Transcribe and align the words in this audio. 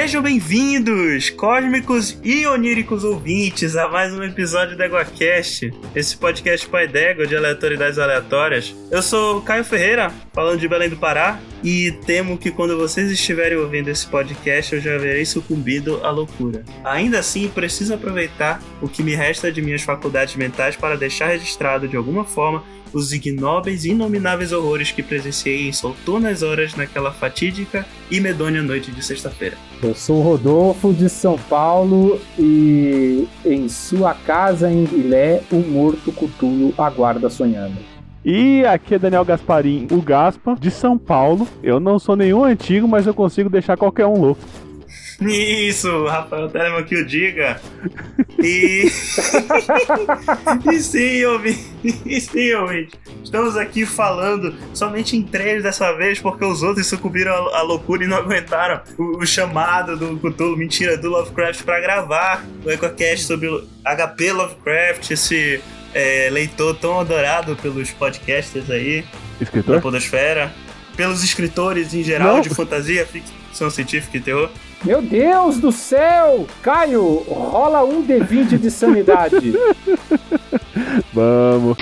Sejam 0.00 0.22
bem-vindos, 0.22 1.28
cósmicos 1.28 2.18
e 2.24 2.46
oníricos 2.46 3.04
ouvintes, 3.04 3.76
a 3.76 3.86
mais 3.86 4.14
um 4.14 4.22
episódio 4.22 4.74
do 4.74 4.82
EguaCast, 4.82 5.70
esse 5.94 6.16
podcast 6.16 6.66
pai 6.66 6.88
d'égua 6.88 7.26
de 7.26 7.36
aleatoriedades 7.36 7.98
aleatórias. 7.98 8.74
Eu 8.90 9.02
sou 9.02 9.36
o 9.36 9.42
Caio 9.42 9.62
Ferreira, 9.62 10.10
falando 10.32 10.58
de 10.58 10.66
Belém 10.66 10.88
do 10.88 10.96
Pará, 10.96 11.38
e 11.62 11.92
temo 12.06 12.38
que 12.38 12.50
quando 12.50 12.76
vocês 12.76 13.10
estiverem 13.10 13.58
ouvindo 13.58 13.88
esse 13.88 14.06
podcast 14.06 14.74
eu 14.74 14.80
já 14.80 14.96
verei 14.98 15.24
sucumbido 15.24 16.00
à 16.04 16.10
loucura. 16.10 16.64
Ainda 16.84 17.18
assim, 17.18 17.48
preciso 17.48 17.94
aproveitar 17.94 18.62
o 18.80 18.88
que 18.88 19.02
me 19.02 19.14
resta 19.14 19.50
de 19.52 19.62
minhas 19.62 19.82
faculdades 19.82 20.36
mentais 20.36 20.76
para 20.76 20.96
deixar 20.96 21.28
registrado 21.28 21.88
de 21.88 21.96
alguma 21.96 22.24
forma 22.24 22.62
os 22.92 23.12
ignóbeis 23.12 23.84
e 23.84 23.90
inomináveis 23.90 24.52
horrores 24.52 24.90
que 24.90 25.02
presenciei 25.02 25.68
em 25.68 25.72
solturnas 25.72 26.42
horas 26.42 26.74
naquela 26.74 27.12
fatídica 27.12 27.86
e 28.10 28.20
medonha 28.20 28.62
noite 28.62 28.90
de 28.90 29.04
sexta-feira. 29.04 29.56
Eu 29.82 29.94
sou 29.94 30.18
o 30.18 30.22
Rodolfo 30.22 30.92
de 30.92 31.08
São 31.08 31.38
Paulo 31.38 32.20
e 32.38 33.26
em 33.44 33.68
sua 33.68 34.14
casa 34.14 34.70
em 34.70 34.84
Guilé, 34.84 35.42
o 35.50 35.56
morto 35.56 36.12
Cutulo 36.12 36.74
aguarda 36.76 37.30
sonhando. 37.30 37.89
E 38.24 38.64
aqui 38.66 38.94
é 38.94 38.98
Daniel 38.98 39.24
Gasparim, 39.24 39.88
o 39.90 40.02
Gaspa, 40.02 40.54
de 40.58 40.70
São 40.70 40.98
Paulo. 40.98 41.48
Eu 41.62 41.80
não 41.80 41.98
sou 41.98 42.14
nenhum 42.14 42.44
antigo, 42.44 42.86
mas 42.86 43.06
eu 43.06 43.14
consigo 43.14 43.48
deixar 43.48 43.76
qualquer 43.76 44.06
um 44.06 44.20
louco. 44.20 44.42
Isso, 45.20 46.06
Rafael 46.06 46.48
Telemann 46.48 46.84
que 46.84 46.96
o 46.96 47.06
diga. 47.06 47.60
E. 48.38 48.90
e 50.72 50.80
sim, 50.80 51.24
ouvinte. 51.26 51.66
E 52.06 52.20
sim. 52.20 52.50
Estamos 53.22 53.54
aqui 53.56 53.84
falando 53.84 54.54
somente 54.72 55.16
em 55.16 55.22
três 55.22 55.62
dessa 55.62 55.92
vez, 55.92 56.18
porque 56.18 56.42
os 56.44 56.62
outros 56.62 56.86
sucumbiram 56.86 57.32
à 57.54 57.60
loucura 57.60 58.04
e 58.04 58.06
não 58.06 58.16
aguentaram 58.16 58.80
o, 58.96 59.18
o 59.18 59.26
chamado 59.26 59.94
do 59.96 60.16
Cthulhu, 60.18 60.56
mentira, 60.56 60.96
do 60.96 61.10
Lovecraft 61.10 61.64
para 61.64 61.80
gravar 61.80 62.44
o 62.64 62.70
EcoCast 62.70 63.26
sobre 63.26 63.48
HP 63.84 64.32
Lovecraft, 64.32 65.10
esse 65.10 65.60
é, 65.94 66.28
leitor 66.30 66.76
tão 66.76 67.00
adorado 67.00 67.56
pelos 67.56 67.90
podcasters 67.90 68.70
aí. 68.70 69.04
Escritor? 69.40 69.76
Da 69.76 69.80
Podosfera. 69.80 70.52
Pelos 70.96 71.24
escritores 71.24 71.94
em 71.94 72.02
geral 72.02 72.34
Não. 72.34 72.40
de 72.40 72.50
fantasia, 72.50 73.06
ficção 73.06 73.70
científica 73.70 74.16
e 74.16 74.20
terror. 74.20 74.50
Meu 74.84 75.02
Deus 75.02 75.58
do 75.58 75.70
céu! 75.70 76.46
Caio, 76.62 77.18
rola 77.28 77.84
um 77.84 78.02
D20 78.06 78.58
de 78.58 78.70
sanidade. 78.70 79.52
Vamos. 81.12 81.76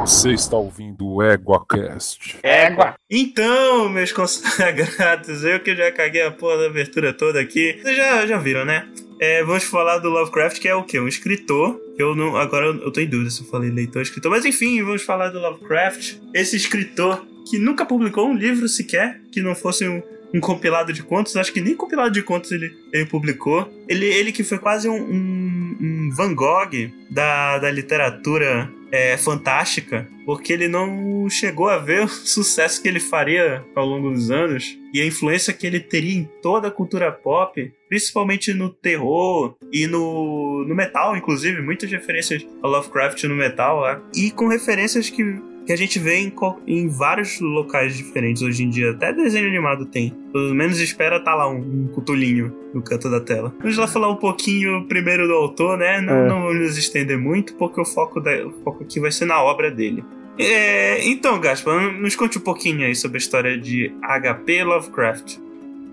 Você 0.00 0.32
está 0.32 0.56
ouvindo 0.56 1.06
o 1.06 1.22
EguaCast. 1.22 2.38
Égua! 2.42 2.94
Então, 3.08 3.88
meus 3.88 4.10
consagrados, 4.12 5.44
eu 5.44 5.60
que 5.60 5.76
já 5.76 5.92
caguei 5.92 6.22
a 6.22 6.30
porra 6.30 6.58
da 6.58 6.66
abertura 6.66 7.12
toda 7.12 7.40
aqui. 7.40 7.78
Vocês 7.80 7.96
já, 7.96 8.26
já 8.26 8.38
viram, 8.38 8.64
né? 8.64 8.88
É, 9.20 9.44
vamos 9.44 9.64
falar 9.64 9.98
do 9.98 10.08
Lovecraft, 10.08 10.58
que 10.58 10.66
é 10.66 10.74
o 10.74 10.82
quê? 10.82 10.98
Um 10.98 11.06
escritor. 11.06 11.78
Eu 11.98 12.16
não. 12.16 12.38
Agora 12.38 12.68
eu 12.68 12.90
tô 12.90 13.00
em 13.00 13.06
dúvida 13.06 13.28
se 13.28 13.42
eu 13.42 13.46
falei 13.46 13.70
leitor 13.70 14.00
escritor. 14.00 14.30
Mas 14.30 14.46
enfim, 14.46 14.82
vamos 14.82 15.02
falar 15.02 15.28
do 15.28 15.38
Lovecraft. 15.38 16.16
Esse 16.32 16.56
escritor 16.56 17.22
que 17.50 17.58
nunca 17.58 17.84
publicou 17.84 18.26
um 18.26 18.34
livro 18.34 18.66
sequer, 18.66 19.20
que 19.30 19.42
não 19.42 19.54
fosse 19.54 19.86
um, 19.86 20.02
um 20.32 20.40
compilado 20.40 20.90
de 20.90 21.02
contos. 21.02 21.36
Acho 21.36 21.52
que 21.52 21.60
nem 21.60 21.74
compilado 21.74 22.12
de 22.12 22.22
contos 22.22 22.50
ele, 22.50 22.74
ele 22.94 23.04
publicou. 23.04 23.70
Ele, 23.86 24.06
ele 24.06 24.32
que 24.32 24.42
foi 24.42 24.58
quase 24.58 24.88
um, 24.88 24.94
um, 24.94 25.76
um 25.78 26.10
Van 26.16 26.34
Gogh 26.34 26.90
da, 27.10 27.58
da 27.58 27.70
literatura 27.70 28.72
é, 28.92 29.16
fantástica, 29.16 30.08
porque 30.24 30.52
ele 30.52 30.68
não 30.68 31.28
chegou 31.28 31.68
a 31.68 31.78
ver 31.78 32.02
o 32.04 32.08
sucesso 32.08 32.82
que 32.82 32.88
ele 32.88 33.00
faria 33.00 33.64
ao 33.74 33.86
longo 33.86 34.10
dos 34.10 34.30
anos 34.30 34.78
e 34.92 35.00
a 35.00 35.06
influência 35.06 35.52
que 35.52 35.66
ele 35.66 35.80
teria 35.80 36.14
em 36.18 36.28
toda 36.42 36.68
a 36.68 36.70
cultura 36.70 37.12
pop, 37.12 37.72
principalmente 37.88 38.52
no 38.52 38.68
terror 38.68 39.54
e 39.72 39.86
no, 39.86 40.64
no 40.66 40.74
metal, 40.74 41.16
inclusive, 41.16 41.62
muitas 41.62 41.90
referências 41.90 42.44
ao 42.62 42.70
Lovecraft 42.70 43.24
no 43.24 43.36
metal, 43.36 43.82
né? 43.82 44.00
e 44.14 44.30
com 44.30 44.48
referências 44.48 45.08
que, 45.08 45.22
que 45.66 45.72
a 45.72 45.76
gente 45.76 45.98
vê 45.98 46.16
em, 46.16 46.32
em 46.66 46.88
vários 46.88 47.40
locais 47.40 47.96
diferentes 47.96 48.42
hoje 48.42 48.64
em 48.64 48.70
dia. 48.70 48.90
Até 48.90 49.12
desenho 49.12 49.46
animado 49.46 49.86
tem. 49.86 50.14
Pelo 50.32 50.54
menos 50.54 50.80
espera 50.80 51.20
tá 51.20 51.34
lá 51.34 51.48
um, 51.48 51.58
um 51.58 51.88
cutulinho 51.88 52.52
no 52.74 52.82
canto 52.82 53.10
da 53.10 53.20
tela. 53.20 53.54
Vamos 53.60 53.76
lá 53.76 53.86
falar 53.86 54.08
um 54.10 54.16
pouquinho 54.16 54.86
primeiro 54.86 55.26
do 55.26 55.34
autor, 55.34 55.78
né? 55.78 56.00
Não, 56.00 56.14
É. 56.14 56.28
não 56.28 56.42
vamos 56.42 56.58
nos 56.60 56.78
estender 56.78 57.18
muito, 57.18 57.54
porque 57.54 57.80
o 57.80 57.84
foco, 57.84 58.20
da, 58.20 58.46
o 58.46 58.52
foco 58.64 58.82
aqui 58.84 58.98
vai 59.00 59.12
ser 59.12 59.26
na 59.26 59.42
obra 59.42 59.70
dele. 59.70 60.04
É, 60.38 61.06
então, 61.06 61.38
Gaspar, 61.40 61.92
nos 62.00 62.16
conte 62.16 62.38
um 62.38 62.40
pouquinho 62.40 62.86
aí 62.86 62.94
sobre 62.94 63.18
a 63.18 63.20
história 63.20 63.58
de 63.58 63.92
HP 64.00 64.64
Lovecraft. 64.64 65.36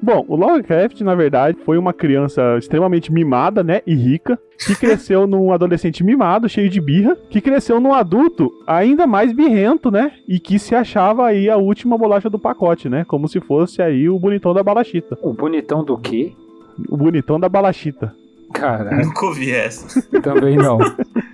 Bom, 0.02 0.24
o 0.28 0.36
Lovecraft, 0.36 1.02
na 1.02 1.16
verdade, 1.16 1.58
foi 1.66 1.78
uma 1.78 1.92
criança 1.92 2.56
extremamente 2.58 3.12
mimada, 3.12 3.64
né? 3.64 3.82
E 3.86 3.96
rica, 3.96 4.40
que 4.66 4.76
cresceu 4.78 5.26
num 5.26 5.52
adolescente 5.52 6.04
mimado, 6.04 6.48
cheio 6.48 6.70
de 6.70 6.80
birra, 6.80 7.18
que 7.30 7.42
cresceu 7.42 7.80
num 7.80 7.94
adulto 7.94 8.52
ainda 8.66 9.08
mais 9.08 9.34
birrento, 9.34 9.90
né? 9.90 10.12
E 10.28 10.40
que 10.40 10.60
se 10.60 10.76
achava 10.76 11.26
aí 11.26 11.50
a 11.50 11.58
última 11.58 11.98
bolacha 11.98 12.30
do 12.30 12.40
pacote, 12.40 12.88
né? 12.88 13.06
Como 13.06 13.28
se 13.28 13.40
fosse 13.40 13.82
aí 13.82 14.08
o 14.08 14.20
bonitão 14.20 14.54
da 14.54 14.64
balachita. 14.64 15.18
o 15.22 15.34
bonitão 15.34 15.84
do 15.84 15.98
quê? 15.98 16.32
O 16.88 16.96
bonitão 16.96 17.40
da 17.40 17.50
balachita. 17.50 18.14
Caralho, 18.54 19.06
Nunca 19.08 19.26
ouvi 19.26 19.52
essa. 19.52 20.02
também 20.22 20.56
não. 20.56 20.78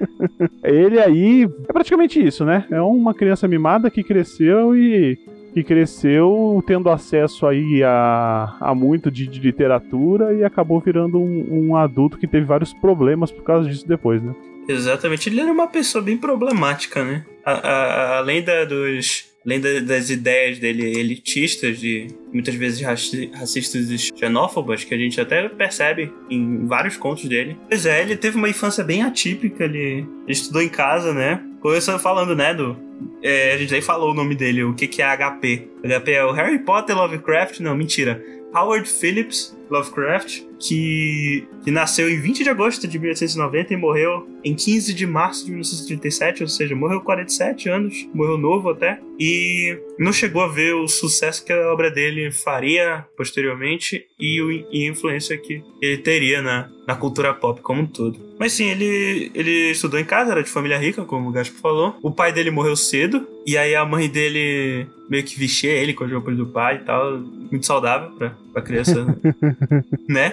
Ele 0.64 1.00
aí 1.00 1.44
é 1.70 1.72
praticamente 1.74 2.20
isso, 2.26 2.44
né? 2.44 2.66
É 2.72 2.82
uma 2.82 3.14
criança 3.14 3.48
mimada 3.48 3.92
que 3.92 4.04
cresceu 4.04 4.76
e 4.76 5.18
que 5.54 5.64
cresceu 5.64 6.64
tendo 6.66 6.90
acesso 6.90 7.46
aí 7.46 7.82
a, 7.84 8.56
a 8.60 8.74
muito 8.76 9.12
de, 9.12 9.28
de 9.28 9.40
literatura 9.40 10.34
e 10.34 10.44
acabou 10.44 10.80
virando 10.80 11.20
um, 11.20 11.70
um 11.70 11.76
adulto 11.76 12.18
que 12.18 12.28
teve 12.28 12.46
vários 12.46 12.74
problemas 12.74 13.32
por 13.32 13.44
causa 13.44 13.70
disso 13.70 13.88
depois, 13.88 14.22
né? 14.22 14.34
Exatamente, 14.68 15.30
ele 15.30 15.42
era 15.42 15.52
uma 15.52 15.68
pessoa 15.68 16.02
bem 16.04 16.18
problemática, 16.18 17.04
né? 17.04 17.26
A- 17.46 17.52
a- 17.52 18.18
além 18.20 18.42
da- 18.42 18.66
dos. 18.66 19.32
Além 19.46 19.60
da- 19.60 19.82
das 19.82 20.10
ideias 20.10 20.58
dele 20.58 20.98
elitistas, 20.98 21.78
de 21.78 22.08
muitas 22.32 22.56
vezes 22.56 22.80
raci- 22.80 23.30
racistas 23.34 23.90
e 23.92 23.98
xenófobas, 24.18 24.86
que 24.86 24.96
a 24.96 24.98
gente 24.98 25.20
até 25.20 25.50
percebe 25.50 26.10
em 26.30 26.66
vários 26.66 26.96
contos 26.96 27.26
dele. 27.26 27.58
Pois 27.68 27.86
é, 27.86 28.02
ele 28.02 28.16
teve 28.16 28.38
uma 28.38 28.48
infância 28.48 28.86
bem 28.86 29.04
atípica, 29.04 29.66
ele, 29.66 29.80
ele 30.24 30.30
estudou 30.30 30.62
em 30.62 30.70
casa, 30.70 31.14
né? 31.14 31.42
Começando 31.64 31.98
falando, 31.98 32.36
né, 32.36 32.54
do. 32.54 32.76
é, 33.22 33.54
a 33.54 33.58
gente 33.58 33.72
nem 33.72 33.82
falou 33.82 34.12
o 34.12 34.14
nome 34.14 34.36
dele, 34.36 34.66
o 34.66 34.74
que, 34.74 34.86
que 34.86 35.02
é 35.02 35.06
HP. 35.06 35.70
HP 35.82 36.12
é 36.12 36.26
o 36.26 36.34
Harry 36.34 36.60
Potter 36.60 36.94
Lovecraft, 36.94 37.62
não, 37.62 37.74
mentira. 37.74 38.22
Howard 38.54 38.88
Phillips 38.88 39.58
Lovecraft, 39.74 40.44
que, 40.60 41.46
que 41.64 41.72
nasceu 41.72 42.10
em 42.10 42.20
20 42.20 42.44
de 42.44 42.50
agosto 42.50 42.88
de 42.88 43.00
1890 43.00 43.74
e 43.74 43.78
morreu 43.78 44.28
em 44.44 44.56
15 44.56 44.94
de 44.94 45.06
março 45.06 45.46
de 45.46 45.52
1937, 45.52 46.44
ou 46.44 46.50
seja, 46.50 46.76
morreu 46.76 47.02
47 47.02 47.70
anos, 47.70 48.08
morreu 48.14 48.38
novo 48.38 48.70
até, 48.70 49.00
e 49.20 49.78
não 49.98 50.14
chegou 50.14 50.42
a 50.42 50.48
ver 50.48 50.76
o 50.76 50.88
sucesso 50.88 51.44
que 51.46 51.52
a 51.52 51.72
obra 51.72 51.90
dele 51.90 52.32
faria 52.32 53.06
posteriormente 53.18 54.06
e, 54.20 54.42
o, 54.42 54.52
e 54.52 54.86
a 54.86 54.92
influência 54.92 55.38
que 55.38 55.64
ele 55.82 55.98
teria 55.98 56.42
na, 56.42 56.70
na 56.88 56.96
cultura 56.96 57.34
pop 57.34 57.62
como 57.62 57.82
um 57.82 57.86
todo. 57.86 58.20
Mas 58.40 58.54
sim, 58.54 58.66
ele, 58.66 59.32
ele 59.34 59.72
estudou 59.72 60.00
em 60.00 60.06
casa, 60.06 60.32
era 60.32 60.44
de 60.44 60.50
família 60.50 60.78
rica, 60.78 61.06
como 61.06 61.30
o 61.30 61.32
Gaspo 61.32 61.60
falou. 61.60 61.96
O 62.02 62.12
pai 62.12 62.34
dele 62.34 62.52
morreu 62.52 62.76
cedo, 62.76 63.26
e 63.46 63.58
aí 63.58 63.76
a 63.76 63.86
mãe 63.86 64.10
dele 64.10 64.88
meio 65.10 65.24
que 65.24 65.38
vestia 65.38 65.72
ele 65.72 65.94
com 65.94 66.04
as 66.04 66.12
roupas 66.12 66.36
do 66.36 66.48
pai 66.48 66.76
e 66.76 66.86
tal. 66.86 67.20
Muito 67.20 67.66
saudável 67.66 68.12
pra, 68.18 68.36
pra 68.54 68.62
criança, 68.62 69.06
né? 70.08 70.32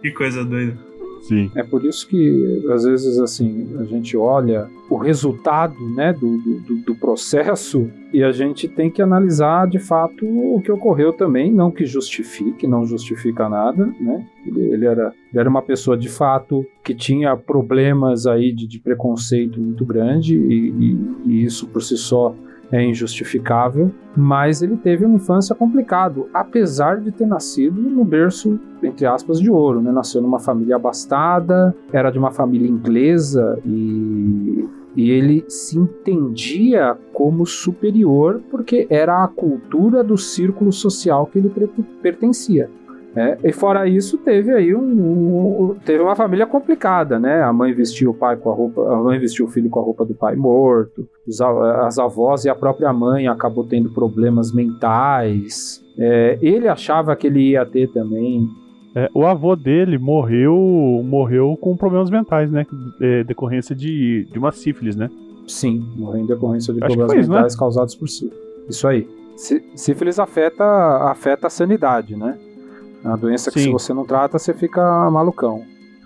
Que 0.00 0.10
coisa 0.12 0.44
doida. 0.44 0.76
Sim. 1.22 1.52
É 1.54 1.62
por 1.62 1.84
isso 1.84 2.08
que, 2.08 2.66
às 2.72 2.82
vezes, 2.82 3.16
assim, 3.20 3.76
a 3.78 3.84
gente 3.84 4.16
olha 4.16 4.68
o 4.90 4.96
resultado 4.96 5.76
né, 5.94 6.12
do, 6.12 6.36
do, 6.38 6.76
do- 6.78 6.94
processo 6.96 7.88
e 8.12 8.24
a 8.24 8.32
gente 8.32 8.66
tem 8.66 8.90
que 8.90 9.00
analisar, 9.00 9.68
de 9.68 9.78
fato, 9.78 10.26
o 10.26 10.60
que 10.60 10.72
ocorreu 10.72 11.12
também, 11.12 11.52
não 11.52 11.70
que 11.70 11.86
justifique, 11.86 12.66
não 12.66 12.84
justifica 12.84 13.48
nada, 13.48 13.86
né? 14.00 14.26
Ele, 14.44 14.60
ele 14.72 14.84
era, 14.86 15.12
ele 15.30 15.40
era 15.40 15.48
uma 15.48 15.62
pessoa, 15.62 15.96
de 15.96 16.08
fato, 16.08 16.66
que 16.82 16.92
tinha 16.92 17.36
problemas 17.36 18.26
aí 18.26 18.52
de, 18.52 18.66
de 18.66 18.80
preconceito 18.80 19.60
muito 19.60 19.84
grande 19.86 20.36
e, 20.36 20.70
e- 20.70 20.98
e 21.26 21.44
isso, 21.44 21.68
por 21.68 21.82
si 21.82 21.96
só, 21.96 22.34
é 22.72 22.82
injustificável, 22.82 23.92
mas 24.16 24.62
ele 24.62 24.76
teve 24.76 25.04
uma 25.04 25.16
infância 25.16 25.54
complicada, 25.54 26.24
apesar 26.32 27.00
de 27.00 27.12
ter 27.12 27.26
nascido 27.26 27.80
no 27.80 28.04
berço, 28.04 28.58
entre 28.82 29.04
aspas, 29.04 29.38
de 29.38 29.50
ouro, 29.50 29.82
né? 29.82 29.92
Nasceu 29.92 30.22
numa 30.22 30.38
família 30.38 30.76
abastada, 30.76 31.74
era 31.92 32.10
de 32.10 32.18
uma 32.18 32.30
família 32.30 32.68
inglesa 32.68 33.60
e, 33.64 34.66
e 34.96 35.10
ele 35.10 35.44
se 35.48 35.78
entendia 35.78 36.96
como 37.12 37.44
superior 37.44 38.40
porque 38.50 38.86
era 38.88 39.22
a 39.22 39.28
cultura 39.28 40.02
do 40.02 40.16
círculo 40.16 40.72
social 40.72 41.26
que 41.26 41.38
ele 41.38 41.52
pertencia. 42.02 42.70
É, 43.14 43.36
e 43.44 43.52
fora 43.52 43.86
isso, 43.86 44.16
teve 44.18 44.52
aí 44.52 44.74
um, 44.74 44.80
um- 44.80 45.74
teve 45.84 46.02
uma 46.02 46.16
família 46.16 46.46
complicada, 46.46 47.18
né? 47.18 47.42
A 47.42 47.52
mãe 47.52 47.72
vestiu 47.74 48.10
o 48.10 48.14
pai 48.14 48.36
com 48.36 48.50
a 48.50 48.54
roupa, 48.54 48.80
a 48.90 48.96
mãe 48.96 49.18
vestiu 49.18 49.44
o 49.44 49.48
filho 49.48 49.68
com 49.68 49.80
a 49.80 49.82
roupa 49.82 50.04
do 50.06 50.14
pai 50.14 50.34
morto, 50.34 51.06
os 51.28 51.38
as 51.40 51.98
avós 51.98 52.44
e 52.46 52.48
a 52.48 52.54
própria 52.54 52.90
mãe 52.92 53.28
acabou 53.28 53.64
tendo 53.64 53.90
problemas 53.90 54.50
mentais. 54.52 55.82
É, 55.98 56.38
ele 56.40 56.68
achava 56.68 57.14
que 57.14 57.26
ele 57.26 57.50
ia 57.50 57.66
ter 57.66 57.88
também. 57.92 58.48
É, 58.94 59.08
o 59.14 59.26
avô 59.26 59.54
dele 59.56 59.98
morreu 59.98 60.54
morreu 61.04 61.56
com 61.60 61.76
problemas 61.76 62.10
mentais, 62.10 62.50
né? 62.50 62.64
É, 63.00 63.24
decorrência 63.24 63.74
de, 63.74 64.26
de 64.30 64.38
uma 64.38 64.52
sífilis, 64.52 64.96
né? 64.96 65.10
Sim, 65.46 65.84
morreu 65.96 66.22
em 66.22 66.26
decorrência 66.26 66.72
de 66.72 66.82
Acho 66.82 66.96
problemas 66.96 67.24
isso, 67.24 67.30
né? 67.30 67.36
mentais 67.36 67.56
causados 67.56 67.94
por 67.94 68.08
sífilis. 68.08 68.38
Isso 68.68 68.86
aí. 68.88 69.06
Sí- 69.36 69.62
Sífilis 69.74 70.18
afeta, 70.18 70.64
afeta 71.10 71.46
a 71.46 71.50
sanidade, 71.50 72.16
né? 72.16 72.38
É 73.04 73.08
uma 73.08 73.16
doença 73.16 73.50
que 73.50 73.58
Sim. 73.58 73.66
se 73.66 73.72
você 73.72 73.92
não 73.92 74.04
trata, 74.04 74.38
você 74.38 74.54
fica 74.54 74.80
malucão. 75.10 75.64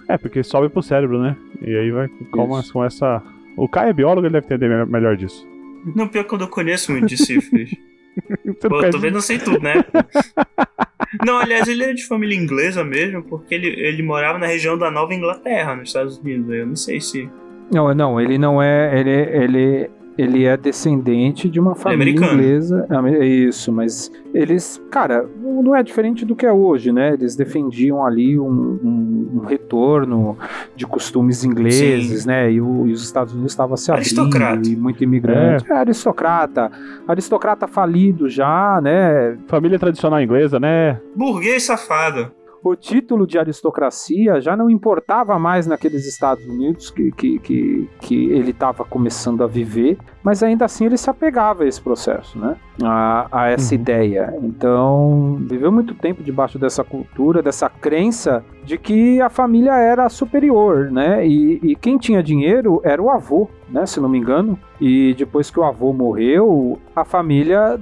É, 0.09 0.17
porque 0.17 0.43
sobe 0.43 0.69
pro 0.69 0.83
cérebro, 0.83 1.21
né? 1.21 1.37
E 1.61 1.77
aí 1.77 1.91
vai 1.91 2.09
com, 2.31 2.63
com 2.73 2.85
essa. 2.85 3.23
O 3.57 3.69
Caio 3.69 3.91
é 3.91 3.93
biólogo, 3.93 4.27
ele 4.27 4.33
deve 4.35 4.47
entender 4.47 4.69
me- 4.69 4.91
melhor 4.91 5.17
disso. 5.17 5.47
Não, 5.95 6.07
pior 6.09 6.25
que 6.25 6.35
eu 6.35 6.39
não 6.39 6.47
conheço 6.47 6.93
muito 6.93 7.07
de 7.07 7.17
sífilis. 7.17 7.71
Pô, 8.69 8.81
não 8.81 8.91
tô 8.91 8.99
vendo 8.99 9.21
sei 9.21 9.39
tudo, 9.39 9.61
né? 9.61 9.85
Não, 11.25 11.39
aliás, 11.39 11.69
ele 11.69 11.85
era 11.85 11.95
de 11.95 12.05
família 12.07 12.37
inglesa 12.37 12.83
mesmo, 12.83 13.23
porque 13.23 13.55
ele, 13.55 13.69
ele 13.69 14.03
morava 14.03 14.39
na 14.39 14.47
região 14.47 14.77
da 14.77 14.91
Nova 14.91 15.15
Inglaterra, 15.15 15.77
nos 15.77 15.89
Estados 15.89 16.19
Unidos. 16.19 16.51
Eu 16.53 16.67
não 16.67 16.77
sei 16.77 17.01
se. 17.01 17.31
Não, 17.73 17.95
não, 17.95 18.21
ele 18.21 18.37
não 18.39 18.61
é. 18.61 18.99
Ele, 18.99 19.11
ele, 19.11 19.91
ele 20.19 20.45
é 20.45 20.57
descendente 20.57 21.49
de 21.49 21.61
uma 21.61 21.75
família 21.75 22.03
americano. 22.15 22.41
inglesa. 22.43 22.87
É 23.21 23.25
isso, 23.27 23.71
mas 23.73 24.11
eles. 24.35 24.81
Cara, 24.91 25.27
não 25.43 25.75
é 25.75 25.83
diferente 25.83 26.25
do 26.25 26.35
que 26.35 26.47
é 26.47 26.53
hoje, 26.53 26.93
né? 26.93 27.13
Eles 27.15 27.37
defendiam 27.37 28.05
ali 28.05 28.39
um, 28.39 28.47
um- 28.83 29.31
um 29.43 29.47
retorno 29.47 30.37
de 30.75 30.87
costumes 30.87 31.45
ingleses, 31.45 32.25
né? 32.27 32.51
E, 32.53 32.61
o- 32.61 32.87
e 32.87 32.93
os 32.93 33.03
Estados 33.03 33.33
Unidos 33.33 33.53
estavam 33.53 33.77
se 33.77 33.91
abrindo 33.91 34.05
Aristocrata. 34.21 34.69
e 34.69 34.77
muito 34.77 35.03
imigrante. 35.05 35.65
É. 35.71 35.75
aristocrata. 35.77 36.71
Aristocrata 37.07 37.67
falido 37.67 38.29
já, 38.29 38.81
né? 38.83 39.37
Família 39.47 39.79
tradicional 39.79 40.21
inglesa, 40.21 40.59
né? 40.59 41.01
Burguês 41.15 41.63
safado. 41.65 42.31
O 42.63 42.75
título 42.75 43.27
de 43.27 43.39
aristocracia 43.39 44.41
já 44.41 44.57
não 44.57 44.69
importava 44.71 45.39
mais 45.39 45.67
naqueles 45.67 46.07
Estados 46.07 46.45
Unidos 46.47 46.91
que, 46.91 47.11
que, 47.13 47.39
que, 47.39 47.89
que 48.01 48.31
ele 48.31 48.51
estava 48.51 48.85
começando 48.85 49.43
a 49.45 49.47
viver, 49.47 49.99
mas 50.23 50.43
ainda 50.43 50.65
assim 50.65 50.87
ele 50.87 50.97
se 50.97 51.09
apegava 51.09 51.63
a 51.65 51.67
esse 51.67 51.81
processo, 51.81 52.39
né? 52.39 52.57
A, 52.83 53.27
a 53.31 53.49
essa 53.49 53.75
Uhum. 53.75 53.81
ideia. 53.81 54.35
Então, 54.43 55.37
viveu 55.41 55.71
muito 55.73 55.95
tempo 55.95 56.23
debaixo 56.23 56.59
dessa 56.59 56.83
cultura, 56.85 57.43
dessa 57.43 57.69
crença 57.69 58.45
de 58.65 58.77
que 58.79 59.21
a 59.21 59.29
família 59.31 59.75
era 59.77 60.09
superior, 60.09 60.91
né? 60.91 61.27
E, 61.27 61.61
e 61.63 61.77
quem 61.77 61.97
tinha 61.99 62.23
dinheiro 62.23 62.81
era 62.85 63.01
o 63.03 63.11
avô, 63.11 63.49
né? 63.69 63.87
Se 63.87 64.01
não 64.01 64.09
me 64.09 64.19
engano. 64.19 64.59
E 64.81 65.15
depois 65.17 65.51
que 65.51 65.59
o 65.61 65.65
avô 65.65 65.93
morreu, 65.93 66.79
a 66.95 67.05
família 67.05 67.79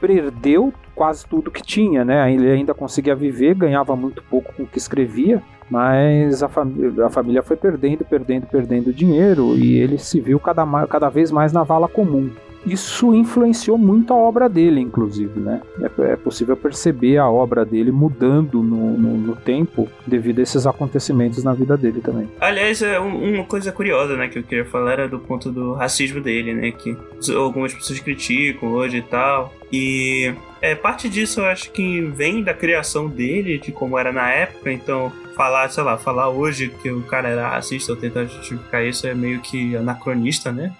perdeu 0.00 0.72
quase 0.98 1.24
tudo 1.24 1.50
que 1.50 1.62
tinha, 1.62 2.04
né? 2.04 2.30
Ele 2.32 2.50
ainda 2.50 2.74
conseguia 2.74 3.14
viver, 3.14 3.54
ganhava 3.54 3.94
muito 3.94 4.20
pouco 4.24 4.52
com 4.52 4.64
o 4.64 4.66
que 4.66 4.78
escrevia, 4.78 5.40
mas 5.70 6.42
a, 6.42 6.48
fami- 6.48 7.00
a 7.00 7.08
família 7.08 7.40
foi 7.42 7.56
perdendo, 7.56 8.04
perdendo, 8.04 8.46
perdendo 8.46 8.92
dinheiro 8.92 9.56
e 9.56 9.78
ele 9.78 9.96
se 9.96 10.20
viu 10.20 10.40
cada, 10.40 10.66
cada 10.88 11.08
vez 11.08 11.30
mais 11.30 11.52
na 11.52 11.62
vala 11.62 11.86
comum. 11.88 12.28
Isso 12.66 13.14
influenciou 13.14 13.78
muito 13.78 14.12
a 14.12 14.16
obra 14.16 14.48
dele, 14.48 14.80
inclusive, 14.80 15.38
né? 15.40 15.60
É, 15.80 16.12
é 16.12 16.16
possível 16.16 16.56
perceber 16.56 17.16
a 17.18 17.28
obra 17.30 17.64
dele 17.64 17.90
mudando 17.90 18.62
no, 18.62 18.98
no- 18.98 19.16
no 19.16 19.36
tempo 19.36 19.88
devido 20.06 20.40
a 20.40 20.42
esses 20.42 20.66
acontecimentos 20.66 21.42
na 21.44 21.54
vida 21.54 21.76
dele 21.76 22.00
também. 22.00 22.28
Aliás, 22.40 22.82
é 22.82 22.98
um- 23.00 23.34
uma 23.34 23.44
coisa 23.44 23.70
curiosa, 23.72 24.16
né, 24.16 24.28
que 24.28 24.38
eu 24.38 24.42
queria 24.42 24.64
falar 24.64 24.92
era 24.92 25.08
do 25.08 25.18
ponto 25.18 25.50
do 25.50 25.72
racismo 25.74 26.20
dele, 26.20 26.52
né, 26.54 26.70
que 26.72 26.96
algumas 27.34 27.72
pessoas 27.72 28.00
criticam 28.00 28.70
hoje 28.72 28.98
e 28.98 29.02
tal. 29.02 29.52
E 29.72 30.32
é, 30.60 30.74
parte 30.74 31.08
disso 31.08 31.40
eu 31.40 31.46
acho 31.46 31.70
que 31.70 32.00
vem 32.00 32.42
da 32.42 32.54
criação 32.54 33.06
dele, 33.08 33.58
de 33.58 33.70
como 33.70 33.98
era 33.98 34.12
na 34.12 34.30
época, 34.30 34.72
então 34.72 35.12
falar, 35.36 35.68
sei 35.70 35.84
lá, 35.84 35.96
falar 35.96 36.28
hoje 36.30 36.68
que 36.82 36.90
o 36.90 37.02
cara 37.02 37.28
era 37.28 37.48
racista 37.48 37.92
ou 37.92 37.98
tentar 37.98 38.24
justificar 38.24 38.84
isso 38.84 39.06
é 39.06 39.14
meio 39.14 39.40
que 39.40 39.76
anacronista, 39.76 40.50
né? 40.50 40.72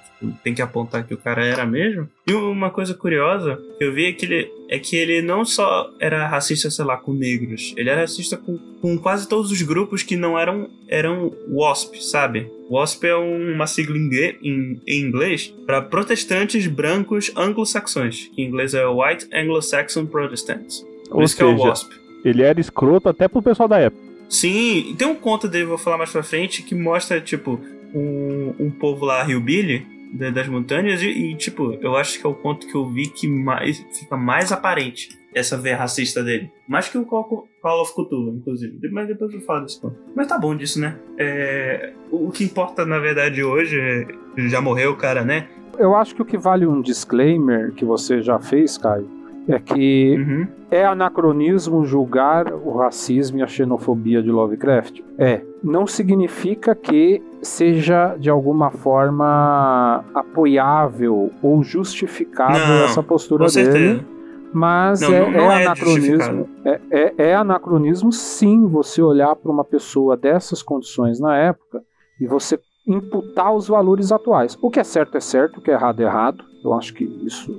Tem 0.42 0.52
que 0.52 0.60
apontar 0.60 1.06
que 1.06 1.14
o 1.14 1.16
cara 1.16 1.44
era 1.44 1.64
mesmo. 1.64 2.08
E 2.26 2.32
uma 2.32 2.70
coisa 2.70 2.92
curiosa 2.92 3.56
que 3.78 3.84
eu 3.84 3.92
vi 3.92 4.06
é 4.06 4.12
que 4.12 4.26
ele, 4.26 4.50
é 4.68 4.78
que 4.78 4.96
ele 4.96 5.22
não 5.22 5.44
só 5.44 5.90
era 6.00 6.26
racista, 6.26 6.68
sei 6.70 6.84
lá, 6.84 6.96
com 6.96 7.12
negros, 7.12 7.72
ele 7.76 7.88
era 7.88 8.00
racista 8.00 8.36
com, 8.36 8.58
com 8.80 8.98
quase 8.98 9.28
todos 9.28 9.52
os 9.52 9.62
grupos 9.62 10.02
que 10.02 10.16
não 10.16 10.36
eram, 10.36 10.68
eram 10.88 11.32
WASP, 11.48 12.02
sabe? 12.04 12.50
WASP 12.68 13.04
é 13.06 13.16
um- 13.16 13.52
uma 13.54 13.66
sigla 13.68 13.96
em, 13.96 14.10
em- 14.42 14.80
inglês 15.06 15.54
para 15.64 15.80
protestantes 15.82 16.66
brancos 16.66 17.30
anglo-saxões, 17.36 18.28
que 18.34 18.42
em 18.42 18.46
inglês 18.46 18.74
é 18.74 18.84
White 18.86 19.28
Anglo-Saxon 19.32 20.06
Protestants. 20.06 20.84
Por 21.08 21.18
Ou 21.18 21.22
isso 21.22 21.36
que 21.36 21.42
é 21.42 21.46
o 21.46 21.52
seja, 21.56 21.68
WASP. 21.68 21.94
ele 22.24 22.42
era 22.42 22.60
escroto 22.60 23.08
até 23.08 23.28
pro 23.28 23.40
pessoal 23.40 23.68
da 23.68 23.78
época. 23.78 24.02
Sim, 24.28 24.94
tem 24.98 25.06
um 25.08 25.14
conto 25.14 25.48
dele, 25.48 25.64
vou 25.64 25.78
falar 25.78 25.96
mais 25.96 26.10
pra 26.10 26.22
frente, 26.22 26.62
que 26.62 26.74
mostra, 26.74 27.20
tipo, 27.20 27.58
um, 27.94 28.52
um 28.58 28.70
povo 28.70 29.06
lá, 29.06 29.26
Hillbilly, 29.26 29.86
da- 30.12 30.30
das 30.30 30.48
montanhas, 30.48 31.02
e, 31.02 31.08
e, 31.08 31.34
tipo, 31.36 31.72
eu 31.80 31.96
acho 31.96 32.18
que 32.20 32.26
é 32.26 32.28
o 32.30 32.34
conto 32.34 32.66
que 32.66 32.74
eu 32.74 32.86
vi 32.86 33.06
que 33.08 33.26
mais, 33.28 33.78
fica 33.98 34.16
mais 34.16 34.52
aparente 34.52 35.08
essa 35.34 35.56
veia 35.56 35.76
racista 35.76 36.22
dele. 36.24 36.50
Mais 36.66 36.88
que 36.88 36.96
o 36.98 37.04
Call, 37.04 37.46
of 37.62 37.92
Cthulhu, 37.92 38.36
inclusive. 38.36 38.78
Mas 38.90 39.06
depois 39.08 39.32
eu 39.32 39.40
falo 39.42 39.64
desse 39.64 39.80
ponto. 39.80 39.96
Mas 40.14 40.26
tá 40.26 40.38
bom 40.38 40.56
disso, 40.56 40.80
né? 40.80 40.96
É, 41.18 41.92
o, 42.10 42.28
o 42.28 42.30
que 42.30 42.42
importa, 42.44 42.84
na 42.86 42.98
verdade, 42.98 43.42
hoje, 43.42 43.78
é, 43.78 44.06
já 44.48 44.60
morreu 44.60 44.92
o 44.92 44.96
cara, 44.96 45.24
né? 45.24 45.48
Eu 45.78 45.94
acho 45.94 46.14
que 46.14 46.22
o 46.22 46.24
que 46.24 46.36
vale 46.38 46.66
um 46.66 46.80
disclaimer 46.80 47.72
que 47.72 47.84
você 47.84 48.20
já 48.20 48.38
fez, 48.40 48.76
Caio, 48.78 49.08
é 49.48 49.58
que 49.58 50.16
Uhum. 50.18 50.46
É 50.70 50.84
anacronismo 50.84 51.82
julgar 51.86 52.52
o 52.52 52.76
racismo 52.76 53.38
e 53.38 53.42
a 53.42 53.46
xenofobia 53.46 54.22
de 54.22 54.30
Lovecraft? 54.30 55.00
É. 55.16 55.40
Não 55.64 55.86
significa 55.86 56.74
que 56.74 57.22
seja 57.40 58.14
de 58.18 58.28
alguma 58.28 58.70
forma 58.70 60.04
apoiável 60.14 61.30
ou 61.42 61.62
justificável 61.62 62.58
Não, 62.66 62.84
essa 62.84 63.02
postura 63.02 63.48
certeza. 63.48 63.78
dele, 63.78 64.06
mas 64.52 65.00
Não, 65.00 65.12
é, 65.14 65.20
não- 65.20 65.30
não 65.30 65.52
é 65.52 65.62
é 65.62 65.66
anacronismo. 65.66 66.48
É, 66.64 66.80
é- 66.90 67.14
é 67.30 67.34
anacronismo, 67.34 68.12
sim, 68.12 68.66
você 68.66 69.00
olhar 69.02 69.34
para 69.36 69.50
uma 69.50 69.64
pessoa 69.64 70.16
dessas 70.16 70.62
condições 70.62 71.18
na 71.18 71.36
época 71.36 71.82
e 72.20 72.26
você 72.26 72.58
imputar 72.86 73.54
os 73.54 73.68
valores 73.68 74.12
atuais. 74.12 74.56
O 74.62 74.70
que 74.70 74.80
é 74.80 74.84
certo 74.84 75.16
é 75.16 75.20
certo, 75.20 75.58
o 75.58 75.62
que 75.62 75.70
é 75.70 75.74
errado 75.74 76.00
é 76.00 76.04
errado. 76.04 76.44
Eu 76.64 76.72
acho 76.74 76.92
que 76.94 77.04
isso, 77.24 77.54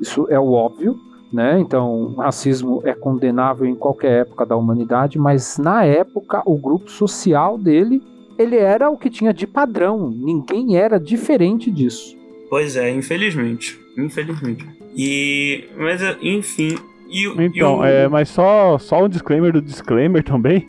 isso 0.00 0.26
é 0.30 0.38
o 0.38 0.52
óbvio 0.52 0.94
né? 1.36 1.60
Então, 1.60 2.14
racismo 2.16 2.80
é 2.84 2.94
condenável 2.94 3.66
em 3.66 3.74
qualquer 3.76 4.22
época 4.22 4.44
da 4.46 4.56
humanidade, 4.56 5.18
mas 5.18 5.58
na 5.58 5.84
época 5.84 6.42
o 6.46 6.56
grupo 6.56 6.90
social 6.90 7.58
dele, 7.58 8.02
ele 8.38 8.56
era 8.56 8.88
o 8.90 8.96
que 8.96 9.10
tinha 9.10 9.32
de 9.34 9.46
padrão. 9.46 10.10
Ninguém 10.10 10.76
era 10.76 10.98
diferente 10.98 11.70
disso. 11.70 12.16
Pois 12.48 12.76
é, 12.76 12.90
infelizmente. 12.90 13.78
Infelizmente. 13.98 14.66
E. 14.96 15.64
Mas, 15.76 16.00
enfim. 16.22 16.76
E, 17.08 17.28
o- 17.28 17.40
e 17.40 17.44
Então, 17.46 17.78
o- 17.80 17.84
é, 17.84 18.08
mas 18.08 18.28
só, 18.28 18.78
só 18.78 19.04
um 19.04 19.08
disclaimer 19.08 19.52
do 19.52 19.60
disclaimer 19.62 20.22
também. 20.24 20.68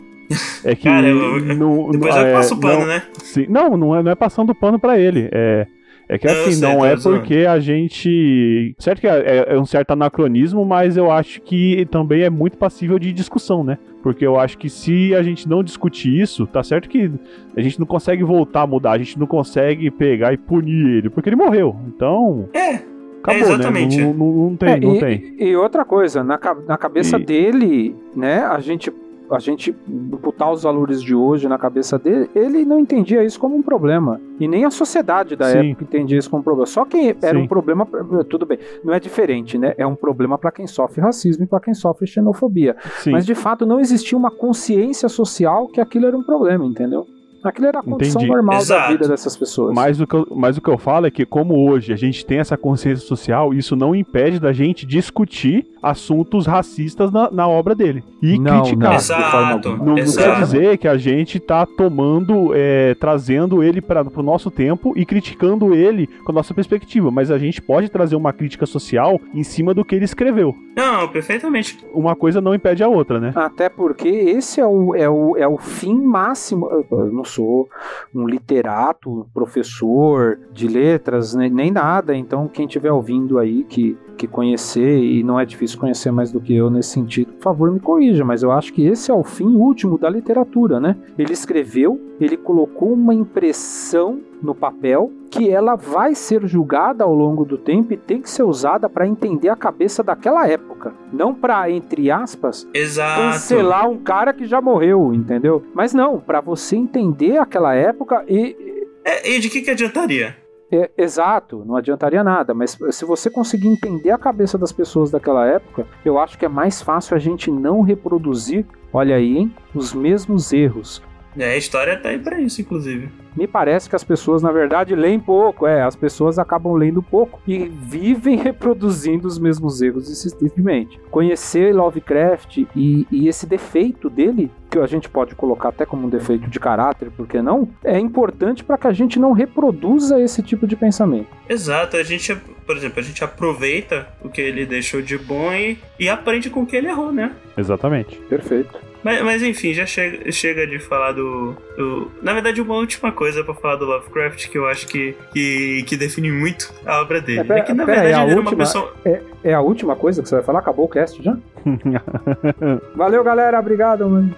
É 0.64 0.74
que. 0.74 0.84
Cara, 0.84 1.06
eu- 1.08 1.40
no, 1.40 1.90
Depois 1.92 2.14
no- 2.14 2.20
eu 2.20 2.26
é, 2.26 2.32
passo 2.34 2.54
o 2.54 2.60
pano, 2.60 2.80
não, 2.80 2.86
né? 2.86 3.02
sim, 3.22 3.46
não, 3.48 3.76
não 3.76 3.96
é, 3.96 4.02
não 4.02 4.10
é 4.10 4.14
passando 4.14 4.54
pano 4.54 4.78
pra 4.78 4.98
ele. 4.98 5.28
É, 5.32 5.66
é 6.08 6.18
que 6.18 6.26
assim, 6.26 6.52
sei, 6.52 6.68
não 6.68 6.84
é 6.84 6.96
porque 6.96 7.46
a 7.48 7.58
gente. 7.60 8.74
Certo 8.78 9.00
que 9.00 9.06
é, 9.06 9.44
é 9.48 9.58
um 9.58 9.66
certo 9.66 9.90
anacronismo, 9.90 10.64
mas 10.64 10.96
eu 10.96 11.10
acho 11.10 11.40
que 11.42 11.86
também 11.90 12.22
é 12.22 12.30
muito 12.30 12.56
passível 12.56 12.98
de 12.98 13.12
discussão, 13.12 13.62
né? 13.62 13.78
Porque 14.02 14.26
eu 14.26 14.38
acho 14.38 14.56
que 14.56 14.70
se 14.70 15.14
a 15.14 15.22
gente 15.22 15.48
não 15.48 15.62
discutir 15.62 16.18
isso, 16.20 16.46
tá 16.46 16.62
certo 16.62 16.88
que 16.88 17.10
a 17.56 17.60
gente 17.60 17.78
não 17.78 17.86
consegue 17.86 18.22
voltar 18.24 18.62
a 18.62 18.66
mudar, 18.66 18.92
a 18.92 18.98
gente 18.98 19.18
não 19.18 19.26
consegue 19.26 19.90
pegar 19.90 20.32
e 20.32 20.36
punir 20.36 20.98
ele, 20.98 21.10
porque 21.10 21.28
ele 21.28 21.36
morreu. 21.36 21.76
Então. 21.88 22.48
É, 22.54 22.80
Acabou, 23.22 23.54
exatamente. 23.54 23.96
né? 23.98 24.04
Não, 24.04 24.14
não- 24.14 24.32
não 24.50 24.56
tem, 24.56 24.68
É, 24.70 24.80
não 24.80 24.94
e, 24.94 25.00
tem. 25.00 25.34
e 25.38 25.56
outra 25.56 25.84
coisa, 25.84 26.22
na, 26.22 26.38
na 26.66 26.78
cabeça 26.78 27.18
E- 27.18 27.24
dele, 27.24 27.96
né? 28.16 28.40
A 28.44 28.60
gente, 28.60 28.90
a 29.30 29.38
gente 29.38 29.72
botar 29.86 30.50
os 30.50 30.62
valores 30.62 31.02
de 31.02 31.14
hoje 31.14 31.48
na 31.48 31.58
cabeça 31.58 31.98
dele, 31.98 32.30
ele 32.34 32.64
não 32.64 32.78
entendia 32.78 33.24
isso 33.24 33.38
como 33.38 33.56
um 33.56 33.62
problema. 33.62 34.20
E 34.40 34.46
nem 34.46 34.64
a 34.64 34.70
sociedade 34.70 35.36
da 35.36 35.46
Sim. 35.46 35.70
época 35.70 35.84
entendia 35.84 36.18
isso 36.18 36.30
como 36.30 36.40
um 36.40 36.44
problema. 36.44 36.66
Só 36.66 36.84
quem 36.84 37.08
era 37.08 37.38
Sim. 37.38 37.44
um 37.44 37.46
problema, 37.46 37.86
tudo 38.28 38.46
bem, 38.46 38.58
não 38.84 38.94
é 38.94 39.00
diferente, 39.00 39.58
né? 39.58 39.74
É 39.76 39.86
um 39.86 39.94
problema 39.94 40.38
para 40.38 40.50
quem 40.50 40.66
sofre 40.66 41.00
racismo 41.00 41.44
e 41.44 41.46
para 41.46 41.60
quem 41.60 41.74
sofre 41.74 42.06
xenofobia. 42.06 42.76
Sim. 42.98 43.12
Mas 43.12 43.26
de 43.26 43.34
fato 43.34 43.66
não 43.66 43.80
existia 43.80 44.16
uma 44.16 44.30
consciência 44.30 45.08
social 45.08 45.68
que 45.68 45.80
aquilo 45.80 46.06
era 46.06 46.16
um 46.16 46.22
problema, 46.22 46.64
entendeu? 46.64 47.06
Aquilo 47.42 47.66
era 47.68 47.78
a 47.80 47.82
condição 47.82 48.20
Entendi. 48.20 48.32
normal 48.34 48.56
da 48.56 48.62
Exato. 48.62 48.92
vida 48.92 49.08
dessas 49.08 49.36
pessoas. 49.36 49.74
Mas 49.74 50.00
o, 50.00 50.06
que 50.06 50.14
eu, 50.14 50.26
mas 50.34 50.56
o 50.56 50.60
que 50.60 50.68
eu 50.68 50.78
falo 50.78 51.06
é 51.06 51.10
que, 51.10 51.24
como 51.24 51.68
hoje 51.70 51.92
a 51.92 51.96
gente 51.96 52.24
tem 52.26 52.38
essa 52.38 52.56
consciência 52.56 53.06
social, 53.06 53.54
isso 53.54 53.76
não 53.76 53.94
impede 53.94 54.38
da 54.40 54.52
gente 54.52 54.84
discutir 54.84 55.66
assuntos 55.82 56.46
racistas 56.46 57.12
na, 57.12 57.30
na 57.30 57.46
obra 57.48 57.74
dele. 57.74 58.02
E 58.20 58.38
Não, 58.38 58.62
criticar. 58.62 58.90
não. 58.90 58.96
Exato. 58.96 59.68
Não, 59.76 59.84
não 59.86 59.98
Exato. 59.98 60.28
quer 60.28 60.40
dizer 60.40 60.78
que 60.78 60.88
a 60.88 60.96
gente 60.96 61.38
tá 61.38 61.64
tomando, 61.64 62.52
é, 62.54 62.94
trazendo 62.94 63.62
ele 63.62 63.80
para 63.80 64.04
o 64.16 64.22
nosso 64.22 64.50
tempo 64.50 64.92
e 64.96 65.04
criticando 65.06 65.72
ele 65.74 66.06
com 66.24 66.32
a 66.32 66.34
nossa 66.34 66.52
perspectiva, 66.52 67.10
mas 67.10 67.30
a 67.30 67.38
gente 67.38 67.62
pode 67.62 67.88
trazer 67.88 68.16
uma 68.16 68.32
crítica 68.32 68.66
social 68.66 69.20
em 69.32 69.44
cima 69.44 69.72
do 69.72 69.84
que 69.84 69.94
ele 69.94 70.04
escreveu. 70.04 70.54
Não, 70.76 71.08
perfeitamente. 71.08 71.78
Uma 71.92 72.14
coisa 72.14 72.40
não 72.40 72.54
impede 72.54 72.82
a 72.84 72.88
outra, 72.88 73.18
né? 73.18 73.32
Até 73.34 73.68
porque 73.68 74.08
esse 74.08 74.60
é 74.60 74.66
o, 74.66 74.94
é 74.94 75.08
o, 75.08 75.36
é 75.36 75.46
o 75.48 75.58
fim 75.58 75.94
máximo. 75.94 76.68
Não 76.90 77.24
sou 77.28 77.68
um 78.14 78.26
literato, 78.26 79.28
professor 79.32 80.38
de 80.52 80.66
letras, 80.66 81.34
nem, 81.34 81.50
nem 81.50 81.70
nada. 81.70 82.14
Então, 82.14 82.48
quem 82.48 82.66
estiver 82.66 82.90
ouvindo 82.92 83.38
aí 83.38 83.64
que, 83.64 83.96
que 84.18 84.26
conhecer, 84.26 84.98
e 84.98 85.22
não 85.22 85.38
é 85.40 85.46
difícil 85.46 85.78
conhecer 85.78 86.10
mais 86.10 86.30
do 86.30 86.40
que 86.40 86.54
eu 86.54 86.68
nesse 86.68 86.90
sentido, 86.90 87.32
por 87.32 87.42
favor, 87.42 87.70
me 87.70 87.80
corrija. 87.80 88.24
Mas 88.24 88.42
eu 88.42 88.50
acho 88.52 88.72
que 88.72 88.84
esse 88.86 89.10
é 89.10 89.14
o 89.14 89.22
fim 89.22 89.56
último 89.56 89.96
da 89.96 90.10
literatura, 90.10 90.78
né? 90.80 90.96
Ele 91.16 91.32
escreveu, 91.32 91.98
ele 92.20 92.36
colocou 92.36 92.92
uma 92.92 93.14
impressão 93.14 94.20
no 94.42 94.54
papel 94.54 95.10
que 95.30 95.50
ela 95.50 95.76
vai 95.76 96.14
ser 96.14 96.46
julgada 96.46 97.04
ao 97.04 97.14
longo 97.14 97.44
do 97.44 97.58
tempo 97.58 97.92
e 97.92 97.96
tem 97.96 98.20
que 98.20 98.30
ser 98.30 98.42
usada 98.42 98.88
para 98.88 99.06
entender 99.06 99.48
a 99.48 99.56
cabeça 99.56 100.02
daquela 100.02 100.48
época, 100.48 100.94
não 101.12 101.34
para 101.34 101.70
entre 101.70 102.10
aspas 102.10 102.66
Exato. 102.72 103.20
cancelar 103.20 103.88
um 103.88 103.98
cara 103.98 104.32
que 104.32 104.46
já 104.46 104.60
morreu, 104.60 105.12
entendeu? 105.12 105.62
Mas 105.74 105.92
não, 105.92 106.18
para 106.18 106.40
você 106.40 106.76
entender 106.76 107.36
aquela 107.38 107.74
época 107.74 108.24
e 108.28 108.56
É, 109.04 109.30
e 109.30 109.38
de 109.38 109.50
que, 109.50 109.60
que 109.60 109.70
adiantaria? 109.70 110.36
É, 110.70 110.90
exato, 110.98 111.64
não 111.64 111.76
adiantaria 111.76 112.22
nada, 112.22 112.52
mas 112.52 112.78
se 112.90 113.04
você 113.04 113.30
conseguir 113.30 113.68
entender 113.68 114.10
a 114.10 114.18
cabeça 114.18 114.58
das 114.58 114.72
pessoas 114.72 115.10
daquela 115.10 115.46
época, 115.46 115.86
eu 116.04 116.18
acho 116.18 116.38
que 116.38 116.44
é 116.44 116.48
mais 116.48 116.82
fácil 116.82 117.16
a 117.16 117.18
gente 117.18 117.50
não 117.50 117.80
reproduzir, 117.80 118.66
olha 118.92 119.16
aí, 119.16 119.38
hein, 119.38 119.54
os 119.74 119.94
mesmos 119.94 120.52
erros. 120.52 121.02
É, 121.36 121.52
a 121.52 121.56
história 121.56 121.98
tá 121.98 122.10
aí 122.10 122.18
pra 122.18 122.40
isso, 122.40 122.60
inclusive. 122.60 123.10
Me 123.36 123.46
parece 123.46 123.88
que 123.88 123.96
as 123.96 124.04
pessoas, 124.04 124.42
na 124.42 124.50
verdade, 124.50 124.94
leem 124.94 125.20
pouco. 125.20 125.66
É, 125.66 125.82
as 125.82 125.96
pessoas 125.96 126.38
acabam 126.38 126.74
lendo 126.74 127.02
pouco 127.02 127.40
e 127.46 127.66
vivem 127.66 128.36
reproduzindo 128.42 129.26
os 129.26 129.38
mesmos 129.38 129.80
erros 129.80 130.10
insistentemente. 130.10 131.00
Conhecer 131.10 131.74
Lovecraft 131.74 132.58
e, 132.74 133.06
e 133.10 133.28
esse 133.28 133.46
defeito 133.46 134.10
dele, 134.10 134.50
que 134.70 134.78
a 134.78 134.86
gente 134.86 135.08
pode 135.08 135.34
colocar 135.34 135.70
até 135.70 135.86
como 135.86 136.06
um 136.06 136.10
defeito 136.10 136.48
de 136.48 136.60
caráter, 136.60 137.10
por 137.10 137.26
que 137.26 137.40
não? 137.40 137.68
É 137.82 137.98
importante 137.98 138.62
para 138.62 138.76
que 138.76 138.86
a 138.86 138.92
gente 138.92 139.18
não 139.18 139.32
reproduza 139.32 140.20
esse 140.20 140.42
tipo 140.42 140.66
de 140.66 140.76
pensamento. 140.76 141.28
Exato, 141.48 141.96
a 141.96 142.02
gente, 142.02 142.34
por 142.66 142.76
exemplo, 142.76 143.00
a 143.00 143.02
gente 143.02 143.24
aproveita 143.24 144.08
o 144.22 144.28
que 144.28 144.40
ele 144.40 144.66
deixou 144.66 145.00
de 145.00 145.16
bom 145.16 145.52
e, 145.52 145.78
e 145.98 146.08
aprende 146.08 146.50
com 146.50 146.62
o 146.62 146.66
que 146.66 146.76
ele 146.76 146.88
errou, 146.88 147.12
né? 147.12 147.34
Exatamente. 147.56 148.16
Perfeito. 148.28 148.87
Mas, 149.02 149.22
mas 149.22 149.42
enfim, 149.42 149.72
já 149.72 149.86
chega, 149.86 150.30
chega 150.32 150.66
de 150.66 150.78
falar 150.78 151.12
do, 151.12 151.54
do- 151.76 152.10
Na 152.20 152.32
verdade, 152.34 152.60
uma 152.60 152.74
última 152.74 153.12
coisa 153.12 153.44
pra 153.44 153.54
falar 153.54 153.76
do 153.76 153.84
Lovecraft 153.84 154.48
que 154.48 154.58
eu 154.58 154.66
acho 154.66 154.86
que, 154.86 155.14
que, 155.32 155.84
que 155.86 155.96
define 155.96 156.32
muito 156.32 156.72
a 156.84 157.00
obra 157.00 157.20
dele. 157.20 157.40
É, 157.40 157.44
pera- 157.44 157.60
É, 157.60 157.62
que 157.62 157.72
na 157.72 157.86
pera 157.86 158.00
verdade 158.02 158.20
a 158.20 158.22
ele 158.24 158.32
era 158.32 158.40
uma 158.40 158.50
última- 158.50 158.64
pessoa. 158.64 158.94
É, 159.04 159.20
é 159.44 159.54
a 159.54 159.60
última 159.60 159.94
coisa 159.96 160.22
que 160.22 160.28
você 160.28 160.34
vai 160.34 160.44
falar? 160.44 160.58
Acabou 160.60 160.86
o 160.86 160.88
cast 160.88 161.22
já? 161.22 161.36
Valeu, 162.96 163.22
galera. 163.22 163.58
Obrigado, 163.60 164.08
mano. 164.08 164.34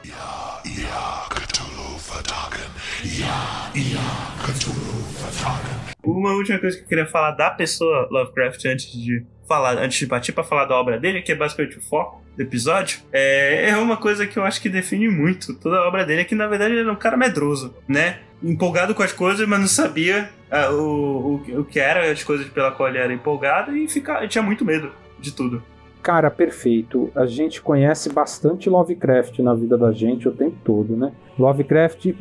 Uma 6.05 6.33
última 6.33 6.59
coisa 6.59 6.77
que 6.79 6.85
eu 6.85 6.89
queria 6.89 7.07
falar 7.07 7.33
da 7.33 7.51
pessoa 7.51 8.09
Lovecraft 8.11 8.65
antes 8.67 8.91
de 8.93 9.25
falar, 9.47 9.77
antes 9.79 9.99
de 9.99 10.07
partir 10.07 10.33
pra 10.33 10.43
falar 10.43 10.65
da 10.65 10.75
obra 10.75 10.99
dele, 10.99 11.23
que 11.23 11.33
é 11.33 11.35
basicamente 11.35 11.79
o 11.79 11.83
foco 11.83 12.23
do 12.41 12.43
episódio, 12.43 13.01
é, 13.13 13.71
é 13.71 13.77
uma 13.77 13.97
coisa 13.97 14.27
que 14.27 14.39
eu 14.39 14.43
acho 14.43 14.61
que 14.61 14.69
define 14.69 15.09
muito 15.09 15.55
toda 15.55 15.77
a 15.77 15.87
obra 15.87 16.05
dele, 16.05 16.23
é 16.23 16.25
que 16.25 16.35
na 16.35 16.47
verdade 16.47 16.73
ele 16.73 16.81
era 16.81 16.93
um 16.93 16.97
cara 16.97 17.17
medroso, 17.17 17.75
né? 17.87 18.21
Empolgado 18.43 18.95
com 18.95 19.03
as 19.03 19.13
coisas, 19.13 19.47
mas 19.47 19.61
não 19.61 19.67
sabia 19.67 20.31
ah, 20.51 20.71
o, 20.71 21.43
o, 21.47 21.61
o 21.61 21.65
que 21.65 21.79
eram 21.79 22.11
as 22.11 22.25
coisas 22.25 22.49
pela 22.49 22.73
qual 22.73 22.89
ele 22.89 22.99
era 22.99 23.13
empolgado 23.13 23.77
e 23.77 23.87
fica, 23.87 24.27
tinha 24.27 24.43
muito 24.43 24.65
medo 24.65 24.91
de 25.19 25.33
tudo. 25.33 25.63
Cara, 26.03 26.31
perfeito. 26.31 27.11
A 27.15 27.27
gente 27.27 27.61
conhece 27.61 28.09
bastante 28.09 28.71
Lovecraft 28.71 29.39
na 29.41 29.53
vida 29.53 29.77
da 29.77 29.93
gente 29.93 30.27
o 30.27 30.33
tempo 30.33 30.57
todo, 30.65 30.97
né? 30.97 31.13
Lovecraft, 31.39 32.15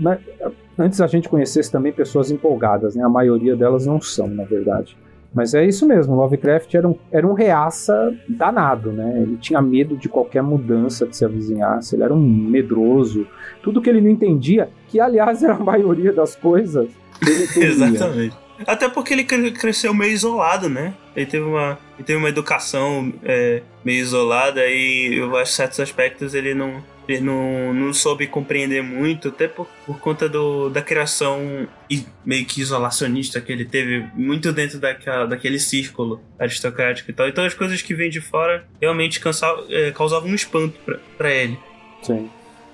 antes 0.78 1.00
a 1.00 1.08
gente 1.08 1.30
conhecesse 1.30 1.72
também 1.72 1.94
pessoas 1.94 2.30
empolgadas, 2.30 2.94
né? 2.94 3.04
A 3.06 3.10
maioria 3.10 3.56
delas 3.56 3.86
não 3.86 4.02
são, 4.02 4.28
na 4.28 4.44
verdade. 4.44 4.98
Mas 5.34 5.54
é 5.54 5.64
isso 5.64 5.86
mesmo, 5.88 6.16
Lovecraft 6.16 6.74
era 6.74 6.88
um, 6.88 6.96
era 7.12 7.28
um 7.28 7.34
reaça 7.34 8.16
danado, 8.28 8.92
né? 8.92 9.22
Ele 9.22 9.38
tinha 9.38 9.62
medo 9.62 9.96
de 9.96 10.10
qualquer 10.10 10.42
mudança 10.42 11.06
que 11.06 11.16
se 11.16 11.24
avizinhasse, 11.24 11.96
ele 11.96 12.04
era 12.04 12.14
um 12.14 12.20
medroso. 12.20 13.28
Tudo 13.62 13.82
que 13.82 13.90
ele 13.90 14.02
não 14.02 14.10
entendia, 14.10 14.70
que 14.88 15.00
aliás 15.00 15.42
era 15.44 15.54
a 15.54 15.60
maioria 15.60 16.12
das 16.12 16.36
coisas. 16.36 16.90
Exatamente. 17.56 18.36
Até 18.68 18.90
porque 18.90 19.14
ele 19.14 19.24
cre- 19.24 19.52
cresceu 19.52 19.94
meio 19.94 20.12
isolado, 20.12 20.68
né? 20.68 20.94
Ele 21.16 21.26
teve 21.26 21.46
uma, 21.46 21.78
ele 21.98 22.04
teve 22.06 22.18
uma 22.20 22.28
educação 22.30 23.14
é, 23.24 23.62
meio 23.86 24.02
isolada 24.02 24.66
e 24.66 25.16
eu 25.18 25.36
acho 25.38 25.52
que 25.52 25.56
certos 25.58 25.80
aspectos 25.80 26.34
ele 26.34 26.54
não, 26.54 26.84
não, 27.20 27.74
não 27.74 27.94
soube 27.94 28.28
compreender 28.28 28.84
muito, 28.84 29.30
até 29.30 29.48
por, 29.48 29.68
por 29.86 30.00
conta 30.00 30.30
do, 30.30 30.70
da 30.70 30.82
criação 30.82 31.68
meio 32.26 32.46
que 32.46 32.62
isolacionista 32.62 33.42
que 33.42 33.52
ele 33.52 33.66
teve 33.66 34.06
muito 34.14 34.52
dentro 34.54 34.80
daquela, 34.80 35.26
daquele 35.26 35.60
círculo 35.60 36.22
aristocrático 36.38 37.10
e 37.10 37.14
tal. 37.14 37.28
Então 37.28 37.44
as 37.46 37.54
coisas 37.54 37.82
que 37.82 37.96
vêm 37.96 38.10
de 38.10 38.22
fora 38.22 38.66
realmente 38.80 39.20
é, 39.70 39.92
causavam 39.92 40.30
um 40.30 40.36
espanto 40.36 40.78
pra- 40.86 41.00
pra 41.18 41.32
ele. 41.34 41.58
Sim. 42.04 42.30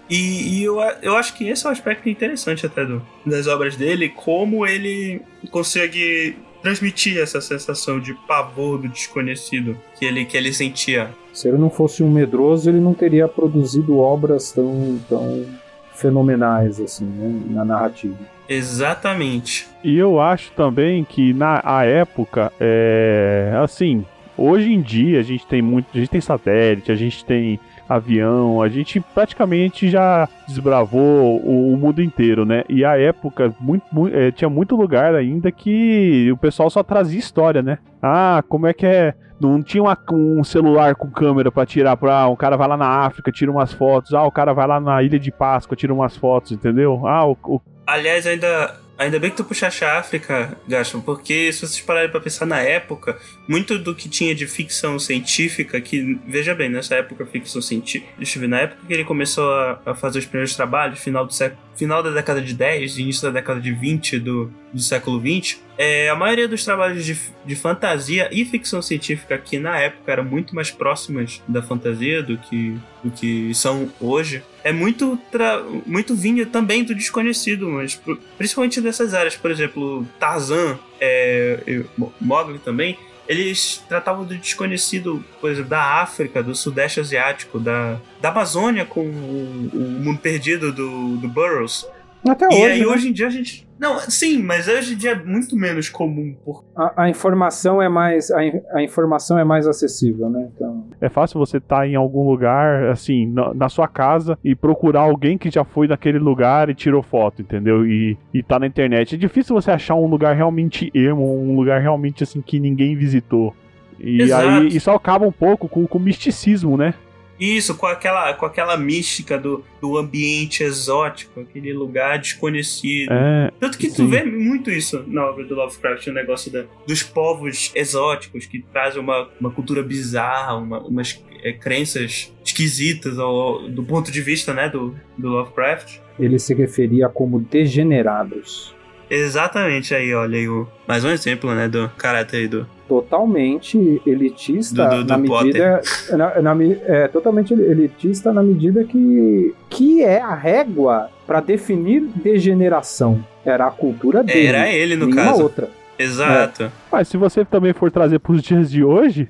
E, 0.09 0.59
e 0.59 0.63
eu, 0.63 0.79
eu 1.01 1.15
acho 1.15 1.33
que 1.35 1.47
esse 1.47 1.65
é 1.65 1.69
um 1.69 1.71
aspecto 1.71 2.07
interessante 2.09 2.65
até 2.65 2.85
do, 2.85 3.01
das 3.25 3.47
obras 3.47 3.75
dele, 3.75 4.09
como 4.09 4.65
ele 4.67 5.21
consegue 5.49 6.37
transmitir 6.65 7.19
essa 7.19 7.39
sensação 7.39 7.99
de 7.99 8.15
pavor 8.27 8.79
do 8.79 8.89
desconhecido 8.89 9.77
que 9.99 10.03
ele, 10.03 10.25
que 10.25 10.35
ele 10.35 10.51
sentia. 10.51 11.11
Se 11.31 11.47
ele 11.47 11.59
não 11.59 11.69
fosse 11.69 12.01
um 12.01 12.09
medroso, 12.09 12.67
ele 12.67 12.79
não 12.79 12.91
teria 12.91 13.27
produzido 13.27 13.99
obras 13.99 14.51
tão, 14.51 14.99
tão 15.07 15.45
fenomenais 15.93 16.79
assim, 16.79 17.05
né, 17.05 17.39
na 17.51 17.63
narrativa. 17.63 18.17
Exatamente. 18.49 19.67
E 19.83 19.95
eu 19.95 20.19
acho 20.19 20.51
também 20.53 21.03
que 21.03 21.35
na 21.35 21.61
a 21.63 21.85
época, 21.85 22.51
é, 22.59 23.53
assim, 23.63 24.03
hoje 24.35 24.73
em 24.73 24.81
dia 24.81 25.19
a 25.19 25.23
gente 25.23 25.45
tem 25.45 25.61
muito, 25.61 25.85
a 25.93 25.99
gente 25.99 26.09
tem 26.09 26.21
satélite, 26.21 26.91
a 26.91 26.95
gente 26.95 27.23
tem 27.23 27.59
avião, 27.87 28.61
a 28.61 28.67
gente 28.69 28.99
praticamente 29.13 29.89
já 29.89 30.27
desbravou 30.47 31.41
o, 31.43 31.73
o 31.73 31.77
mundo 31.77 32.01
inteiro, 32.01 32.45
né? 32.45 32.63
E 32.69 32.83
a 32.83 32.97
época 32.99 33.53
muito, 33.59 33.83
mu- 33.91 34.07
é, 34.07 34.31
tinha 34.31 34.49
muito 34.49 34.75
lugar 34.75 35.15
ainda 35.15 35.51
que 35.51 36.29
o 36.31 36.37
pessoal 36.37 36.69
só 36.69 36.81
trazia 36.83 37.19
história, 37.19 37.61
né? 37.61 37.77
Ah, 38.01 38.43
como 38.47 38.67
é 38.67 38.73
que 38.73 38.85
é? 38.85 39.13
Não 39.39 39.61
tinha 39.61 39.83
uma- 39.83 39.97
um 40.13 40.43
celular 40.43 40.95
com 40.95 41.09
câmera 41.09 41.51
pra 41.51 41.65
tirar 41.65 41.97
pra. 41.97 42.19
Ah, 42.21 42.27
o 42.27 42.37
cara 42.37 42.55
vai 42.55 42.67
lá 42.67 42.77
na 42.77 42.87
África, 43.05 43.31
tira 43.31 43.51
umas 43.51 43.73
fotos. 43.73 44.13
Ah, 44.13 44.23
o 44.23 44.31
cara 44.31 44.53
vai 44.53 44.65
lá 44.67 44.79
na 44.79 45.03
Ilha 45.03 45.19
de 45.19 45.31
Páscoa, 45.31 45.75
tira 45.75 45.93
umas 45.93 46.15
fotos, 46.15 46.51
entendeu? 46.53 47.05
Ah, 47.05 47.25
o, 47.27 47.37
o 47.45 47.61
Aliás, 47.85 48.25
ainda, 48.25 48.73
ainda 48.97 49.19
bem 49.19 49.29
que 49.29 49.37
tu 49.37 49.43
puxaste 49.43 49.83
a 49.83 49.99
África, 49.99 50.57
Gaston, 50.67 51.01
porque 51.01 51.51
se 51.51 51.59
vocês 51.59 51.81
pararem 51.81 52.09
pra 52.09 52.19
pensar 52.19 52.45
na 52.45 52.59
época, 52.59 53.17
muito 53.47 53.77
do 53.77 53.93
que 53.93 54.07
tinha 54.07 54.33
de 54.33 54.47
ficção 54.47 54.97
científica, 54.97 55.79
que, 55.81 56.19
veja 56.27 56.55
bem, 56.55 56.69
nessa 56.69 56.95
época, 56.95 57.25
ficção 57.25 57.61
científica, 57.61 58.11
ver, 58.39 58.47
na 58.47 58.61
época 58.61 58.81
que 58.87 58.93
ele 58.93 59.03
começou 59.03 59.51
a, 59.53 59.81
a 59.85 59.95
fazer 59.95 60.19
os 60.19 60.25
primeiros 60.25 60.55
trabalhos, 60.55 60.99
final, 60.99 61.25
do 61.25 61.33
século, 61.33 61.61
final 61.75 62.01
da 62.01 62.09
década 62.11 62.41
de 62.41 62.53
10, 62.53 62.97
início 62.97 63.23
da 63.23 63.31
década 63.31 63.59
de 63.59 63.71
20 63.71 64.19
do, 64.19 64.51
do 64.73 64.79
século 64.81 65.19
20, 65.19 65.59
é, 65.77 66.09
a 66.09 66.15
maioria 66.15 66.47
dos 66.47 66.63
trabalhos 66.63 67.03
de, 67.03 67.17
de 67.45 67.55
fantasia 67.55 68.29
e 68.31 68.45
ficção 68.45 68.81
científica 68.81 69.37
que 69.37 69.59
na 69.59 69.77
época 69.77 70.09
eram 70.11 70.23
muito 70.23 70.55
mais 70.55 70.71
próximas 70.71 71.41
da 71.47 71.61
fantasia 71.61 72.23
do 72.23 72.37
que, 72.37 72.77
do 73.03 73.11
que 73.11 73.53
são 73.53 73.91
hoje, 73.99 74.41
é 74.63 74.71
muito, 74.71 75.19
tra- 75.31 75.61
muito 75.85 76.15
vinha 76.15 76.45
também 76.45 76.83
do 76.83 76.95
desconhecido, 76.95 77.69
mas 77.69 77.99
principalmente 78.37 78.79
dessas 78.81 79.13
áreas, 79.13 79.35
por 79.35 79.51
exemplo, 79.51 80.07
Tarzan, 80.19 80.79
é, 80.99 81.83
Mo- 81.97 82.13
Mowgli 82.21 82.57
também, 82.59 82.97
eles 83.27 83.83
tratavam 83.87 84.23
do 84.23 84.35
desconhecido, 84.35 85.23
por 85.41 85.49
exemplo, 85.49 85.69
da 85.69 86.01
África, 86.01 86.43
do 86.43 86.53
Sudeste 86.53 86.99
Asiático, 86.99 87.59
da, 87.59 87.97
da 88.21 88.29
Amazônia 88.29 88.85
com 88.85 89.01
o, 89.01 89.69
o 89.73 89.79
mundo 90.03 90.19
perdido 90.19 90.71
do, 90.71 91.17
do 91.17 91.27
Burroughs. 91.27 91.87
Até 92.27 92.45
e 92.45 92.47
hoje, 92.47 92.65
aí 92.65 92.79
né? 92.79 92.85
hoje 92.87 93.09
em 93.09 93.13
dia 93.13 93.27
a 93.27 93.29
gente. 93.29 93.64
Não, 93.79 93.99
sim, 93.99 94.41
mas 94.41 94.67
hoje 94.67 94.93
em 94.93 94.97
dia 94.97 95.11
é 95.11 95.15
muito 95.15 95.55
menos 95.55 95.89
comum. 95.89 96.35
Por... 96.45 96.63
a, 96.75 97.03
a 97.03 97.09
informação 97.09 97.81
é 97.81 97.89
mais 97.89 98.31
a, 98.31 98.43
in- 98.43 98.61
a 98.71 98.81
informação 98.81 99.37
é 99.37 99.43
mais 99.43 99.67
acessível, 99.67 100.29
né? 100.29 100.47
Então, 100.55 100.85
É 101.01 101.09
fácil 101.09 101.39
você 101.39 101.57
estar 101.57 101.77
tá 101.77 101.87
em 101.87 101.95
algum 101.95 102.27
lugar, 102.29 102.85
assim, 102.85 103.27
na, 103.27 103.53
na, 103.53 103.69
sua 103.69 103.87
casa 103.87 104.37
e 104.43 104.55
procurar 104.55 105.01
alguém 105.01 105.37
que 105.37 105.49
já 105.49 105.63
foi 105.63 105.87
naquele 105.87 106.19
lugar 106.19 106.69
e 106.69 106.73
tirou 106.75 107.03
foto, 107.03 107.41
entendeu? 107.41 107.85
E, 107.85 108.17
e 108.33 108.41
tá 108.41 108.57
na 108.57 108.67
internet. 108.67 109.15
É 109.15 109.17
difícil 109.17 109.53
você 109.53 109.71
achar 109.71 109.95
um 109.95 110.07
lugar 110.07 110.35
realmente 110.35 110.89
emo, 110.93 111.37
um 111.37 111.55
lugar 111.55 111.81
realmente 111.81 112.23
assim 112.23 112.41
que 112.41 112.59
ninguém 112.59 112.95
visitou. 112.95 113.53
E 113.99 114.21
Exato. 114.21 114.47
aí 114.47 114.67
isso 114.67 114.91
acaba 114.91 115.25
um 115.25 115.31
pouco 115.31 115.67
com, 115.67 115.85
com 115.85 115.97
o 115.97 116.01
misticismo, 116.01 116.77
né? 116.77 116.93
Isso, 117.39 117.75
com 117.75 117.85
aquela, 117.85 118.33
com 118.33 118.45
aquela 118.45 118.77
mística 118.77 119.37
do, 119.37 119.63
do 119.81 119.97
ambiente 119.97 120.63
exótico, 120.63 121.41
aquele 121.41 121.73
lugar 121.73 122.19
desconhecido. 122.19 123.11
É, 123.11 123.51
Tanto 123.59 123.77
que 123.77 123.89
sim. 123.89 123.95
tu 123.95 124.07
vê 124.07 124.23
muito 124.23 124.71
isso 124.71 125.03
na 125.07 125.25
obra 125.25 125.43
do 125.45 125.55
Lovecraft, 125.55 126.07
o 126.07 126.13
negócio 126.13 126.51
da, 126.51 126.65
dos 126.87 127.03
povos 127.03 127.71
exóticos 127.75 128.45
que 128.45 128.61
trazem 128.71 129.01
uma, 129.01 129.29
uma 129.39 129.51
cultura 129.51 129.83
bizarra, 129.83 130.55
uma, 130.55 130.79
umas 130.79 131.21
é, 131.43 131.51
crenças 131.53 132.33
esquisitas 132.43 133.19
ao, 133.19 133.67
do 133.69 133.83
ponto 133.83 134.11
de 134.11 134.21
vista 134.21 134.53
né, 134.53 134.69
do, 134.69 134.95
do 135.17 135.29
Lovecraft. 135.29 135.99
Ele 136.19 136.39
se 136.39 136.53
referia 136.53 137.09
como 137.09 137.39
degenerados. 137.39 138.74
Exatamente 139.15 139.95
aí, 139.95 140.13
olha 140.13 140.37
aí 140.37 140.47
o, 140.47 140.67
mais 140.87 141.03
um 141.03 141.09
exemplo, 141.09 141.53
né, 141.55 141.67
do 141.67 141.89
caráter 141.97 142.47
do, 142.47 142.67
totalmente 142.87 144.01
elitista 144.05 144.87
do, 144.87 144.97
do, 144.97 145.03
do 145.03 145.09
na 145.09 145.17
medida 145.17 145.81
na, 146.11 146.41
na, 146.41 146.63
é, 146.63 147.07
totalmente 147.07 147.53
elitista 147.53 148.31
na 148.31 148.43
medida 148.43 148.83
que 148.83 149.55
que 149.69 150.03
é 150.03 150.21
a 150.21 150.35
régua 150.35 151.09
para 151.25 151.39
definir 151.39 152.01
degeneração. 152.01 153.25
Era 153.43 153.67
a 153.67 153.71
cultura 153.71 154.23
dele 154.23 154.47
era 154.47 154.69
ele 154.69 154.95
no 154.95 155.09
caso. 155.09 155.43
outra. 155.43 155.69
Exato. 155.97 156.63
É. 156.63 156.69
mas 156.91 157.07
se 157.07 157.15
você 157.15 157.45
também 157.45 157.71
for 157.71 157.89
trazer 157.89 158.19
para 158.19 158.33
os 158.33 158.43
dias 158.43 158.69
de 158.69 158.83
hoje 158.83 159.29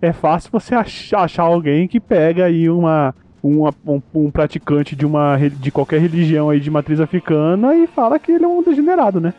é 0.00 0.12
fácil 0.12 0.50
você 0.50 0.74
achar 0.74 1.42
alguém 1.42 1.86
que 1.86 2.00
pega 2.00 2.46
aí 2.46 2.70
uma 2.70 3.14
um, 3.42 3.66
um, 3.86 4.02
um, 4.14 4.30
praticante 4.30 4.96
de 4.96 5.06
uma 5.06 5.36
de 5.38 5.70
qualquer 5.70 6.00
religião 6.00 6.50
aí 6.50 6.60
de 6.60 6.70
matriz 6.70 7.00
africana 7.00 7.74
e 7.74 7.86
fala 7.86 8.18
que 8.18 8.32
ele 8.32 8.44
é 8.44 8.48
um 8.48 8.62
degenerado, 8.62 9.20
né? 9.20 9.34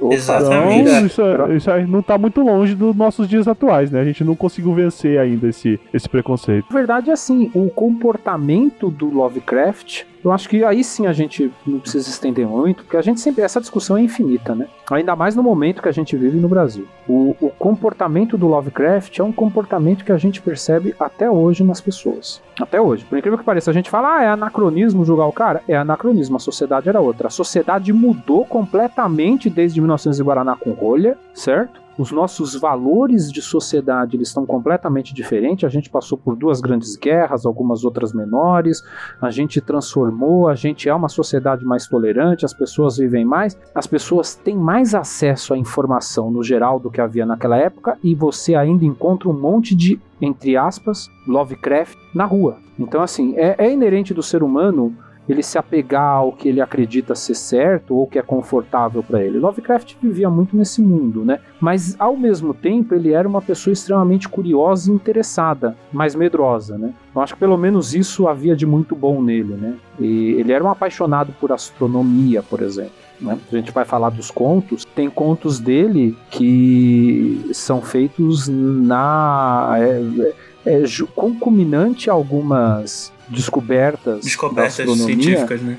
Opa, 0.00 0.14
Exatamente. 0.14 0.90
Então, 0.90 1.06
isso, 1.06 1.22
isso 1.56 1.70
não 1.86 2.00
está 2.00 2.18
muito 2.18 2.40
longe 2.40 2.74
dos 2.74 2.96
nossos 2.96 3.28
dias 3.28 3.46
atuais, 3.46 3.90
né? 3.90 4.00
A 4.00 4.04
gente 4.04 4.24
não 4.24 4.34
conseguiu 4.34 4.74
vencer 4.74 5.18
ainda 5.18 5.48
esse, 5.48 5.78
esse 5.94 6.08
preconceito. 6.08 6.66
Na 6.70 6.76
verdade, 6.76 7.10
assim, 7.10 7.50
o 7.54 7.70
comportamento 7.70 8.90
do 8.90 9.08
Lovecraft 9.08 10.04
eu 10.24 10.32
acho 10.32 10.48
que 10.48 10.64
aí 10.64 10.82
sim 10.82 11.06
a 11.06 11.12
gente 11.12 11.52
não 11.66 11.78
precisa 11.78 12.08
estender 12.08 12.46
muito, 12.46 12.82
porque 12.84 12.96
a 12.96 13.02
gente 13.02 13.20
sempre. 13.20 13.42
Essa 13.42 13.60
discussão 13.60 13.96
é 13.96 14.02
infinita, 14.02 14.54
né? 14.54 14.66
Ainda 14.90 15.14
mais 15.14 15.34
no 15.36 15.42
momento 15.42 15.82
que 15.82 15.88
a 15.88 15.92
gente 15.92 16.16
vive 16.16 16.38
no 16.38 16.48
Brasil. 16.48 16.86
O, 17.08 17.36
o 17.40 17.50
comportamento 17.50 18.36
do 18.36 18.46
Lovecraft 18.46 19.18
é 19.18 19.22
um 19.22 19.32
comportamento 19.32 20.04
que 20.04 20.12
a 20.12 20.18
gente 20.18 20.40
percebe 20.40 20.94
até 20.98 21.30
hoje 21.30 21.62
nas 21.62 21.80
pessoas. 21.80 22.42
Até 22.60 22.80
hoje. 22.80 23.04
Por 23.04 23.18
incrível 23.18 23.38
que 23.38 23.44
pareça, 23.44 23.70
a 23.70 23.74
gente 23.74 23.90
fala, 23.90 24.16
ah, 24.16 24.22
é 24.22 24.28
anacronismo 24.28 25.04
julgar 25.04 25.26
o 25.26 25.32
cara. 25.32 25.62
É 25.68 25.76
anacronismo, 25.76 26.36
a 26.36 26.40
sociedade 26.40 26.88
era 26.88 27.00
outra. 27.00 27.28
A 27.28 27.30
sociedade 27.30 27.92
mudou 27.92 28.44
completamente 28.44 29.48
desde 29.48 29.80
1900 29.80 30.18
e 30.18 30.22
Guaraná 30.22 30.56
com 30.56 30.70
rolha, 30.72 31.16
certo? 31.32 31.87
Os 31.98 32.12
nossos 32.12 32.54
valores 32.54 33.30
de 33.30 33.42
sociedade 33.42 34.16
eles 34.16 34.28
estão 34.28 34.46
completamente 34.46 35.12
diferentes. 35.12 35.64
A 35.64 35.68
gente 35.68 35.90
passou 35.90 36.16
por 36.16 36.36
duas 36.36 36.60
grandes 36.60 36.96
guerras, 36.96 37.44
algumas 37.44 37.84
outras 37.84 38.12
menores. 38.12 38.82
A 39.20 39.30
gente 39.30 39.60
transformou, 39.60 40.48
a 40.48 40.54
gente 40.54 40.88
é 40.88 40.94
uma 40.94 41.08
sociedade 41.08 41.64
mais 41.64 41.88
tolerante, 41.88 42.44
as 42.44 42.54
pessoas 42.54 42.98
vivem 42.98 43.24
mais, 43.24 43.58
as 43.74 43.86
pessoas 43.86 44.36
têm 44.36 44.56
mais 44.56 44.94
acesso 44.94 45.52
à 45.52 45.58
informação 45.58 46.30
no 46.30 46.42
geral 46.42 46.78
do 46.78 46.90
que 46.90 47.00
havia 47.00 47.26
naquela 47.26 47.56
época 47.56 47.98
e 48.02 48.14
você 48.14 48.54
ainda 48.54 48.84
encontra 48.84 49.28
um 49.28 49.32
monte 49.32 49.74
de 49.74 50.00
entre 50.20 50.56
aspas 50.56 51.08
Lovecraft 51.26 51.98
na 52.14 52.24
rua. 52.24 52.58
Então 52.78 53.02
assim, 53.02 53.34
é, 53.36 53.56
é 53.58 53.72
inerente 53.72 54.14
do 54.14 54.22
ser 54.22 54.42
humano 54.42 54.96
ele 55.28 55.42
se 55.42 55.58
apegar 55.58 56.16
ao 56.16 56.32
que 56.32 56.48
ele 56.48 56.60
acredita 56.60 57.14
ser 57.14 57.34
certo 57.34 57.94
ou 57.94 58.06
que 58.06 58.18
é 58.18 58.22
confortável 58.22 59.02
para 59.02 59.22
ele. 59.22 59.38
Lovecraft 59.38 59.94
vivia 60.00 60.30
muito 60.30 60.56
nesse 60.56 60.80
mundo, 60.80 61.24
né? 61.24 61.40
Mas 61.60 61.94
ao 61.98 62.16
mesmo 62.16 62.54
tempo 62.54 62.94
ele 62.94 63.12
era 63.12 63.28
uma 63.28 63.42
pessoa 63.42 63.72
extremamente 63.72 64.28
curiosa 64.28 64.90
e 64.90 64.94
interessada, 64.94 65.76
mas 65.92 66.14
medrosa, 66.14 66.78
né? 66.78 66.94
Eu 67.14 67.20
acho 67.20 67.34
que 67.34 67.40
pelo 67.40 67.56
menos 67.56 67.94
isso 67.94 68.28
havia 68.28 68.56
de 68.56 68.64
muito 68.64 68.94
bom 68.94 69.20
nele, 69.22 69.54
né? 69.54 69.74
E 69.98 70.32
ele 70.32 70.52
era 70.52 70.64
um 70.64 70.70
apaixonado 70.70 71.34
por 71.40 71.52
astronomia, 71.52 72.42
por 72.42 72.62
exemplo. 72.62 72.92
Né? 73.20 73.38
A 73.52 73.56
gente 73.56 73.72
vai 73.72 73.84
falar 73.84 74.10
dos 74.10 74.30
contos. 74.30 74.84
Tem 74.84 75.10
contos 75.10 75.58
dele 75.58 76.16
que 76.30 77.50
são 77.52 77.82
feitos 77.82 78.48
na 78.48 79.74
é, 79.78 80.32
é, 80.64 80.82
concominante 81.14 82.08
a 82.08 82.12
algumas 82.12 83.12
descobertas, 83.28 84.24
descobertas 84.24 84.74
científicas, 84.74 85.62
né? 85.62 85.78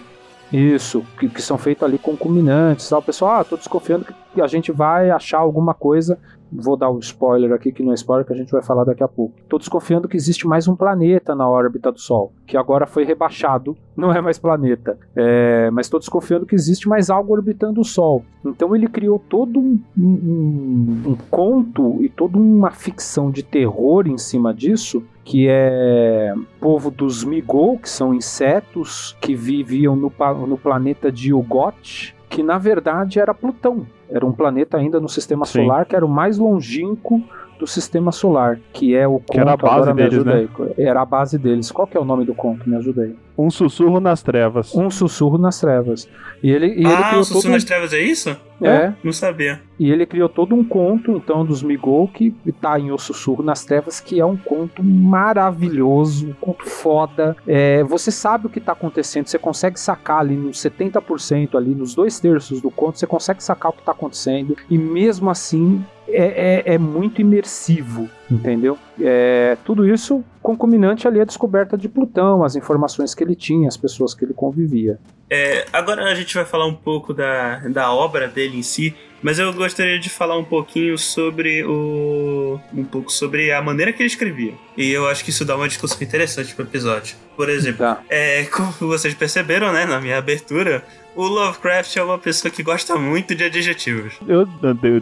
Isso, 0.51 1.05
que, 1.19 1.29
que 1.29 1.41
são 1.41 1.59
feitas 1.59 1.87
ali 1.87 1.99
concominantes. 1.99 2.91
O 2.91 3.01
pessoal, 3.01 3.41
ah, 3.41 3.43
tô 3.43 3.55
desconfiando 3.55 4.05
que 4.33 4.41
a 4.41 4.47
gente 4.47 4.71
vai 4.71 5.11
achar 5.11 5.37
alguma 5.37 5.75
coisa 5.75 6.17
Vou 6.51 6.75
dar 6.75 6.89
um 6.89 6.97
spoiler 6.99 7.53
aqui, 7.53 7.71
que 7.71 7.83
não 7.83 7.91
é 7.91 7.95
spoiler, 7.95 8.25
que 8.25 8.33
a 8.33 8.35
gente 8.35 8.51
vai 8.51 8.61
falar 8.61 8.83
daqui 8.83 9.03
a 9.03 9.07
pouco. 9.07 9.35
Estou 9.39 9.59
desconfiando 9.59 10.07
que 10.07 10.17
existe 10.17 10.47
mais 10.47 10.67
um 10.67 10.75
planeta 10.75 11.35
na 11.35 11.47
órbita 11.47 11.91
do 11.91 11.99
Sol, 11.99 12.33
que 12.47 12.57
agora 12.57 12.87
foi 12.87 13.05
rebaixado, 13.05 13.77
não 13.95 14.11
é 14.11 14.19
mais 14.19 14.39
planeta. 14.39 14.97
É, 15.15 15.69
mas 15.71 15.85
estou 15.85 15.99
desconfiando 15.99 16.45
que 16.45 16.55
existe 16.55 16.89
mais 16.89 17.09
algo 17.09 17.33
orbitando 17.33 17.81
o 17.81 17.85
Sol. 17.85 18.25
Então 18.43 18.75
ele 18.75 18.87
criou 18.87 19.19
todo 19.19 19.59
um, 19.59 19.79
um, 19.97 21.03
um 21.07 21.17
conto 21.29 22.01
e 22.01 22.09
toda 22.09 22.37
uma 22.37 22.71
ficção 22.71 23.29
de 23.29 23.43
terror 23.43 24.07
em 24.07 24.17
cima 24.17 24.53
disso, 24.53 25.03
que 25.29 25.47
é 25.47 26.33
povo 26.59 26.89
dos 26.89 27.23
Migol, 27.23 27.77
que 27.77 27.87
são 27.87 28.15
insetos 28.15 29.15
que 29.21 29.35
viviam 29.35 29.95
no, 29.95 30.11
no 30.47 30.57
planeta 30.57 31.11
de 31.11 31.31
Ugot, 31.31 32.15
que 32.27 32.41
na 32.41 32.57
verdade 32.57 33.19
era 33.19 33.31
Plutão. 33.31 33.85
Era 34.09 34.25
um 34.25 34.31
planeta 34.31 34.77
ainda 34.77 34.99
no 34.99 35.07
sistema 35.07 35.45
Sim. 35.45 35.61
solar 35.61 35.85
que 35.85 35.95
era 35.95 36.03
o 36.03 36.09
mais 36.09 36.39
longínquo 36.39 37.23
do 37.59 37.67
sistema 37.67 38.11
solar, 38.11 38.57
que 38.71 38.95
é 38.95 39.05
o 39.05 39.19
conto, 39.19 39.31
que 39.33 39.39
era 39.39 39.51
a 39.51 39.57
base 39.57 39.93
deles, 39.93 40.23
né? 40.23 40.33
Aí. 40.33 40.85
Era 40.85 41.01
a 41.01 41.05
base 41.05 41.37
deles. 41.37 41.69
Qual 41.69 41.85
que 41.85 41.97
é 41.97 41.99
o 41.99 42.05
nome 42.05 42.23
do 42.23 42.33
conto? 42.33 42.67
Me 42.67 42.75
ajuda 42.77 43.03
aí. 43.03 43.15
Um 43.37 43.51
sussurro 43.51 43.99
nas 43.99 44.23
trevas. 44.23 44.73
Um 44.73 44.89
sussurro 44.89 45.37
nas 45.37 45.59
trevas. 45.59 46.09
E 46.41 46.49
ele, 46.49 46.67
e 46.67 46.85
ah, 46.85 47.11
ele 47.11 47.19
um 47.19 47.23
sussurro 47.23 47.53
nas 47.53 47.63
trevas 47.65 47.93
é 47.93 47.99
isso? 47.99 48.35
É. 48.61 48.93
Não 49.03 49.13
sabia. 49.13 49.61
E 49.77 49.89
ele 49.89 50.05
criou 50.05 50.27
todo 50.27 50.53
um 50.55 50.63
conto, 50.63 51.11
então, 51.11 51.45
dos 51.45 51.63
Migol, 51.63 52.07
que 52.07 52.33
tá 52.61 52.77
em 52.77 52.91
O 52.91 52.97
Sussurro 52.97 53.41
nas 53.41 53.63
Trevas, 53.63 54.01
que 54.01 54.19
é 54.19 54.25
um 54.25 54.35
conto 54.35 54.83
maravilhoso, 54.83 56.27
um 56.27 56.33
conto 56.33 56.65
foda. 56.65 57.35
É, 57.47 57.81
você 57.85 58.11
sabe 58.11 58.47
o 58.47 58.49
que 58.49 58.59
tá 58.59 58.73
acontecendo, 58.73 59.27
você 59.27 59.39
consegue 59.39 59.79
sacar 59.79 60.19
ali 60.19 60.35
nos 60.35 60.57
70%, 60.57 61.55
ali 61.55 61.73
nos 61.73 61.95
dois 61.95 62.19
terços 62.19 62.61
do 62.61 62.69
conto, 62.69 62.99
você 62.99 63.07
consegue 63.07 63.41
sacar 63.41 63.71
o 63.71 63.73
que 63.73 63.83
tá 63.83 63.93
acontecendo, 63.93 64.57
e 64.69 64.77
mesmo 64.77 65.29
assim 65.29 65.81
é, 66.11 66.63
é, 66.65 66.73
é, 66.73 66.77
muito 66.77 67.21
imersivo, 67.21 68.09
entendeu? 68.29 68.77
É, 68.99 69.57
tudo 69.63 69.87
isso 69.87 70.23
concominante 70.41 71.07
ali 71.07 71.19
à 71.19 71.25
descoberta 71.25 71.77
de 71.77 71.87
Plutão, 71.87 72.43
as 72.43 72.55
informações 72.55 73.13
que 73.13 73.23
ele 73.23 73.35
tinha, 73.35 73.67
as 73.67 73.77
pessoas 73.77 74.13
que 74.13 74.25
ele 74.25 74.33
convivia. 74.33 74.99
É, 75.29 75.65
agora 75.71 76.03
a 76.05 76.15
gente 76.15 76.33
vai 76.33 76.45
falar 76.45 76.65
um 76.65 76.73
pouco 76.73 77.13
da, 77.13 77.59
da 77.69 77.91
obra 77.93 78.27
dele 78.27 78.57
em 78.57 78.63
si, 78.63 78.95
mas 79.21 79.37
eu 79.37 79.53
gostaria 79.53 79.99
de 79.99 80.09
falar 80.09 80.37
um 80.37 80.43
pouquinho 80.43 80.97
sobre 80.97 81.63
o. 81.65 82.59
um 82.73 82.83
pouco 82.83 83.11
sobre 83.11 83.51
a 83.51 83.61
maneira 83.61 83.91
que 83.91 84.01
ele 84.01 84.07
escrevia. 84.07 84.53
E 84.77 84.89
eu 84.89 85.07
acho 85.07 85.23
que 85.23 85.29
isso 85.29 85.43
dá 85.45 85.55
uma 85.55 85.67
discussão 85.67 85.97
interessante 86.01 86.55
pro 86.55 86.65
episódio. 86.65 87.15
Por 87.35 87.49
exemplo, 87.49 87.79
tá. 87.79 88.01
é, 88.09 88.43
como 88.45 88.71
vocês 88.79 89.13
perceberam, 89.13 89.71
né, 89.71 89.85
na 89.85 89.99
minha 89.99 90.17
abertura, 90.17 90.83
o 91.15 91.23
Lovecraft 91.27 91.95
é 91.97 92.03
uma 92.03 92.17
pessoa 92.17 92.49
que 92.51 92.63
gosta 92.63 92.95
muito 92.95 93.35
de 93.35 93.43
adjetivos. 93.43 94.13
Eu 94.27 94.45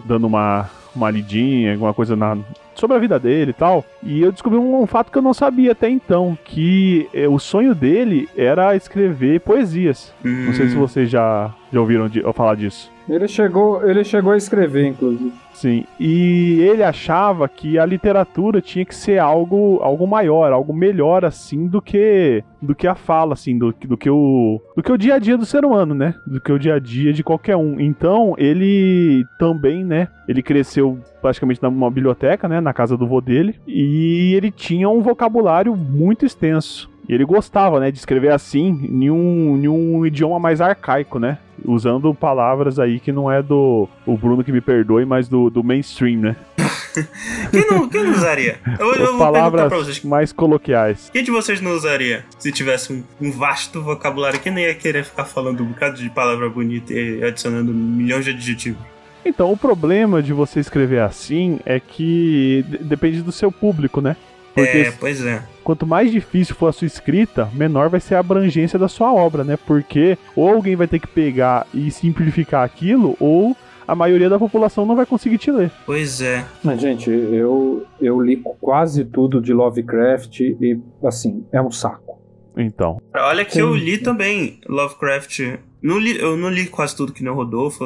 dando 0.06 0.26
uma, 0.26 0.70
uma 0.98 1.12
lidinha, 1.12 1.74
alguma 1.74 1.94
coisa 1.94 2.16
na, 2.16 2.38
sobre 2.76 2.98
a 2.98 3.00
vida 3.00 3.20
dele 3.20 3.52
e 3.52 3.54
tal. 3.54 3.86
E 4.04 4.22
eu 4.22 4.32
descobri 4.32 4.58
um, 4.58 4.82
um 4.82 4.88
fato 4.88 5.12
que 5.12 5.18
eu 5.18 5.22
não 5.22 5.34
sabia 5.34 5.72
até 5.72 5.90
então, 5.90 6.38
que 6.44 7.08
é, 7.14 7.28
o 7.28 7.40
sonho 7.40 7.74
dele 7.74 8.28
era 8.36 8.76
escrever 8.76 9.42
poesias. 9.42 10.14
Hum. 10.26 10.46
Não 10.48 10.54
sei 10.54 10.70
se 10.70 10.76
hum. 10.76 10.80
vocês 10.80 11.10
já, 11.10 11.54
já 11.72 11.80
ouviram 11.80 12.08
de, 12.10 12.22
falar 12.34 12.56
disso. 12.56 12.92
Ele 13.10 13.28
chegou, 13.28 13.88
ele 13.88 14.04
chegou 14.04 14.34
a 14.34 14.38
escrever, 14.38 14.86
inclusive. 14.88 15.32
Sim, 15.54 15.86
e 16.00 16.60
ele 16.62 16.84
achava 16.84 17.48
que 17.48 17.80
a 17.80 17.86
literatura 17.86 18.62
tinha 18.62 18.86
que 18.86 18.94
ser 18.94 19.18
algo, 19.18 19.80
algo 19.82 20.06
maior, 20.06 20.52
algo 20.52 20.72
melhor 20.72 21.26
assim 21.26 21.68
do 21.68 21.82
que 21.82 22.44
do 22.62 22.76
que 22.76 22.86
a 22.86 22.94
fala 22.94 23.34
assim, 23.34 23.58
do, 23.58 23.74
do 23.86 23.98
que 23.98 24.10
o 24.10 24.62
do 24.76 24.84
que 24.84 24.92
o 24.92 24.98
dia 24.98 25.16
a 25.16 25.20
dia 25.20 25.38
do 25.38 25.46
ser 25.46 25.66
humano, 25.66 25.96
né? 25.96 26.14
Do 26.28 26.40
que 26.40 26.52
o 26.52 26.60
dia 26.60 26.76
a 26.76 26.80
dia 26.80 27.12
de 27.12 27.24
qualquer 27.24 27.56
um. 27.56 27.80
Então, 27.80 28.36
ele 28.38 29.26
também, 29.40 29.84
né, 29.84 30.10
ele 30.28 30.44
cresceu 30.44 31.00
praticamente 31.22 31.64
numa 31.64 31.90
biblioteca, 31.90 32.48
né, 32.48 32.60
na 32.60 32.74
casa 32.74 32.96
do 32.96 33.08
vô 33.08 33.22
dele, 33.22 33.56
e 33.66 34.34
ele 34.36 34.52
tinha 34.52 34.90
um 34.90 35.02
vocabulário 35.02 35.76
muito 35.76 36.26
extenso. 36.26 36.90
E 37.10 37.14
ele 37.14 37.26
gostava, 37.26 37.80
né, 37.80 37.90
de 37.90 37.98
escrever 37.98 38.32
assim, 38.32 38.68
em 38.84 39.10
um, 39.10 39.58
em 39.58 39.68
um 39.68 40.06
idioma 40.06 40.40
mais 40.40 40.60
arcaico, 40.60 41.20
né? 41.20 41.40
Usando 41.66 42.14
palavras 42.14 42.80
aí 42.80 43.00
que 43.00 43.12
não 43.12 43.32
é 43.32 43.42
do. 43.42 43.88
O 44.06 44.18
Bruno 44.18 44.44
que 44.44 44.52
me 44.52 44.62
perdoe, 44.62 45.06
mas 45.06 45.28
do, 45.28 45.50
do 45.50 45.64
mainstream, 45.64 46.20
né? 46.20 46.36
Quem 47.52 47.66
não, 47.70 47.88
quem 47.88 48.04
não 48.04 48.12
usaria? 48.12 48.60
Eu, 48.66 48.74
eu 48.74 48.78
vou 48.80 48.96
perguntar 48.96 49.18
Palavras 49.18 49.68
pra 49.68 49.78
vocês. 49.78 50.04
mais 50.04 50.32
coloquiais. 50.34 51.10
Quem 51.14 51.24
de 51.24 51.30
vocês 51.30 51.62
não 51.62 51.72
usaria 51.72 52.26
se 52.40 52.52
tivesse 52.52 52.92
um, 52.92 53.04
um 53.22 53.32
vasto 53.32 53.82
vocabulário? 53.84 54.40
Quem 54.40 54.52
nem 54.52 54.66
ia 54.66 54.74
querer 54.74 55.06
ficar 55.06 55.26
falando 55.26 55.62
um 55.62 55.68
bocado 55.68 55.98
de 55.98 56.10
palavra 56.10 56.50
bonita 56.50 56.92
e 56.94 57.24
adicionando 57.24 57.72
milhões 57.72 58.26
de 58.26 58.32
adjetivos? 58.32 58.82
Então, 59.24 59.52
o 59.52 59.58
problema 59.58 60.24
de 60.24 60.34
você 60.34 60.60
escrever 60.60 61.02
assim 61.02 61.60
é 61.66 61.80
que 61.80 62.66
depende 62.82 63.22
do 63.22 63.32
seu 63.32 63.52
público, 63.52 64.02
né? 64.02 64.16
Porque 64.58 64.78
É, 64.78 64.92
pois 64.92 65.24
é. 65.24 65.44
quanto 65.64 65.86
mais 65.86 66.12
difícil 66.12 66.56
for 66.56 66.68
a 66.68 66.72
sua 66.72 66.88
escrita, 66.88 67.50
menor 67.54 67.90
vai 67.90 68.00
ser 68.00 68.16
a 68.16 68.20
abrangência 68.20 68.80
da 68.80 68.88
sua 68.88 69.14
obra, 69.14 69.44
né? 69.44 69.58
Porque 69.68 70.18
ou 70.36 70.50
alguém 70.50 70.76
vai 70.76 70.88
ter 70.88 71.00
que 71.00 71.08
pegar 71.08 71.68
e 71.74 71.92
simplificar 71.92 72.64
aquilo, 72.64 73.16
ou 73.20 73.56
a 73.88 73.96
maioria 73.96 74.30
da 74.30 74.38
população 74.38 74.86
não 74.86 74.96
vai 74.96 75.06
conseguir 75.06 75.38
te 75.38 75.52
ler. 75.52 75.72
Pois 75.86 76.22
é. 76.22 76.44
Mas, 76.64 76.82
gente, 76.82 77.10
eu, 77.10 77.86
eu 78.02 78.20
li 78.20 78.42
quase 78.60 79.06
tudo 79.06 79.40
de 79.40 79.54
Lovecraft 79.54 80.42
e, 80.42 80.80
assim, 81.06 81.46
é 81.52 81.62
um 81.62 81.72
saco. 81.72 82.20
Então. 82.58 83.00
Olha 83.16 83.46
que 83.46 83.54
Sim. 83.54 83.60
eu 83.60 83.76
li 83.76 83.98
também 84.00 84.60
Lovecraft. 84.68 85.60
Não 85.82 86.00
li- 86.00 86.18
eu 86.20 86.36
não 86.36 86.50
li 86.50 86.66
quase 86.68 86.96
tudo 86.96 87.14
que 87.14 87.24
nem 87.24 87.32
o 87.32 87.36
Rodolfo. 87.36 87.84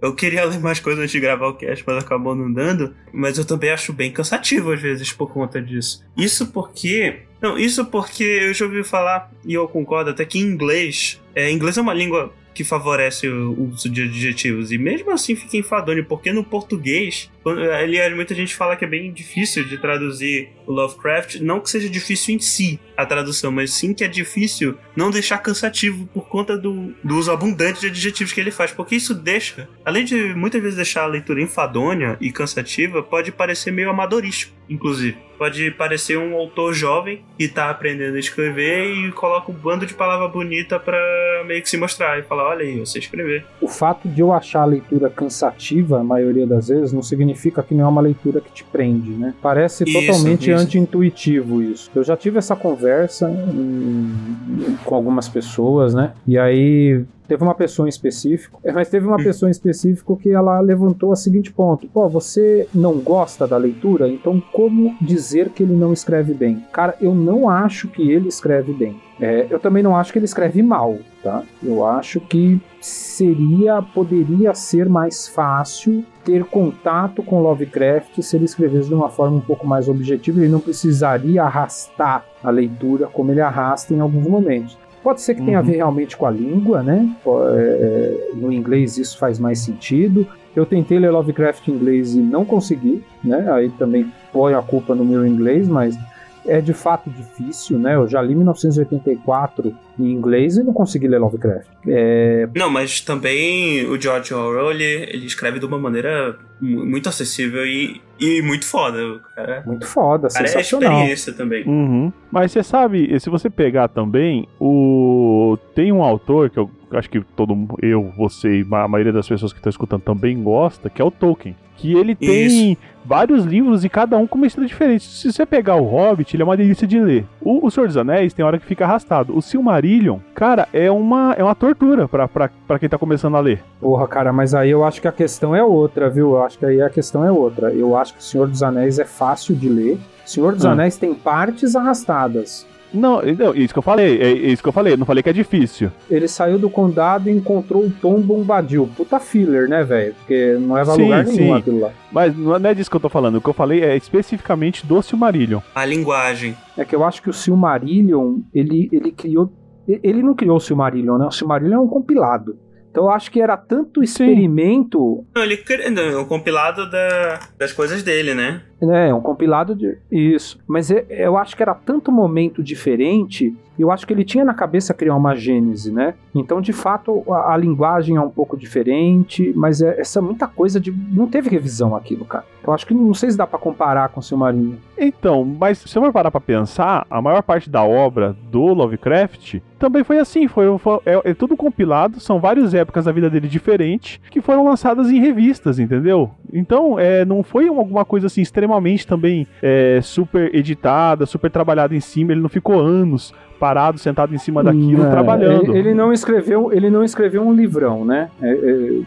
Eu, 0.00 0.14
queria 0.14 0.44
ler 0.44 0.60
mais 0.60 0.78
coisas 0.80 1.00
antes 1.00 1.12
de 1.12 1.20
gravar 1.20 1.48
o 1.48 1.54
cast, 1.54 1.82
mas 1.86 2.04
acabou 2.04 2.34
não 2.34 2.52
dando. 2.52 2.94
Mas 3.12 3.38
eu 3.38 3.44
também 3.44 3.70
acho 3.70 3.92
bem 3.92 4.12
cansativo 4.12 4.72
às 4.72 4.80
vezes 4.80 5.12
por 5.12 5.30
conta 5.32 5.60
disso. 5.60 6.04
Isso 6.16 6.48
porque. 6.52 7.20
Não, 7.40 7.58
isso 7.58 7.84
porque 7.86 8.22
eu 8.22 8.54
já 8.54 8.64
ouvi 8.66 8.84
falar, 8.84 9.30
e 9.44 9.54
eu 9.54 9.66
concordo 9.66 10.10
até 10.10 10.24
que 10.24 10.38
em 10.38 10.42
inglês. 10.42 11.20
É, 11.34 11.50
inglês 11.50 11.76
é 11.76 11.80
uma 11.80 11.94
língua 11.94 12.32
que 12.54 12.62
favorece 12.64 13.26
o 13.28 13.70
uso 13.72 13.88
de 13.88 14.02
adjetivos. 14.02 14.70
E 14.70 14.76
mesmo 14.76 15.10
assim 15.10 15.34
fica 15.34 15.56
enfadonho, 15.56 16.04
porque 16.04 16.32
no 16.34 16.44
português, 16.44 17.30
aliás, 17.50 18.14
muita 18.14 18.34
gente 18.34 18.54
fala 18.54 18.76
que 18.76 18.84
é 18.84 18.88
bem 18.88 19.12
difícil 19.12 19.64
de 19.64 19.78
traduzir 19.78 20.50
o 20.66 20.72
Lovecraft. 20.72 21.40
Não 21.40 21.60
que 21.60 21.70
seja 21.70 21.88
difícil 21.88 22.34
em 22.34 22.38
si 22.38 22.80
a 22.96 23.04
tradução, 23.04 23.50
mas 23.50 23.72
sim 23.72 23.92
que 23.92 24.04
é 24.04 24.08
difícil 24.08 24.76
não 24.94 25.10
deixar 25.10 25.38
cansativo 25.38 26.06
por 26.06 26.28
conta 26.28 26.56
do, 26.56 26.94
do 27.02 27.16
uso 27.16 27.32
abundante 27.32 27.80
de 27.80 27.86
adjetivos 27.88 28.32
que 28.32 28.40
ele 28.40 28.50
faz. 28.50 28.70
Porque 28.70 28.94
isso 28.94 29.14
deixa, 29.14 29.68
além 29.84 30.04
de 30.04 30.34
muitas 30.34 30.60
vezes 30.60 30.76
deixar 30.76 31.02
a 31.02 31.06
leitura 31.06 31.42
enfadonha 31.42 32.16
e 32.20 32.30
cansativa, 32.30 33.02
pode 33.02 33.32
parecer 33.32 33.72
meio 33.72 33.90
amadorístico, 33.90 34.54
inclusive. 34.68 35.16
Pode 35.36 35.72
parecer 35.72 36.16
um 36.16 36.36
autor 36.36 36.72
jovem 36.72 37.24
que 37.36 37.48
tá 37.48 37.68
aprendendo 37.68 38.14
a 38.14 38.20
escrever 38.20 38.94
e 38.94 39.10
coloca 39.10 39.50
um 39.50 39.54
bando 39.54 39.84
de 39.84 39.92
palavra 39.92 40.28
bonita 40.28 40.78
pra 40.78 40.96
meio 41.44 41.60
que 41.60 41.68
se 41.68 41.76
mostrar 41.76 42.16
e 42.20 42.22
falar: 42.22 42.50
olha 42.50 42.64
aí, 42.64 42.78
eu 42.78 42.86
sei 42.86 43.00
escrever. 43.00 43.44
O 43.60 43.66
fato 43.66 44.08
de 44.08 44.20
eu 44.20 44.32
achar 44.32 44.62
a 44.62 44.66
leitura 44.66 45.10
cansativa, 45.10 45.98
a 45.98 46.04
maioria 46.04 46.46
das 46.46 46.68
vezes, 46.68 46.92
não 46.92 47.02
significa 47.02 47.31
que 47.62 47.74
não 47.74 47.84
é 47.84 47.88
uma 47.88 48.00
leitura 48.00 48.40
que 48.40 48.52
te 48.52 48.64
prende, 48.64 49.10
né? 49.10 49.34
Parece 49.42 49.84
Isso, 49.84 49.92
totalmente 49.92 50.50
anti-intuitivo 50.50 51.62
isso. 51.62 51.90
Eu 51.94 52.04
já 52.04 52.16
tive 52.16 52.38
essa 52.38 52.56
conversa 52.56 53.28
hum, 53.28 54.76
com 54.84 54.94
algumas 54.94 55.28
pessoas, 55.28 55.94
né? 55.94 56.12
E 56.26 56.38
aí 56.38 57.04
teve 57.32 57.44
uma 57.44 57.54
pessoa 57.54 57.86
em 57.86 57.88
específico, 57.88 58.60
é, 58.62 58.70
mas 58.70 58.90
teve 58.90 59.06
uma 59.06 59.16
pessoa 59.16 59.48
em 59.48 59.52
específico 59.52 60.18
que 60.18 60.30
ela 60.30 60.60
levantou 60.60 61.10
o 61.10 61.16
seguinte 61.16 61.50
ponto: 61.50 61.88
pô, 61.88 62.06
você 62.06 62.68
não 62.74 62.98
gosta 62.98 63.46
da 63.46 63.56
leitura? 63.56 64.06
Então 64.06 64.42
como 64.52 64.94
dizer 65.00 65.48
que 65.48 65.62
ele 65.62 65.74
não 65.74 65.94
escreve 65.94 66.34
bem? 66.34 66.62
Cara, 66.70 66.94
eu 67.00 67.14
não 67.14 67.48
acho 67.48 67.88
que 67.88 68.10
ele 68.10 68.28
escreve 68.28 68.74
bem. 68.74 69.00
É, 69.18 69.46
eu 69.48 69.58
também 69.58 69.82
não 69.82 69.96
acho 69.96 70.12
que 70.12 70.18
ele 70.18 70.26
escreve 70.26 70.62
mal, 70.62 70.98
tá? 71.22 71.42
Eu 71.62 71.86
acho 71.86 72.20
que 72.20 72.60
seria, 72.80 73.80
poderia 73.80 74.52
ser 74.52 74.88
mais 74.88 75.28
fácil 75.28 76.04
ter 76.24 76.44
contato 76.44 77.22
com 77.22 77.40
Lovecraft 77.40 78.20
se 78.20 78.36
ele 78.36 78.44
escrevesse 78.44 78.88
de 78.88 78.94
uma 78.94 79.08
forma 79.08 79.36
um 79.36 79.40
pouco 79.40 79.66
mais 79.66 79.88
objetiva. 79.88 80.40
Ele 80.40 80.48
não 80.48 80.60
precisaria 80.60 81.44
arrastar 81.44 82.24
a 82.42 82.50
leitura 82.50 83.06
como 83.06 83.30
ele 83.30 83.40
arrasta 83.40 83.94
em 83.94 84.00
alguns 84.00 84.26
momentos. 84.26 84.76
Pode 85.02 85.20
ser 85.20 85.34
que 85.34 85.42
tenha 85.42 85.58
a 85.58 85.60
Uhum. 85.60 85.66
ver 85.66 85.76
realmente 85.76 86.16
com 86.16 86.26
a 86.26 86.30
língua, 86.30 86.82
né? 86.82 87.08
Po- 87.24 87.40
é, 87.48 88.28
no 88.34 88.52
inglês 88.52 88.96
isso 88.98 89.18
faz 89.18 89.38
mais 89.38 89.58
sentido. 89.58 90.26
Eu 90.54 90.64
tentei 90.66 90.98
ler 90.98 91.10
Lovecraft 91.10 91.66
em 91.68 91.72
inglês 91.72 92.14
e 92.14 92.18
não 92.18 92.44
consegui, 92.44 93.02
né? 93.24 93.50
Aí 93.52 93.68
também 93.70 94.12
põe 94.32 94.54
a 94.54 94.62
culpa 94.62 94.94
no 94.94 95.04
meu 95.04 95.26
inglês, 95.26 95.66
mas 95.66 95.96
é 96.46 96.60
de 96.60 96.72
fato 96.72 97.08
difícil, 97.10 97.78
né? 97.78 97.94
Eu 97.94 98.06
já 98.08 98.20
li 98.22 98.34
1984 98.34 99.74
em 99.98 100.10
inglês 100.10 100.56
e 100.56 100.62
não 100.62 100.72
consegui 100.72 101.06
ler 101.08 101.18
Lovecraft. 101.18 101.66
É, 101.86 102.48
Não, 102.54 102.70
mas 102.70 103.00
também 103.00 103.84
o 103.86 104.00
George 104.00 104.32
Orwell 104.34 104.70
ele, 104.70 104.84
ele 104.84 105.26
escreve 105.26 105.58
de 105.58 105.66
uma 105.66 105.78
maneira 105.78 106.36
mu- 106.60 106.84
muito 106.86 107.08
acessível 107.08 107.64
e, 107.66 108.00
e 108.20 108.40
muito 108.42 108.64
foda. 108.66 108.98
Cara, 109.34 109.62
muito 109.66 109.86
foda, 109.86 110.28
cara 110.28 110.44
é 110.44 110.48
sensacional. 110.48 110.92
experiência 110.92 111.32
também. 111.32 111.64
Uhum. 111.66 112.12
Mas 112.30 112.52
você 112.52 112.62
sabe, 112.62 113.18
se 113.20 113.28
você 113.30 113.50
pegar 113.50 113.88
também, 113.88 114.48
o 114.60 115.58
tem 115.74 115.92
um 115.92 116.02
autor 116.02 116.50
que 116.50 116.58
eu 116.58 116.70
acho 116.92 117.08
que 117.10 117.20
todo 117.36 117.54
mundo- 117.54 117.76
eu, 117.82 118.12
você 118.16 118.60
e 118.60 118.66
a 118.74 118.88
maioria 118.88 119.12
das 119.12 119.28
pessoas 119.28 119.52
que 119.52 119.58
estão 119.58 119.70
escutando 119.70 120.02
também 120.02 120.42
gosta, 120.42 120.88
que 120.90 121.00
é 121.00 121.04
o 121.04 121.10
Tolkien. 121.10 121.56
Que 121.76 121.94
ele 121.96 122.14
tem 122.14 122.76
vários 123.04 123.44
livros 123.44 123.84
e 123.84 123.88
cada 123.88 124.16
um 124.16 124.26
com 124.26 124.36
uma 124.38 124.46
história 124.46 124.68
diferente. 124.68 125.04
Se 125.04 125.32
você 125.32 125.44
pegar 125.44 125.74
o 125.76 125.84
Hobbit, 125.84 126.36
ele 126.36 126.42
é 126.42 126.46
uma 126.46 126.56
delícia 126.56 126.86
de 126.86 127.00
ler. 127.00 127.24
O, 127.40 127.66
o 127.66 127.70
Senhor 127.70 127.86
dos 127.88 127.96
Anéis 127.96 128.32
tem 128.32 128.44
hora 128.44 128.58
que 128.58 128.64
fica 128.66 128.84
arrastado. 128.84 129.36
O 129.36 129.42
Silmarillion, 129.42 130.18
cara, 130.34 130.68
é 130.72 130.90
uma, 130.90 131.34
é 131.36 131.42
uma 131.42 131.54
tortura 131.54 132.06
pra, 132.06 132.28
pra, 132.28 132.50
pra 132.68 132.78
quem 132.78 132.88
tá 132.88 132.96
começando 132.96 133.36
a 133.36 133.40
ler. 133.40 133.62
Porra, 133.80 134.06
cara, 134.06 134.32
mas 134.32 134.54
aí 134.54 134.70
eu 134.70 134.84
acho 134.84 135.00
que 135.00 135.08
a 135.08 135.12
questão 135.12 135.56
é 135.56 135.64
outra, 135.64 136.08
viu? 136.08 136.32
Eu 136.32 136.42
acho 136.44 136.58
que 136.58 136.66
aí 136.66 136.80
a 136.80 136.88
questão 136.90 137.24
é 137.24 137.32
outra. 137.32 137.72
Eu 137.72 137.96
acho 137.96 138.14
que 138.14 138.20
o 138.20 138.22
Senhor 138.22 138.46
dos 138.46 138.62
Anéis 138.62 138.98
é 139.00 139.04
fácil 139.04 139.56
de 139.56 139.68
ler. 139.68 139.98
Senhor 140.24 140.54
dos 140.54 140.64
Ah. 140.64 140.70
Anéis 140.72 140.96
tem 140.96 141.12
partes 141.14 141.74
arrastadas. 141.74 142.64
Não, 142.92 143.22
não, 143.22 143.54
isso 143.54 143.72
que 143.72 143.78
eu 143.78 143.82
falei, 143.82 144.20
é 144.20 144.32
isso 144.32 144.62
que 144.62 144.68
eu 144.68 144.72
falei, 144.72 144.96
não 144.96 145.06
falei 145.06 145.22
que 145.22 145.30
é 145.30 145.32
difícil. 145.32 145.90
Ele 146.10 146.28
saiu 146.28 146.58
do 146.58 146.68
condado 146.68 147.28
e 147.28 147.32
encontrou 147.32 147.84
o 147.84 147.90
Tom 147.90 148.20
Bombadil. 148.20 148.88
Puta 148.96 149.18
filler, 149.18 149.68
né, 149.68 149.82
velho? 149.82 150.14
Porque 150.14 150.56
não 150.60 150.76
a 150.76 150.84
Sim, 150.84 151.02
lugar 151.02 151.24
nenhum 151.24 151.36
sim. 151.36 151.52
aquilo 151.54 151.80
lá. 151.80 151.90
Mas 152.10 152.36
não 152.36 152.54
é 152.56 152.74
disso 152.74 152.90
que 152.90 152.96
eu 152.96 153.00
tô 153.00 153.08
falando. 153.08 153.36
O 153.36 153.40
que 153.40 153.48
eu 153.48 153.54
falei 153.54 153.82
é 153.82 153.96
especificamente 153.96 154.86
do 154.86 155.00
Silmarillion. 155.02 155.60
A 155.74 155.84
linguagem. 155.84 156.56
É 156.76 156.84
que 156.84 156.94
eu 156.94 157.02
acho 157.04 157.22
que 157.22 157.30
o 157.30 157.32
Silmarillion, 157.32 158.38
ele, 158.54 158.88
ele 158.92 159.10
criou. 159.12 159.50
Ele 159.88 160.22
não 160.22 160.34
criou 160.34 160.56
o 160.56 160.60
Silmarillion, 160.60 161.18
né? 161.18 161.26
O 161.26 161.30
Silmarillion 161.32 161.78
é 161.78 161.80
um 161.80 161.88
compilado. 161.88 162.56
Então 162.90 163.04
eu 163.04 163.10
acho 163.10 163.30
que 163.30 163.40
era 163.40 163.56
tanto 163.56 164.02
experimento. 164.02 165.24
Não, 165.34 165.42
ele 165.42 165.58
não, 165.90 166.02
é 166.02 166.18
um 166.18 166.24
compilado 166.26 166.88
da- 166.90 167.40
das 167.58 167.72
coisas 167.72 168.02
dele, 168.02 168.34
né? 168.34 168.62
Né, 168.86 169.08
É, 169.08 169.14
um 169.14 169.20
compilado 169.20 169.74
de. 169.74 169.96
Isso. 170.10 170.58
Mas 170.66 170.90
eu 170.90 171.36
acho 171.38 171.56
que 171.56 171.62
era 171.62 171.74
tanto 171.74 172.10
momento 172.12 172.62
diferente. 172.62 173.54
Eu 173.78 173.90
acho 173.90 174.06
que 174.06 174.12
ele 174.12 174.22
tinha 174.24 174.44
na 174.44 174.52
cabeça 174.52 174.92
criar 174.92 175.16
uma 175.16 175.34
gênese, 175.34 175.90
né? 175.90 176.12
Então, 176.34 176.60
de 176.60 176.74
fato, 176.74 177.22
a, 177.32 177.54
a 177.54 177.56
linguagem 177.56 178.16
é 178.16 178.20
um 178.20 178.28
pouco 178.28 178.54
diferente, 178.56 179.50
mas 179.56 179.80
é 179.80 179.98
essa 179.98 180.20
muita 180.20 180.46
coisa 180.46 180.78
de. 180.78 180.92
Não 180.92 181.26
teve 181.26 181.48
revisão 181.48 181.96
aquilo, 181.96 182.24
cara. 182.26 182.44
Então, 182.60 182.74
acho 182.74 182.86
que 182.86 182.94
não 182.94 183.14
sei 183.14 183.30
se 183.30 183.36
dá 183.36 183.46
pra 183.46 183.58
comparar 183.58 184.08
com 184.10 184.20
o 184.20 184.22
Silmarillion. 184.22 184.74
Então, 184.96 185.42
mas 185.44 185.78
se 185.78 185.88
você 185.88 185.98
for 185.98 186.12
parar 186.12 186.30
pra 186.30 186.40
pensar, 186.40 187.06
a 187.10 187.20
maior 187.20 187.42
parte 187.42 187.68
da 187.70 187.82
obra 187.82 188.36
do 188.50 188.62
Lovecraft 188.74 189.56
também 189.78 190.04
foi 190.04 190.18
assim, 190.18 190.46
foi, 190.46 190.78
foi- 190.78 191.00
é, 191.04 191.30
é 191.30 191.34
tudo 191.34 191.56
compilado, 191.56 192.20
são 192.20 192.38
várias 192.38 192.72
épocas 192.72 193.06
da 193.06 193.10
vida 193.10 193.28
dele 193.28 193.48
diferentes 193.48 194.20
que 194.30 194.40
foram 194.40 194.64
lançadas 194.64 195.10
em 195.10 195.18
revistas, 195.18 195.80
entendeu? 195.80 196.30
Então, 196.52 197.00
é, 197.00 197.24
não 197.24 197.42
foi 197.42 197.66
alguma 197.66 198.04
coisa 198.04 198.28
assim 198.28 198.42
extremamente 198.42 198.71
também 199.06 199.46
é, 199.62 200.00
super 200.02 200.54
editada, 200.54 201.26
super 201.26 201.50
trabalhada 201.50 201.94
em 201.94 202.00
cima, 202.00 202.32
ele 202.32 202.40
não 202.40 202.48
ficou 202.48 202.80
anos 202.80 203.34
parado, 203.62 203.96
sentado 203.96 204.34
em 204.34 204.38
cima 204.38 204.60
daquilo, 204.60 205.04
É, 205.04 205.10
trabalhando. 205.10 205.76
Ele, 205.76 205.94
não 205.94 206.12
escreveu, 206.12 206.72
ele 206.72 206.90
não 206.90 207.04
escreveu 207.04 207.46
um 207.46 207.54
livrão, 207.54 208.04
né? 208.04 208.28
É, 208.42 208.50
é, 208.50 208.52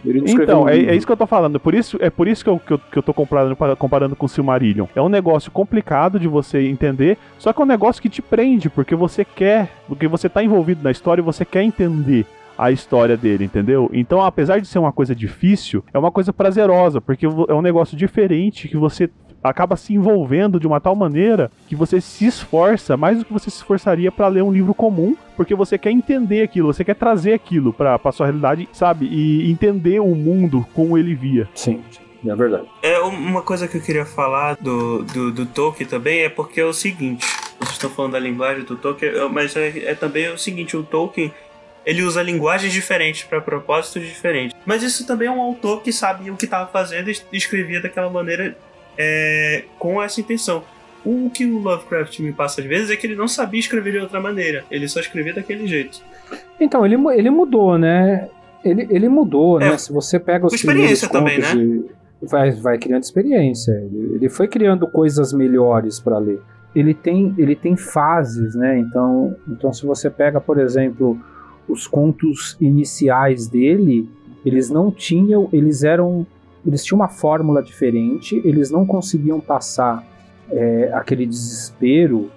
ele 0.06 0.20
não 0.20 0.26
escreveu 0.26 0.44
Então, 0.44 0.64
um 0.64 0.70
é, 0.70 0.78
é 0.78 0.96
isso 0.96 1.06
que 1.06 1.12
eu 1.12 1.18
tô 1.18 1.28
falando. 1.28 1.60
Por 1.60 1.74
isso, 1.74 1.98
é 2.00 2.10
por 2.10 2.26
isso 2.26 2.42
que 2.42 2.50
eu, 2.50 2.58
que 2.58 2.72
eu, 2.72 2.80
que 2.80 2.98
eu 2.98 3.04
tô 3.04 3.14
comparando, 3.14 3.54
comparando 3.76 4.16
com 4.16 4.26
o 4.26 4.30
Silmarillion. 4.30 4.86
É 4.96 5.02
um 5.02 5.10
negócio 5.10 5.52
complicado 5.52 6.18
de 6.18 6.30
você 6.30 6.70
entender, 6.70 7.18
só 7.38 7.52
que 7.52 7.62
é 7.62 7.66
um 7.66 7.68
negócio 7.68 8.02
que 8.02 8.08
te 8.08 8.22
prende, 8.22 8.70
porque 8.70 8.96
você 8.96 9.26
quer, 9.26 9.72
porque 9.90 10.08
você 10.08 10.30
tá 10.30 10.42
envolvido 10.42 10.82
na 10.82 10.92
história 10.92 11.22
e 11.22 11.26
você 11.26 11.44
quer 11.44 11.64
entender 11.64 12.26
a 12.58 12.72
história 12.72 13.18
dele, 13.18 13.44
entendeu? 13.44 13.90
Então, 13.92 14.22
apesar 14.22 14.60
de 14.60 14.68
ser 14.68 14.80
uma 14.80 14.94
coisa 14.94 15.14
difícil, 15.14 15.84
é 15.94 16.00
uma 16.00 16.12
coisa 16.12 16.32
prazerosa, 16.32 17.02
porque 17.02 17.26
é 17.26 17.54
um 17.54 17.62
negócio 17.62 17.98
diferente 17.98 18.70
que 18.70 18.78
você 18.78 19.10
acaba 19.50 19.76
se 19.76 19.94
envolvendo 19.94 20.60
de 20.60 20.68
uma 20.68 20.80
tal 20.80 20.96
maneira 20.96 21.52
que 21.68 21.76
você 21.76 22.00
se 22.02 22.26
esforça 22.26 22.96
mais 22.98 23.18
do 23.20 23.26
que 23.26 23.34
você 23.34 23.50
se 23.50 23.58
esforçaria 23.58 24.12
para 24.12 24.28
ler 24.28 24.42
um 24.44 24.52
livro 24.52 24.74
comum, 24.74 25.16
porque 25.36 25.54
você 25.56 25.78
quer 25.78 25.92
entender 25.92 26.42
aquilo, 26.42 26.74
você 26.74 26.84
quer 26.84 26.96
trazer 26.96 27.34
aquilo 27.34 27.72
para 27.74 27.98
pra 28.00 28.12
sua 28.12 28.26
realidade, 28.26 28.68
sabe? 28.74 29.06
E 29.08 29.50
entender 29.52 30.00
o 30.00 30.16
mundo 30.16 30.66
como 30.74 30.98
ele 30.98 31.14
via. 31.16 31.48
Sim, 31.54 31.82
sim, 31.92 32.30
é 32.30 32.36
verdade. 32.36 32.66
É 32.82 33.00
uma 33.00 33.42
coisa 33.42 33.68
que 33.68 33.78
eu 33.78 33.82
queria 33.82 34.06
falar 34.06 34.56
do, 34.60 35.04
do, 35.04 35.32
do 35.32 35.46
Tolkien 35.46 35.88
também 35.88 36.22
é 36.22 36.30
porque 36.30 36.60
é 36.62 36.66
o 36.66 36.74
seguinte. 36.74 37.26
Vocês 37.60 37.72
estão 37.74 37.90
falando 37.90 38.14
da 38.14 38.20
linguagem 38.20 38.64
do 38.64 38.76
Tolkien, 38.76 39.12
eu- 39.12 39.30
mas 39.30 39.56
é, 39.56 39.70
é 39.86 39.96
também 39.96 40.30
o 40.32 40.38
seguinte, 40.38 40.76
o 40.76 40.84
Tolkien 40.84 41.32
ele 41.86 42.02
usa 42.02 42.22
linguagens 42.24 42.74
diferentes 42.74 43.24
para 43.24 43.40
propósitos 43.40 44.02
diferentes. 44.08 44.58
Mas 44.66 44.82
isso 44.82 45.06
também 45.06 45.28
é 45.28 45.32
um 45.32 45.40
autor 45.40 45.84
que 45.84 45.94
sabia 45.94 46.34
o 46.34 46.36
que 46.36 46.46
estava 46.46 46.68
fazendo 46.72 47.12
e 47.12 47.16
escrevia 47.32 47.80
daquela 47.80 48.10
maneira 48.10 48.58
é, 48.98 49.64
com 49.78 50.02
essa 50.02 50.20
intenção. 50.20 50.64
O 51.06 51.30
que 51.30 51.46
o 51.46 51.60
Lovecraft 51.60 52.20
me 52.20 52.32
passa 52.32 52.62
às 52.62 52.68
vezes 52.68 52.90
é 52.90 52.96
que 52.96 53.06
ele 53.06 53.16
não 53.16 53.28
sabia 53.28 53.60
escrever 53.60 53.92
de 53.92 54.00
outra 54.00 54.20
maneira, 54.20 54.66
ele 54.72 54.88
só 54.88 55.00
escrevia 55.00 55.34
daquele 55.34 55.68
jeito. 55.68 56.02
Então, 56.60 56.86
ele, 56.86 56.96
ele 57.14 57.30
mudou, 57.30 57.78
né? 57.78 58.28
Ele, 58.64 58.88
ele 58.90 59.08
mudou, 59.08 59.62
É, 59.62 59.70
né? 59.70 59.78
Se 59.78 59.94
você 59.94 60.20
pega 60.20 60.48
os 60.48 60.54
experiência 60.54 61.08
primeiros 61.08 61.46
também, 61.46 61.60
né? 61.60 61.84
e 62.22 62.26
vai, 62.26 62.52
vai 62.52 62.78
criando 62.78 63.04
experiência. 63.04 63.72
Ele, 63.72 64.16
ele 64.16 64.30
foi 64.30 64.48
criando 64.48 64.88
coisas 64.88 65.32
melhores 65.32 66.00
para 66.00 66.18
ler. 66.18 66.42
Ele 66.76 66.94
tem, 66.94 67.34
ele 67.38 67.56
tem 67.56 67.78
fases, 67.78 68.56
né? 68.56 68.80
Então, 68.80 69.36
então, 69.48 69.72
se 69.72 69.86
você 69.86 70.10
pega, 70.10 70.42
por 70.42 70.60
exemplo, 70.60 71.20
os 71.68 71.88
contos 71.88 72.58
iniciais 72.60 73.48
dele, 73.48 74.10
eles 74.46 74.70
não 74.70 74.92
tinham, 74.92 75.50
eles 75.54 75.84
eram, 75.84 76.26
eles 76.66 76.84
tinham 76.84 77.00
uma 77.00 77.08
fórmula 77.08 77.62
diferente, 77.62 78.42
eles 78.44 78.72
não 78.72 78.86
conseguiam 78.86 79.40
passar 79.40 80.04
é, 80.50 80.92
aquele 80.94 81.26
desespero 81.26 82.32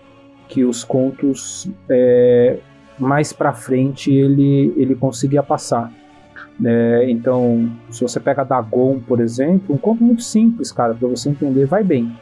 que 0.48 0.64
os 0.64 0.84
contos 0.84 1.70
é, 1.88 2.58
mais 2.98 3.32
para 3.32 3.52
frente 3.52 4.12
ele, 4.12 4.72
ele 4.76 4.94
conseguia 4.94 5.42
passar. 5.42 5.92
É, 6.64 7.06
então, 7.08 7.70
se 7.90 8.02
você 8.02 8.18
pega 8.18 8.44
Dagon, 8.44 8.98
por 9.00 9.20
exemplo, 9.20 9.74
um 9.74 9.78
conto 9.78 10.02
muito 10.02 10.22
simples, 10.22 10.72
cara, 10.72 10.94
para 10.94 11.06
você 11.06 11.28
entender, 11.28 11.66
vai 11.66 11.84
bem. 11.84 12.12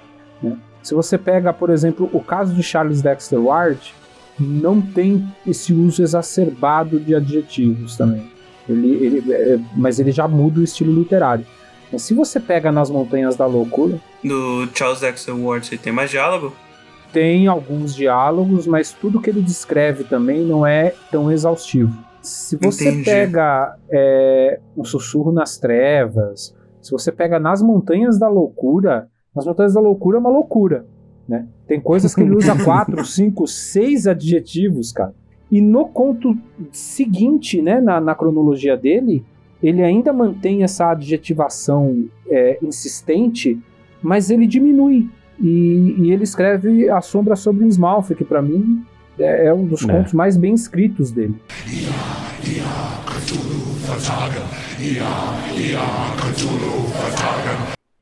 né? 0.42 0.56
Se 0.82 0.94
você 0.94 1.16
pega, 1.16 1.52
por 1.52 1.70
exemplo, 1.70 2.08
o 2.12 2.20
caso 2.20 2.54
de 2.54 2.62
Charles 2.62 3.00
Dexter 3.00 3.40
Ward, 3.40 3.94
não 4.38 4.80
tem 4.80 5.26
esse 5.46 5.72
uso 5.72 6.02
exacerbado 6.02 7.00
de 7.00 7.14
adjetivos 7.14 7.96
também. 7.96 8.30
Ele, 8.68 8.88
ele, 8.94 9.32
é, 9.32 9.58
mas 9.74 9.98
ele 9.98 10.12
já 10.12 10.28
muda 10.28 10.60
o 10.60 10.62
estilo 10.62 10.92
literário. 10.92 11.46
Mas 11.92 12.02
se 12.02 12.14
você 12.14 12.40
pega 12.40 12.72
nas 12.72 12.90
Montanhas 12.90 13.36
da 13.36 13.46
Loucura, 13.46 14.00
Do 14.22 14.68
Charles 14.74 15.00
Dexter 15.00 15.34
Ward, 15.36 15.66
você 15.66 15.76
tem 15.76 15.92
mais 15.92 16.10
diálogo? 16.10 16.52
tem 17.12 17.46
alguns 17.46 17.94
diálogos, 17.94 18.66
mas 18.66 18.92
tudo 18.92 19.22
que 19.22 19.30
ele 19.30 19.40
descreve 19.40 20.04
também 20.04 20.44
não 20.44 20.66
é 20.66 20.92
tão 21.10 21.32
exaustivo. 21.32 21.96
Se 22.20 22.56
você 22.56 22.90
Entendi. 22.90 23.04
pega 23.04 23.74
é, 23.90 24.60
um 24.76 24.84
sussurro 24.84 25.32
nas 25.32 25.56
trevas, 25.56 26.54
se 26.82 26.90
você 26.90 27.10
pega 27.10 27.38
nas 27.38 27.62
montanhas 27.62 28.18
da 28.18 28.28
loucura, 28.28 29.08
nas 29.34 29.46
montanhas 29.46 29.72
da 29.72 29.80
loucura 29.80 30.18
é 30.18 30.20
uma 30.20 30.28
loucura, 30.28 30.84
né? 31.26 31.46
Tem 31.66 31.80
coisas 31.80 32.14
que 32.14 32.20
ele 32.20 32.34
usa 32.34 32.54
quatro, 32.62 33.02
cinco, 33.02 33.46
seis 33.46 34.06
adjetivos, 34.06 34.92
cara. 34.92 35.14
E 35.50 35.60
no 35.62 35.86
conto 35.86 36.36
seguinte, 36.70 37.62
né, 37.62 37.80
na, 37.80 37.98
na 37.98 38.14
cronologia 38.14 38.76
dele, 38.76 39.24
ele 39.66 39.82
ainda 39.82 40.12
mantém 40.12 40.62
essa 40.62 40.90
adjetivação 40.90 42.04
é, 42.28 42.58
insistente, 42.62 43.58
mas 44.02 44.30
ele 44.30 44.46
diminui. 44.46 45.08
E, 45.40 45.94
e 45.98 46.10
ele 46.12 46.24
escreve 46.24 46.88
A 46.88 47.00
Sombra 47.00 47.36
sobre 47.36 47.64
o 47.64 47.68
Smalf, 47.68 48.10
que 48.14 48.24
pra 48.24 48.40
mim 48.40 48.82
é, 49.18 49.46
é 49.46 49.54
um 49.54 49.66
dos 49.66 49.82
É. 49.82 49.92
contos 49.92 50.12
mais 50.12 50.36
bem 50.36 50.54
escritos 50.54 51.10
dele. 51.10 51.34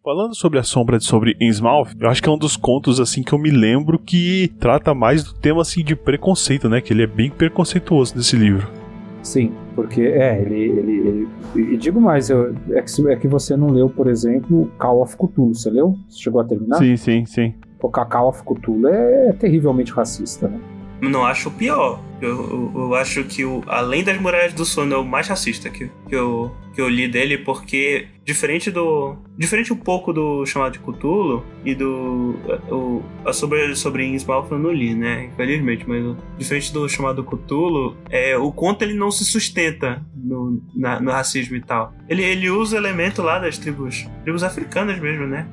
Falando 0.03 0.35
sobre 0.35 0.59
a 0.59 0.63
sombra 0.63 0.99
de 0.99 1.05
sobre 1.05 1.35
Innsmouth, 1.41 1.89
eu 1.99 2.09
acho 2.11 2.23
que 2.23 2.29
é 2.29 2.33
um 2.33 2.37
dos 2.39 2.57
contos 2.57 3.01
assim 3.01 3.23
que 3.23 3.33
eu 3.33 3.39
me 3.39 3.51
lembro 3.51 3.99
que 3.99 4.53
trata 4.61 4.93
mais 4.93 5.25
do 5.25 5.33
tema 5.33 5.63
assim 5.63 5.83
de 5.83 5.97
preconceito, 5.97 6.69
né? 6.69 6.81
Que 6.83 6.93
ele 6.93 7.03
é 7.03 7.07
bem 7.07 7.31
preconceituoso 7.31 8.15
nesse 8.15 8.37
livro. 8.37 8.69
Sim, 9.23 9.53
porque 9.75 10.03
é, 10.03 10.41
ele. 10.41 10.55
ele, 10.63 10.93
ele 11.55 11.73
e 11.73 11.77
digo 11.77 12.01
mais, 12.01 12.31
eu- 12.31 12.55
é, 12.71 12.83
que, 12.83 13.09
é 13.09 13.17
que 13.17 13.29
você 13.29 13.57
não 13.57 13.69
leu, 13.69 13.89
por 13.89 14.07
exemplo, 14.09 14.71
Call 14.79 15.03
of 15.03 15.17
Cthulhu. 15.17 15.55
Você 15.55 15.71
leu? 15.71 15.95
Você 16.09 16.19
chegou 16.23 16.41
a 16.41 16.45
terminar? 16.45 16.79
Sim, 16.79 16.97
sim, 16.97 17.25
sim. 17.27 17.55
O 17.83 17.89
Call 17.91 18.29
of 18.29 18.43
Cthulhu 18.43 18.89
é, 18.89 19.33
terrivelmente 19.35 19.93
racista, 19.93 20.49
né? 20.49 20.59
Não 21.01 21.25
acho 21.25 21.49
o 21.49 21.53
pior. 21.53 22.01
Eu, 22.21 22.31
eu, 22.31 22.73
eu 22.75 22.95
acho 22.95 23.25
que, 23.25 23.45
o, 23.45 23.63
além 23.67 24.03
das 24.03 24.19
Muralhas 24.19 24.55
do 24.55 24.65
Sono, 24.65 24.95
é 24.95 24.97
o 24.97 25.05
mais 25.05 25.29
racista 25.29 25.69
que, 25.69 25.91
que, 26.09 26.15
eu, 26.15 26.51
que 26.75 26.81
eu 26.81 26.89
li 26.89 27.07
dele, 27.07 27.37
porque, 27.37 28.07
diferente 28.25 28.71
do. 28.71 29.17
Diferente 29.37 29.73
um 29.73 29.77
pouco 29.77 30.13
do 30.13 30.47
chamado 30.47 30.73
de 30.73 30.79
Cthulhu 30.79 31.45
e 31.65 31.75
do. 31.75 32.37
O, 32.71 33.03
a 33.27 33.33
sobre, 33.33 33.75
sobre 33.77 34.07
Innsmouth 34.07 34.47
eu 34.51 34.59
não 34.59 34.73
li, 34.73 34.95
né? 34.95 35.27
Infelizmente, 35.27 35.85
mas 35.87 36.17
diferente 36.39 36.73
do 36.73 36.89
chamado 36.89 37.23
Cthulhu, 37.25 37.97
é, 38.09 38.39
o 38.39 38.51
conto 38.51 38.83
ele 38.83 38.95
não 38.95 39.11
se 39.11 39.25
sustenta 39.25 40.03
no, 40.17 40.63
na- 40.75 41.01
no 41.01 41.11
racismo 41.11 41.57
e 41.57 41.61
tal. 41.61 41.93
Ele, 42.09 42.23
ele 42.23 42.49
usa 42.49 42.77
elemento 42.79 43.21
lá 43.21 43.39
das 43.39 43.59
tribos, 43.59 44.07
tribos 44.23 44.43
africanas 44.43 44.99
mesmo, 44.99 45.27
né? 45.27 45.47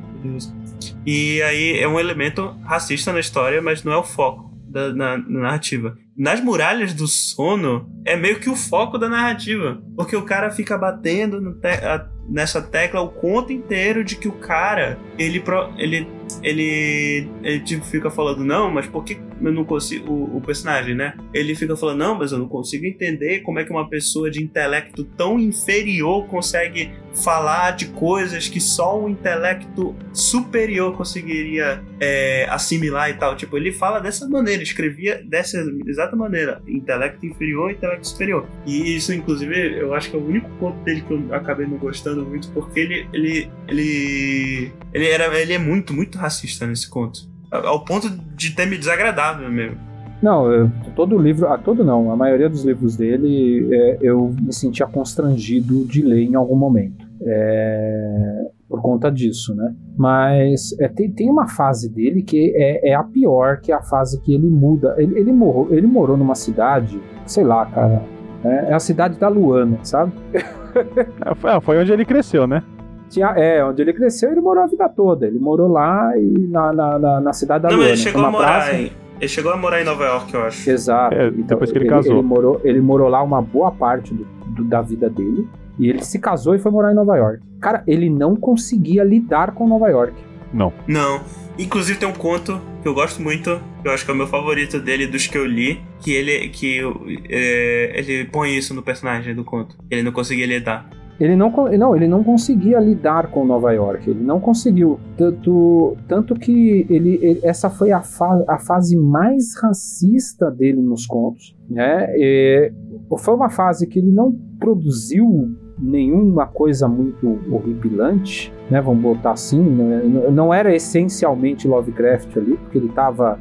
E 1.06 1.42
aí 1.42 1.80
é 1.80 1.88
um 1.88 2.00
elemento 2.00 2.56
racista 2.64 3.12
na 3.12 3.20
história, 3.20 3.62
mas 3.62 3.84
não 3.84 3.92
é 3.92 3.98
o 3.98 4.04
foco 4.04 4.51
da, 4.72 4.94
na, 4.94 5.18
na 5.18 5.40
narrativa. 5.42 5.98
Nas 6.18 6.42
muralhas 6.42 6.94
do 6.94 7.08
sono 7.08 7.90
é 8.06 8.16
meio 8.16 8.40
que 8.40 8.50
o 8.50 8.56
foco 8.56 8.98
da 8.98 9.10
narrativa. 9.10 9.82
Porque 9.96 10.16
o 10.16 10.24
cara 10.24 10.50
fica 10.52 10.78
batendo 10.78 11.54
te- 11.56 11.68
a- 11.68 12.08
nessa 12.30 12.62
tecla 12.62 13.02
o 13.02 13.10
conto 13.10 13.52
inteiro 13.52 14.04
de 14.04 14.16
que 14.16 14.28
o 14.28 14.32
cara, 14.34 14.98
ele, 15.18 15.40
pro- 15.40 15.74
ele, 15.78 16.08
ele, 16.44 17.28
ele 17.44 17.60
tipo, 17.62 17.84
fica 17.86 18.10
falando, 18.10 18.44
não, 18.44 18.70
mas 18.72 18.88
por 18.88 19.04
que 19.04 19.18
eu 19.42 19.52
não 19.52 19.64
consigo. 19.66 20.12
O, 20.14 20.38
o 20.38 20.42
personagem, 20.42 20.94
né? 20.96 21.16
Ele 21.34 21.56
fica 21.56 21.76
falando, 21.76 21.98
não, 22.00 22.16
mas 22.18 22.32
eu 22.32 22.38
não 22.40 22.48
consigo 22.48 22.86
entender 22.86 23.40
como 23.42 23.60
é 23.60 23.64
que 23.64 23.72
uma 23.72 23.90
pessoa 23.90 24.30
de 24.30 24.44
intelecto 24.44 25.04
tão 25.04 25.40
inferior 25.40 26.28
consegue 26.28 26.92
falar 27.16 27.72
de 27.72 27.88
coisas 27.88 28.48
que 28.48 28.60
só 28.60 29.00
um 29.00 29.10
intelecto 29.10 29.96
superior 30.14 30.96
conseguiria 30.96 31.84
é, 32.00 32.48
assimilar 32.50 33.10
e 33.10 33.14
tal. 33.16 33.36
Tipo, 33.36 33.58
ele 33.58 33.72
fala 33.72 34.00
dessa 34.00 34.28
maneira, 34.28 34.64
escrevia 34.64 35.22
dessa 35.24 35.64
exata 35.86 36.16
maneira: 36.16 36.62
intelecto 36.68 37.26
inferior, 37.26 37.72
intelecto 37.72 38.08
superior. 38.08 38.48
E 38.66 38.96
isso, 38.96 39.14
inclusive, 39.14 39.80
eu 39.80 39.94
acho 39.94 40.10
que 40.10 40.16
é 40.16 40.20
o 40.20 40.26
único 40.26 40.50
ponto 40.52 40.78
dele 40.84 41.02
que 41.02 41.14
eu 41.14 41.34
acabei 41.34 41.66
não 41.66 41.78
gostando 41.78 42.26
muito, 42.26 42.50
porque 42.52 42.80
ele, 42.80 43.08
ele, 43.14 43.52
ele, 43.68 44.72
ele, 44.94 45.08
era, 45.08 45.40
ele 45.40 45.54
é 45.54 45.60
muito, 45.60 45.94
muito 45.94 46.18
racista 46.18 46.66
nesse 46.66 46.90
conto. 46.90 47.30
Ao 47.52 47.84
ponto 47.84 48.10
de 48.10 48.52
ter 48.52 48.66
me 48.66 48.78
desagradável 48.78 49.50
mesmo. 49.52 49.91
Não, 50.22 50.52
eu- 50.52 50.72
todo 50.96 51.18
livro, 51.18 51.48
ah, 51.48 51.58
todo 51.58 51.84
não, 51.84 52.12
a 52.12 52.16
maioria 52.16 52.48
dos 52.50 52.64
livros 52.64 52.96
dele 52.96 53.68
é, 53.74 53.98
eu 54.02 54.34
me 54.42 54.54
sentia 54.54 54.86
constrangido 54.86 55.84
de 55.86 56.02
ler 56.02 56.24
em 56.24 56.36
algum 56.36 56.56
momento. 56.56 57.06
É, 57.24 58.46
por 58.70 58.82
conta 58.82 59.12
disso, 59.12 59.54
né? 59.56 59.74
Mas 59.98 60.76
é, 60.80 60.88
tem, 60.88 61.12
tem 61.12 61.30
uma 61.30 61.48
fase 61.48 61.90
dele 61.94 62.22
que 62.24 62.54
é, 62.56 62.92
é 62.92 62.96
a 62.96 63.04
pior, 63.04 63.60
que 63.60 63.72
é 63.72 63.76
a 63.76 63.82
fase 63.82 64.22
que 64.22 64.34
ele 64.34 64.48
muda. 64.48 64.96
Ele, 64.98 65.20
ele, 65.20 65.32
morou, 65.32 65.68
ele 65.72 65.86
morou 65.88 66.16
numa 66.18 66.36
cidade, 66.36 67.00
sei 67.26 67.44
lá, 67.44 67.66
cara. 67.66 68.02
É, 68.44 68.72
é 68.72 68.74
a 68.74 68.80
cidade 68.80 69.20
da 69.20 69.28
Luana, 69.28 69.78
sabe? 69.84 70.14
É, 70.74 71.36
foi- 71.36 71.52
ah, 71.52 71.60
foi 71.60 71.78
onde 71.80 71.92
ele 71.92 72.06
cresceu, 72.06 72.48
né? 72.48 72.64
Tinha, 73.10 73.28
é, 73.36 73.62
onde 73.66 73.82
ele 73.82 73.92
cresceu, 73.92 74.32
ele 74.32 74.40
morou 74.40 74.64
a 74.64 74.68
vida 74.68 74.88
toda. 74.88 75.28
Ele 75.28 75.38
morou 75.38 75.68
lá 75.68 76.18
e 76.18 76.48
na, 76.50 76.72
na, 76.72 76.98
na, 76.98 77.20
na 77.20 77.34
cidade 77.34 77.64
da 77.64 77.70
não, 77.70 77.76
Luana. 77.76 77.90
ele 77.92 77.98
chegou 77.98 78.22
uma 78.22 78.30
a 78.30 78.32
morar 78.32 78.48
praça- 78.48 78.74
em. 78.76 78.90
Ele 79.22 79.28
chegou 79.30 79.52
a 79.54 79.56
morar 79.58 79.80
em 79.80 79.86
Nova 79.86 80.04
York, 80.04 80.34
eu 80.34 80.42
acho. 80.44 80.70
Exato. 80.70 81.16
É, 81.16 81.28
Então, 81.28 81.44
depois 81.44 81.72
que 81.72 81.78
ele 81.78 81.86
casou. 81.88 82.18
Ele 82.18 82.22
morou, 82.28 82.62
ele 82.64 82.82
morou 82.82 83.08
lá 83.08 83.22
uma 83.22 83.42
boa 83.42 83.72
parte 83.72 84.14
do- 84.14 84.26
do- 84.48 84.64
da 84.66 84.82
vida 84.82 85.10
dele. 85.10 85.48
E 85.80 85.88
ele 85.90 86.04
se 86.04 86.18
casou 86.20 86.56
e 86.56 86.60
foi 86.60 86.72
morar 86.72 86.92
em 86.92 86.96
Nova 86.96 87.16
York. 87.16 87.40
Cara, 87.62 87.84
ele 87.88 88.10
não 88.10 88.36
conseguia 88.36 89.04
lidar 89.04 89.52
com 89.54 89.68
Nova 89.68 89.88
York. 89.90 90.14
Não. 90.54 90.74
Não. 90.88 91.22
Inclusive 91.58 92.00
tem 92.00 92.10
um 92.10 92.14
conto 92.14 92.60
que 92.82 92.88
eu 92.88 92.94
gosto 92.94 93.22
muito, 93.22 93.62
que 93.82 93.88
eu 93.88 93.92
acho 93.92 94.04
que 94.04 94.12
é 94.12 94.14
o 94.14 94.18
meu 94.18 94.28
favorito 94.28 94.80
dele, 94.80 95.06
dos 95.08 95.28
que 95.28 95.38
eu 95.38 95.46
li, 95.46 95.80
que 96.00 96.12
ele 96.12 96.50
que 96.50 96.82
é, 97.30 97.94
ele 98.00 98.26
põe 98.26 98.58
isso 98.58 98.74
no 98.74 98.82
personagem 98.82 99.34
do 99.36 99.44
conto. 99.44 99.76
Ele 99.90 100.02
não 100.04 100.12
conseguia 100.12 100.46
lidar. 100.48 100.90
Ele 101.24 101.36
não, 101.36 101.52
não, 101.78 101.96
ele 101.96 102.08
não 102.08 102.24
conseguia 102.24 102.80
lidar 102.80 103.30
com 103.32 103.46
Nova 103.46 103.72
York. 103.72 104.10
Ele 104.10 104.24
não 104.24 104.40
conseguiu. 104.40 105.00
Tanto, 105.16 105.96
tanto 106.08 106.34
que 106.36 106.86
ele, 106.90 107.20
ele- 107.22 107.40
essa 107.44 107.70
foi 107.70 107.92
a, 107.92 108.02
fa- 108.02 108.44
a 108.48 108.58
fase 108.58 108.98
mais 108.98 109.56
racista 109.62 110.50
dele 110.50 110.82
nos 110.82 111.06
contos. 111.06 111.56
Né? 111.70 112.08
E 112.18 112.74
foi 113.20 113.36
uma 113.36 113.50
fase 113.50 113.86
que 113.88 114.00
ele 114.00 114.12
não 114.12 114.36
produziu 114.60 115.50
nenhuma 115.82 116.46
coisa 116.46 116.88
muito 116.88 117.40
horripilante, 117.52 118.54
né? 118.70 118.80
Vamos 118.80 119.02
botar 119.02 119.32
assim. 119.32 119.60
né? 119.60 120.02
Não 120.32 120.54
era 120.54 120.74
essencialmente 120.74 121.68
Lovecraft 121.68 122.38
ali, 122.38 122.58
porque 122.58 122.78
ele 122.78 122.88
estava 122.88 123.40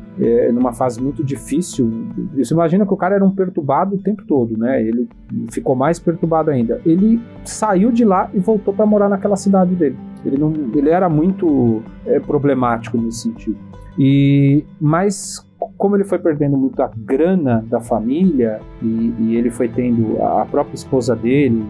numa 0.53 0.73
fase 0.73 1.03
muito 1.03 1.23
difícil. 1.23 1.91
Você 2.37 2.55
imagina 2.55 2.87
que 2.87 2.93
o 2.93 2.97
cara 2.97 3.17
era 3.17 3.25
um 3.25 3.31
perturbado 3.31 3.97
o 3.97 3.99
tempo 3.99 4.25
todo, 4.27 4.57
né? 4.57 4.83
Ele 4.83 5.09
ficou 5.51 5.77
mais 5.77 5.99
perturbado 5.99 6.51
ainda. 6.51 6.81
Ele 6.87 7.21
saiu 7.45 7.93
de 7.93 8.05
lá 8.05 8.31
e 8.33 8.39
voltou 8.39 8.73
para 8.73 8.87
morar 8.87 9.09
naquela 9.09 9.37
cidade 9.37 9.75
dele. 9.75 9.97
Ele, 10.25 10.39
não, 10.39 10.53
ele 10.75 10.91
era 10.91 11.09
muito 11.09 11.83
é, 12.07 12.19
problemático 12.21 12.99
nesse 12.99 13.23
sentido. 13.23 13.57
E, 13.99 14.65
mas 14.81 15.47
como 15.77 15.97
ele 15.97 16.05
foi 16.05 16.19
perdendo 16.19 16.57
muita 16.57 16.91
grana 16.97 17.65
da 17.69 17.81
família 17.81 18.61
e, 18.83 19.15
e 19.19 19.37
ele 19.37 19.51
foi 19.51 19.69
tendo 19.69 20.23
a 20.23 20.47
própria 20.47 20.75
esposa 20.75 21.15
dele 21.15 21.65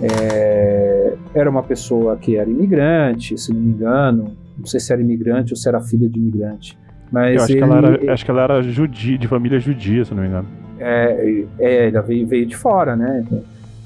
é, 0.00 1.14
era 1.34 1.50
uma 1.50 1.62
pessoa 1.62 2.16
que 2.16 2.36
era 2.36 2.48
imigrante, 2.48 3.36
se 3.36 3.52
não 3.52 3.60
me 3.60 3.70
engano, 3.70 4.36
Não 4.56 4.66
sei 4.66 4.80
se 4.80 4.92
era 4.92 5.02
imigrante 5.02 5.52
ou 5.52 5.56
se 5.56 5.68
era 5.68 5.80
filha 5.80 6.08
de 6.08 6.18
imigrante. 6.18 6.78
Mas 7.10 7.36
Eu 7.36 7.42
acho, 7.42 7.52
ele, 7.52 7.58
que 7.58 7.64
ela 7.64 7.76
era, 7.78 8.12
acho 8.12 8.24
que 8.24 8.30
ela 8.30 8.42
era 8.42 8.62
judia, 8.62 9.18
de 9.18 9.28
família 9.28 9.58
judia, 9.58 10.04
se 10.04 10.14
não 10.14 10.22
me 10.22 10.28
engano. 10.28 10.48
É, 10.78 11.44
é, 11.58 11.86
ele 11.86 12.00
veio, 12.02 12.26
veio 12.26 12.46
de 12.46 12.56
fora, 12.56 12.94
né? 12.94 13.24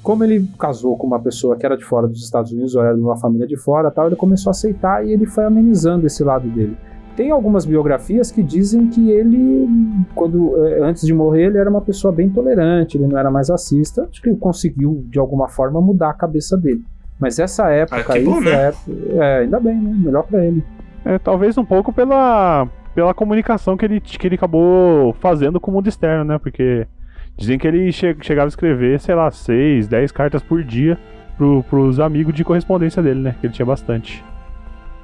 Como 0.01 0.23
ele 0.23 0.47
casou 0.59 0.97
com 0.97 1.07
uma 1.07 1.19
pessoa 1.19 1.55
que 1.55 1.65
era 1.65 1.77
de 1.77 1.85
fora 1.85 2.07
dos 2.07 2.23
Estados 2.23 2.51
Unidos, 2.51 2.75
ou 2.75 2.83
era 2.83 2.93
de 2.93 3.01
uma 3.01 3.17
família 3.17 3.47
de 3.47 3.55
fora 3.57 3.89
tal, 3.89 4.07
ele 4.07 4.15
começou 4.15 4.49
a 4.49 4.51
aceitar 4.51 5.05
e 5.05 5.13
ele 5.13 5.25
foi 5.25 5.45
amenizando 5.45 6.05
esse 6.05 6.23
lado 6.23 6.47
dele. 6.49 6.75
Tem 7.15 7.29
algumas 7.29 7.63
biografias 7.65 8.31
que 8.31 8.41
dizem 8.41 8.87
que 8.87 9.11
ele, 9.11 9.67
quando 10.15 10.65
eh, 10.65 10.79
antes 10.81 11.05
de 11.05 11.13
morrer, 11.13 11.43
ele 11.45 11.59
era 11.59 11.69
uma 11.69 11.81
pessoa 11.81 12.11
bem 12.11 12.27
tolerante, 12.29 12.97
ele 12.97 13.05
não 13.07 13.17
era 13.19 13.29
mais 13.29 13.49
racista. 13.49 14.07
Acho 14.11 14.19
que 14.21 14.29
ele 14.29 14.37
conseguiu, 14.37 15.03
de 15.09 15.19
alguma 15.19 15.47
forma, 15.47 15.79
mudar 15.79 16.09
a 16.09 16.13
cabeça 16.13 16.57
dele. 16.57 16.81
Mas 17.19 17.37
essa 17.37 17.69
época 17.69 18.13
Ah, 18.13 18.15
aí 18.15 18.25
bom, 18.25 18.33
foi 18.41 18.45
né? 18.45 18.51
a 18.55 18.59
época- 18.61 18.91
É, 19.23 19.37
ainda 19.41 19.59
bem, 19.59 19.75
né? 19.75 19.93
Melhor 19.95 20.23
pra 20.23 20.43
ele. 20.43 20.63
É, 21.05 21.19
talvez 21.19 21.55
um 21.57 21.63
pouco 21.65 21.93
pela, 21.93 22.67
pela 22.95 23.13
comunicação 23.13 23.77
que 23.77 23.85
ele, 23.85 23.99
que 24.01 24.25
ele 24.27 24.35
acabou 24.35 25.13
fazendo 25.19 25.59
com 25.59 25.69
o 25.69 25.73
mundo 25.75 25.87
externo, 25.87 26.23
né? 26.23 26.39
Porque 26.39 26.87
dizem 27.37 27.59
que 27.59 27.67
ele 27.67 27.91
che- 27.91 28.17
chegava 28.21 28.47
a 28.47 28.49
escrever, 28.49 28.99
sei 28.99 29.13
lá, 29.13 29.29
6, 29.29 29.87
10 29.87 30.11
cartas 30.11 30.41
por 30.41 30.63
dia 30.63 30.97
pro, 31.37 31.61
pros 31.69 31.99
amigos 31.99 32.33
de 32.33 32.43
correspondência 32.43 33.03
dele, 33.03 33.19
né? 33.19 33.35
Que 33.39 33.45
ele 33.45 33.53
tinha 33.53 33.65
bastante. 33.65 34.23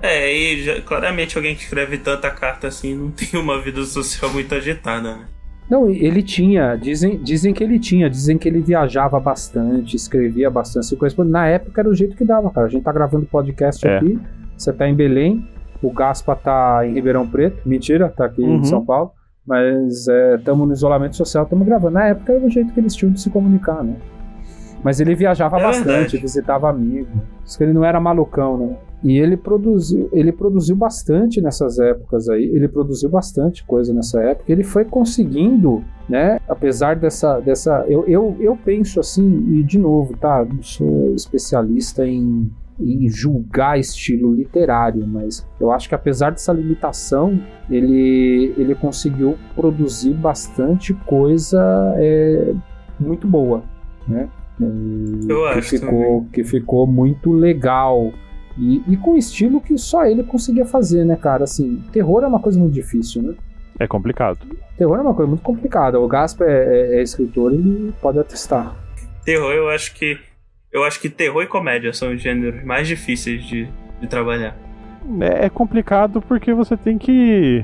É, 0.01 0.33
e 0.33 0.63
já- 0.63 0.81
claramente 0.81 1.37
alguém 1.37 1.55
que 1.55 1.63
escreve 1.63 1.97
tanta 1.97 2.29
carta 2.31 2.67
assim 2.67 2.95
não 2.95 3.11
tem 3.11 3.39
uma 3.39 3.61
vida 3.61 3.83
social 3.83 4.31
muito 4.31 4.53
agitada, 4.55 5.15
né? 5.15 5.25
Não, 5.69 5.87
ele 5.89 6.23
tinha, 6.23 6.75
dizem, 6.75 7.21
dizem 7.21 7.53
que 7.53 7.63
ele 7.63 7.77
tinha, 7.77 8.09
dizem 8.09 8.37
que 8.39 8.47
ele 8.49 8.59
viajava 8.59 9.19
bastante, 9.19 9.95
escrevia 9.95 10.49
bastante, 10.49 10.87
se 10.87 10.95
corresponde. 10.95 11.29
Na 11.29 11.45
época 11.47 11.79
era 11.81 11.87
o 11.89 11.93
jeito 11.93 12.15
que 12.17 12.25
dava, 12.25 12.49
cara. 12.49 12.65
A 12.65 12.69
gente 12.69 12.81
tá 12.83 12.91
gravando 12.91 13.27
podcast 13.27 13.87
É. 13.87 13.97
aqui, 13.97 14.17
você 14.57 14.73
tá 14.73 14.89
em 14.89 14.95
Belém, 14.95 15.47
o 15.83 15.91
Gaspa 15.91 16.35
tá 16.35 16.81
em 16.87 16.93
Ribeirão 16.95 17.27
Preto, 17.27 17.61
mentira, 17.69 18.09
tá 18.09 18.25
aqui 18.25 18.41
Uhum. 18.41 18.55
em 18.55 18.63
São 18.63 18.83
Paulo, 18.83 19.11
mas 19.45 20.07
estamos 20.07 20.67
no 20.67 20.73
isolamento 20.73 21.15
social, 21.15 21.43
estamos 21.43 21.67
gravando. 21.67 21.93
Na 21.93 22.07
época 22.07 22.33
era 22.33 22.43
o 22.43 22.49
jeito 22.49 22.73
que 22.73 22.79
eles 22.79 22.95
tinham 22.95 23.13
de 23.13 23.21
se 23.21 23.29
comunicar, 23.29 23.83
né? 23.83 23.95
Mas 24.83 24.99
ele 24.99 25.15
viajava 25.15 25.57
É 25.59 25.63
bastante, 25.63 25.87
verdade. 25.87 26.17
visitava 26.17 26.69
amigos. 26.69 27.09
Diz 27.43 27.57
que 27.57 27.63
ele 27.63 27.73
não 27.73 27.83
era 27.83 27.99
malucão, 27.99 28.57
né? 28.57 28.77
E 29.03 29.17
ele 29.17 29.37
produziu, 29.37 30.09
ele 30.11 30.31
produziu 30.31 30.75
bastante 30.75 31.41
nessas 31.41 31.79
épocas 31.79 32.27
aí. 32.29 32.43
Ele 32.43 32.67
produziu 32.67 33.09
bastante 33.09 33.63
coisa 33.63 33.93
nessa 33.93 34.21
época. 34.21 34.51
Ele 34.51 34.63
foi 34.63 34.83
conseguindo, 34.83 35.83
né? 36.07 36.39
Apesar 36.47 36.97
dessa, 36.97 37.39
dessa, 37.39 37.85
eu, 37.87 38.05
eu, 38.07 38.35
eu 38.39 38.57
penso 38.57 38.99
assim 38.99 39.45
e 39.53 39.63
de 39.63 39.79
novo, 39.79 40.17
tá? 40.17 40.45
Não 40.45 40.61
sou 40.61 41.13
especialista 41.15 42.05
em, 42.05 42.51
em 42.79 43.07
julgar 43.09 43.79
estilo 43.79 44.33
literário, 44.33 45.07
mas 45.07 45.47
eu 45.59 45.71
acho 45.71 45.87
que 45.87 45.95
apesar 45.95 46.31
dessa 46.31 46.51
limitação, 46.51 47.39
ele, 47.69 48.53
ele 48.57 48.75
conseguiu 48.75 49.37
produzir 49.55 50.13
bastante 50.13 50.93
coisa 50.93 51.93
é, 51.97 52.53
muito 52.99 53.25
boa, 53.25 53.63
né? 54.05 54.27
Eu 55.29 55.41
que 55.43 55.59
acho 55.59 55.69
ficou, 55.69 56.25
que 56.33 56.43
ficou 56.43 56.85
muito 56.87 57.31
legal. 57.31 58.11
E, 58.57 58.81
e 58.87 58.97
com 58.97 59.15
estilo 59.15 59.61
que 59.61 59.77
só 59.77 60.05
ele 60.05 60.23
conseguia 60.23 60.65
fazer, 60.65 61.05
né, 61.05 61.15
cara? 61.15 61.45
Assim, 61.45 61.81
terror 61.93 62.23
é 62.23 62.27
uma 62.27 62.39
coisa 62.39 62.59
muito 62.59 62.73
difícil, 62.73 63.21
né? 63.21 63.35
É 63.79 63.87
complicado. 63.87 64.39
Terror 64.77 64.97
é 64.97 65.01
uma 65.01 65.13
coisa 65.13 65.29
muito 65.29 65.41
complicada. 65.43 65.97
O 65.99 66.07
Gaspa 66.07 66.43
é, 66.43 66.49
é- 66.95 66.99
é 66.99 67.01
escritor 67.01 67.53
e 67.53 67.93
pode 68.01 68.19
atestar. 68.19 68.75
Terror, 69.23 69.51
eu 69.53 69.69
acho 69.69 69.93
que. 69.95 70.17
Eu 70.71 70.83
acho 70.83 70.99
que 70.99 71.09
terror 71.09 71.41
e 71.41 71.47
comédia 71.47 71.93
são 71.93 72.13
os 72.13 72.21
gêneros 72.21 72.63
mais 72.65 72.87
difíceis 72.87 73.43
de, 73.43 73.67
de 74.01 74.07
trabalhar. 74.07 74.55
É, 75.21 75.45
é 75.45 75.49
complicado 75.49 76.21
porque 76.21 76.53
você 76.53 76.75
tem 76.75 76.97
que. 76.97 77.63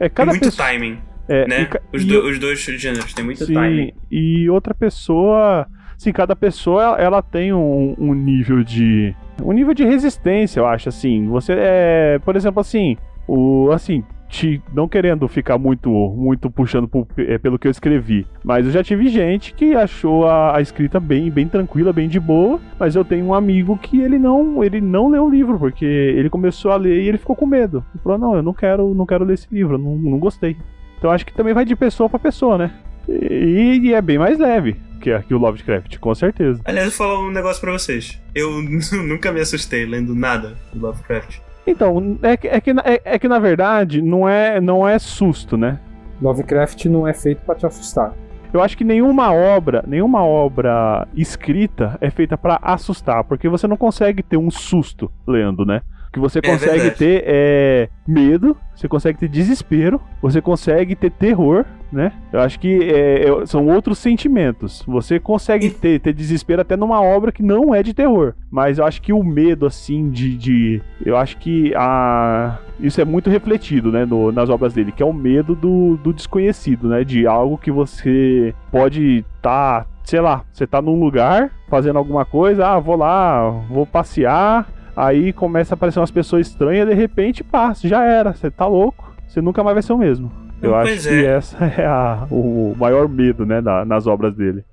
É 0.00 0.08
Tem 0.08 0.10
cada 0.10 0.32
muito 0.32 0.44
pessoa. 0.46 0.66
timing, 0.68 0.98
É, 1.28 1.46
né? 1.46 1.68
e 1.92 1.96
Os, 1.96 2.02
e 2.02 2.06
do- 2.06 2.26
os 2.28 2.38
dois 2.40 2.58
gêneros 2.58 3.14
têm 3.14 3.24
muito 3.24 3.44
Sim, 3.46 3.54
timing. 3.54 3.92
e 4.10 4.50
outra 4.50 4.74
pessoa. 4.74 5.66
Sim, 6.02 6.10
cada 6.10 6.34
pessoa 6.34 6.96
ela, 6.98 7.22
tem 7.22 7.52
um, 7.52 7.94
um 7.96 8.12
nível 8.12 8.64
de. 8.64 9.14
Um 9.40 9.52
nível 9.52 9.72
de 9.72 9.84
resistência, 9.84 10.58
eu 10.58 10.66
acho, 10.66 10.88
assim. 10.88 11.28
Você 11.28 11.52
é. 11.56 12.18
Por 12.24 12.34
exemplo, 12.34 12.60
assim. 12.60 12.96
O. 13.28 13.70
Assim. 13.70 14.02
Te, 14.28 14.60
não 14.74 14.88
querendo 14.88 15.28
ficar 15.28 15.58
muito 15.58 15.90
muito 16.16 16.50
puxando 16.50 16.88
pro- 16.88 17.06
é, 17.18 17.36
pelo 17.36 17.58
que 17.58 17.66
eu 17.68 17.70
escrevi, 17.70 18.26
mas 18.42 18.64
eu 18.64 18.72
já 18.72 18.82
tive 18.82 19.06
gente 19.08 19.52
que 19.52 19.74
achou 19.74 20.26
a, 20.26 20.56
a 20.56 20.60
escrita 20.62 20.98
bem 20.98 21.30
bem 21.30 21.46
tranquila, 21.46 21.92
bem 21.92 22.08
de 22.08 22.18
boa, 22.18 22.58
mas 22.80 22.96
eu 22.96 23.04
tenho 23.04 23.26
um 23.26 23.34
amigo 23.34 23.76
que 23.76 24.00
ele 24.00 24.18
não 24.18 24.64
ele 24.64 24.80
não 24.80 25.10
leu 25.10 25.26
o 25.26 25.30
livro 25.30 25.58
porque 25.58 25.84
ele 25.84 26.30
começou 26.30 26.72
a 26.72 26.76
ler 26.76 27.02
e 27.02 27.08
ele 27.08 27.18
ficou 27.18 27.36
com 27.36 27.44
medo. 27.44 27.84
Ele 27.94 28.02
falou: 28.02 28.16
"Não, 28.18 28.34
eu 28.34 28.42
não 28.42 28.54
quero 28.54 28.94
não 28.94 29.04
quero 29.04 29.22
ler 29.22 29.34
esse 29.34 29.46
livro, 29.52 29.76
não, 29.76 29.96
não 29.96 30.18
gostei". 30.18 30.56
Então 30.98 31.10
acho 31.10 31.26
que 31.26 31.34
também 31.34 31.52
vai 31.52 31.66
de 31.66 31.76
pessoa 31.76 32.08
pra 32.08 32.18
pessoa, 32.18 32.56
né? 32.56 32.70
E, 33.08 33.80
e 33.82 33.94
é 33.94 34.00
bem 34.02 34.18
mais 34.18 34.38
leve 34.38 34.76
que, 35.00 35.16
que 35.20 35.34
o 35.34 35.38
Lovecraft, 35.38 35.98
com 35.98 36.14
certeza. 36.14 36.60
Aliás, 36.64 36.86
eu 36.86 36.96
vou 36.96 37.06
falar 37.08 37.20
um 37.26 37.30
negócio 37.32 37.60
pra 37.60 37.72
vocês. 37.72 38.20
Eu 38.34 38.50
nunca 39.06 39.32
me 39.32 39.40
assustei 39.40 39.84
lendo 39.84 40.14
nada 40.14 40.56
do 40.72 40.80
Lovecraft. 40.86 41.38
Então, 41.66 42.18
é, 42.22 42.36
que- 42.36 42.48
é, 42.48 42.60
que, 42.60 42.72
na- 42.72 42.82
é, 42.84 43.00
é 43.04 43.18
que 43.18 43.28
na 43.28 43.38
verdade 43.38 44.00
não 44.02 44.28
é, 44.28 44.60
não 44.60 44.86
é 44.86 44.98
susto, 44.98 45.56
né? 45.56 45.78
Lovecraft 46.20 46.84
não 46.86 47.06
é 47.06 47.12
feito 47.14 47.40
pra 47.44 47.54
te 47.54 47.66
assustar. 47.66 48.12
Eu 48.52 48.60
acho 48.62 48.76
que 48.76 48.84
nenhuma 48.84 49.32
obra, 49.32 49.82
nenhuma 49.86 50.22
obra 50.22 51.08
escrita 51.14 51.96
é 52.00 52.10
feita 52.10 52.36
pra 52.36 52.58
assustar, 52.62 53.24
porque 53.24 53.48
você 53.48 53.66
não 53.66 53.76
consegue 53.78 54.22
ter 54.22 54.36
um 54.36 54.50
susto 54.50 55.10
lendo, 55.26 55.64
né? 55.64 55.80
O 56.12 56.14
que 56.14 56.20
você 56.20 56.40
É 56.40 56.42
consegue 56.42 56.90
ter 56.90 57.24
é 57.26 57.88
medo, 58.06 58.54
você 58.76 58.86
consegue 58.86 59.18
ter 59.18 59.28
desespero, 59.28 59.98
você 60.20 60.42
consegue 60.42 60.94
ter 60.94 61.10
terror, 61.10 61.64
né? 61.90 62.12
Eu 62.30 62.40
acho 62.40 62.60
que 62.60 62.82
é, 62.84 63.24
é, 63.30 63.46
são 63.46 63.66
outros 63.66 63.96
sentimentos. 63.98 64.82
Você 64.86 65.18
consegue 65.18 65.70
ter, 65.70 65.98
ter 66.00 66.12
desespero 66.12 66.60
até 66.60 66.76
numa 66.76 67.00
obra 67.00 67.32
que 67.32 67.42
não 67.42 67.74
é 67.74 67.82
de 67.82 67.94
terror. 67.94 68.34
Mas 68.50 68.76
eu 68.78 68.84
acho 68.84 69.00
que 69.00 69.10
o 69.10 69.24
medo, 69.24 69.64
assim, 69.64 70.10
de. 70.10 70.36
de 70.36 70.82
eu 71.02 71.16
acho 71.16 71.38
que 71.38 71.72
a, 71.74 72.58
isso 72.78 73.00
é 73.00 73.06
muito 73.06 73.30
refletido, 73.30 73.90
né, 73.90 74.04
no- 74.04 74.30
nas 74.30 74.50
obras 74.50 74.74
dele, 74.74 74.92
que 74.92 75.02
é 75.02 75.06
o 75.06 75.14
medo 75.14 75.54
do, 75.54 75.96
do 75.96 76.12
desconhecido, 76.12 76.88
né? 76.90 77.04
De 77.04 77.26
algo 77.26 77.56
que 77.56 77.70
você 77.70 78.54
pode 78.70 79.24
estar, 79.38 79.86
sei 80.04 80.20
lá, 80.20 80.44
você 80.52 80.66
tá 80.66 80.82
num 80.82 81.00
lugar 81.00 81.50
fazendo 81.70 81.96
alguma 81.98 82.26
coisa, 82.26 82.66
ah, 82.66 82.78
vou 82.78 82.96
lá, 82.96 83.48
vou 83.70 83.86
passear. 83.86 84.66
Aí 84.96 85.32
começa 85.32 85.72
a 85.72 85.76
aparecer 85.76 85.98
umas 86.00 86.10
pessoas 86.10 86.46
estranhas, 86.48 86.86
de 86.88 86.94
repente, 86.94 87.42
pá, 87.42 87.72
já 87.74 88.04
era, 88.04 88.32
você 88.34 88.50
tá 88.50 88.66
louco, 88.66 89.12
você 89.26 89.40
nunca 89.40 89.62
mais 89.64 89.74
vai 89.74 89.82
ser 89.82 89.92
o 89.94 89.98
mesmo. 89.98 90.30
Eu 90.60 90.72
Pois 90.72 91.06
acho 91.06 91.08
é. 91.08 91.10
que 91.20 91.26
essa 91.26 91.64
é 91.80 91.86
a- 91.86 92.26
o 92.30 92.74
maior 92.78 93.08
medo, 93.08 93.44
né, 93.46 93.60
da- 93.62 93.84
nas 93.84 94.06
obras 94.06 94.34
dele. 94.36 94.64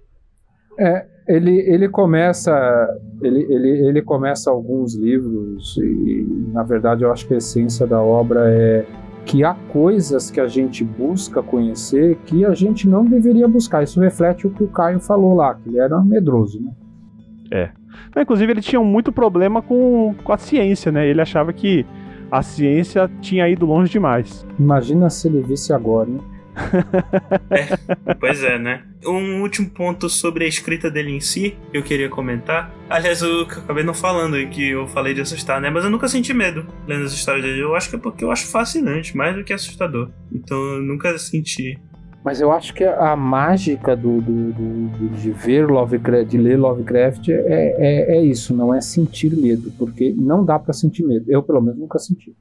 É, 0.77 1.05
ele, 1.27 1.57
ele 1.59 1.89
começa 1.89 2.87
ele, 3.21 3.45
ele, 3.49 3.87
ele 3.87 4.01
começa 4.01 4.49
alguns 4.49 4.95
livros 4.95 5.75
e 5.77 6.25
na 6.53 6.63
verdade 6.63 7.03
eu 7.03 7.11
acho 7.11 7.27
que 7.27 7.33
a 7.33 7.37
essência 7.37 7.85
da 7.85 8.01
obra 8.01 8.49
é 8.49 8.85
que 9.25 9.43
há 9.43 9.53
coisas 9.73 10.31
que 10.31 10.39
a 10.39 10.47
gente 10.47 10.83
busca 10.83 11.43
conhecer 11.43 12.15
que 12.25 12.45
a 12.45 12.53
gente 12.55 12.87
não 12.87 13.05
deveria 13.05 13.47
buscar. 13.47 13.83
Isso 13.83 13.99
reflete 13.99 14.47
o 14.47 14.49
que 14.49 14.63
o 14.63 14.67
Caio 14.69 14.99
falou 14.99 15.35
lá, 15.35 15.53
que 15.53 15.67
ele 15.69 15.79
era 15.79 15.99
medroso, 16.01 16.59
né? 16.61 16.71
Mas, 18.13 18.23
Inclusive, 18.23 18.51
ele 18.51 18.61
tinha 18.61 18.81
muito 18.81 19.11
problema 19.11 19.61
com, 19.61 20.15
com 20.23 20.33
a 20.33 20.37
ciência, 20.37 20.91
né? 20.91 21.07
Ele 21.07 21.21
achava 21.21 21.53
que 21.53 21.85
a 22.31 22.41
ciência 22.41 23.09
tinha 23.21 23.47
ido 23.47 23.65
longe 23.65 23.91
demais. 23.91 24.45
Imagina 24.59 25.09
se 25.09 25.27
ele 25.27 25.41
visse 25.41 25.73
agora, 25.73 26.09
né? 26.09 26.19
Pois 28.19 28.43
é, 28.43 28.59
né? 28.59 28.83
Um 29.05 29.41
último 29.41 29.69
ponto 29.69 30.09
sobre 30.09 30.45
a 30.45 30.47
escrita 30.47 30.91
dele 30.91 31.11
em 31.11 31.19
si, 31.19 31.55
que 31.71 31.77
eu 31.77 31.83
queria 31.83 32.09
comentar. 32.09 32.73
Aliás, 32.89 33.21
eu 33.21 33.41
acabei 33.41 33.83
não 33.83 33.93
falando 33.93 34.35
que 34.49 34.69
eu 34.69 34.87
falei 34.87 35.13
de 35.13 35.21
assustar, 35.21 35.61
né? 35.61 35.69
Mas 35.69 35.83
eu 35.83 35.89
nunca 35.89 36.07
senti 36.07 36.33
medo 36.33 36.65
lendo 36.87 37.05
as 37.05 37.13
histórias 37.13 37.43
dele. 37.43 37.61
Eu 37.61 37.75
acho 37.75 37.89
que 37.89 37.95
é 37.95 37.99
porque 37.99 38.23
eu 38.23 38.31
acho 38.31 38.47
fascinante, 38.47 39.15
mais 39.15 39.35
do 39.35 39.43
que 39.43 39.53
assustador. 39.53 40.09
Então 40.31 40.57
eu 40.57 40.81
nunca 40.81 41.17
senti. 41.17 41.79
Mas 42.23 42.41
eu 42.41 42.51
acho 42.51 42.73
que 42.73 42.83
a 42.83 43.15
mágica 43.15 43.95
do, 43.95 44.19
do- 44.21 44.51
do- 44.51 44.87
do- 44.89 45.09
de 45.15 45.31
ver 45.31 45.65
Lovecraft, 45.67 46.27
de 46.27 46.37
ler 46.37 46.57
Lovecraft 46.57 47.29
é, 47.29 47.33
é, 47.77 48.17
é 48.17 48.21
isso, 48.21 48.53
não 48.53 48.73
é 48.73 48.81
sentir 48.81 49.31
medo, 49.35 49.71
porque 49.77 50.13
não 50.17 50.43
dá 50.43 50.59
pra 50.59 50.73
sentir 50.73 51.03
medo. 51.05 51.25
Eu, 51.29 51.41
pelo 51.41 51.61
menos, 51.61 51.79
nunca 51.79 51.97
senti. 51.97 52.35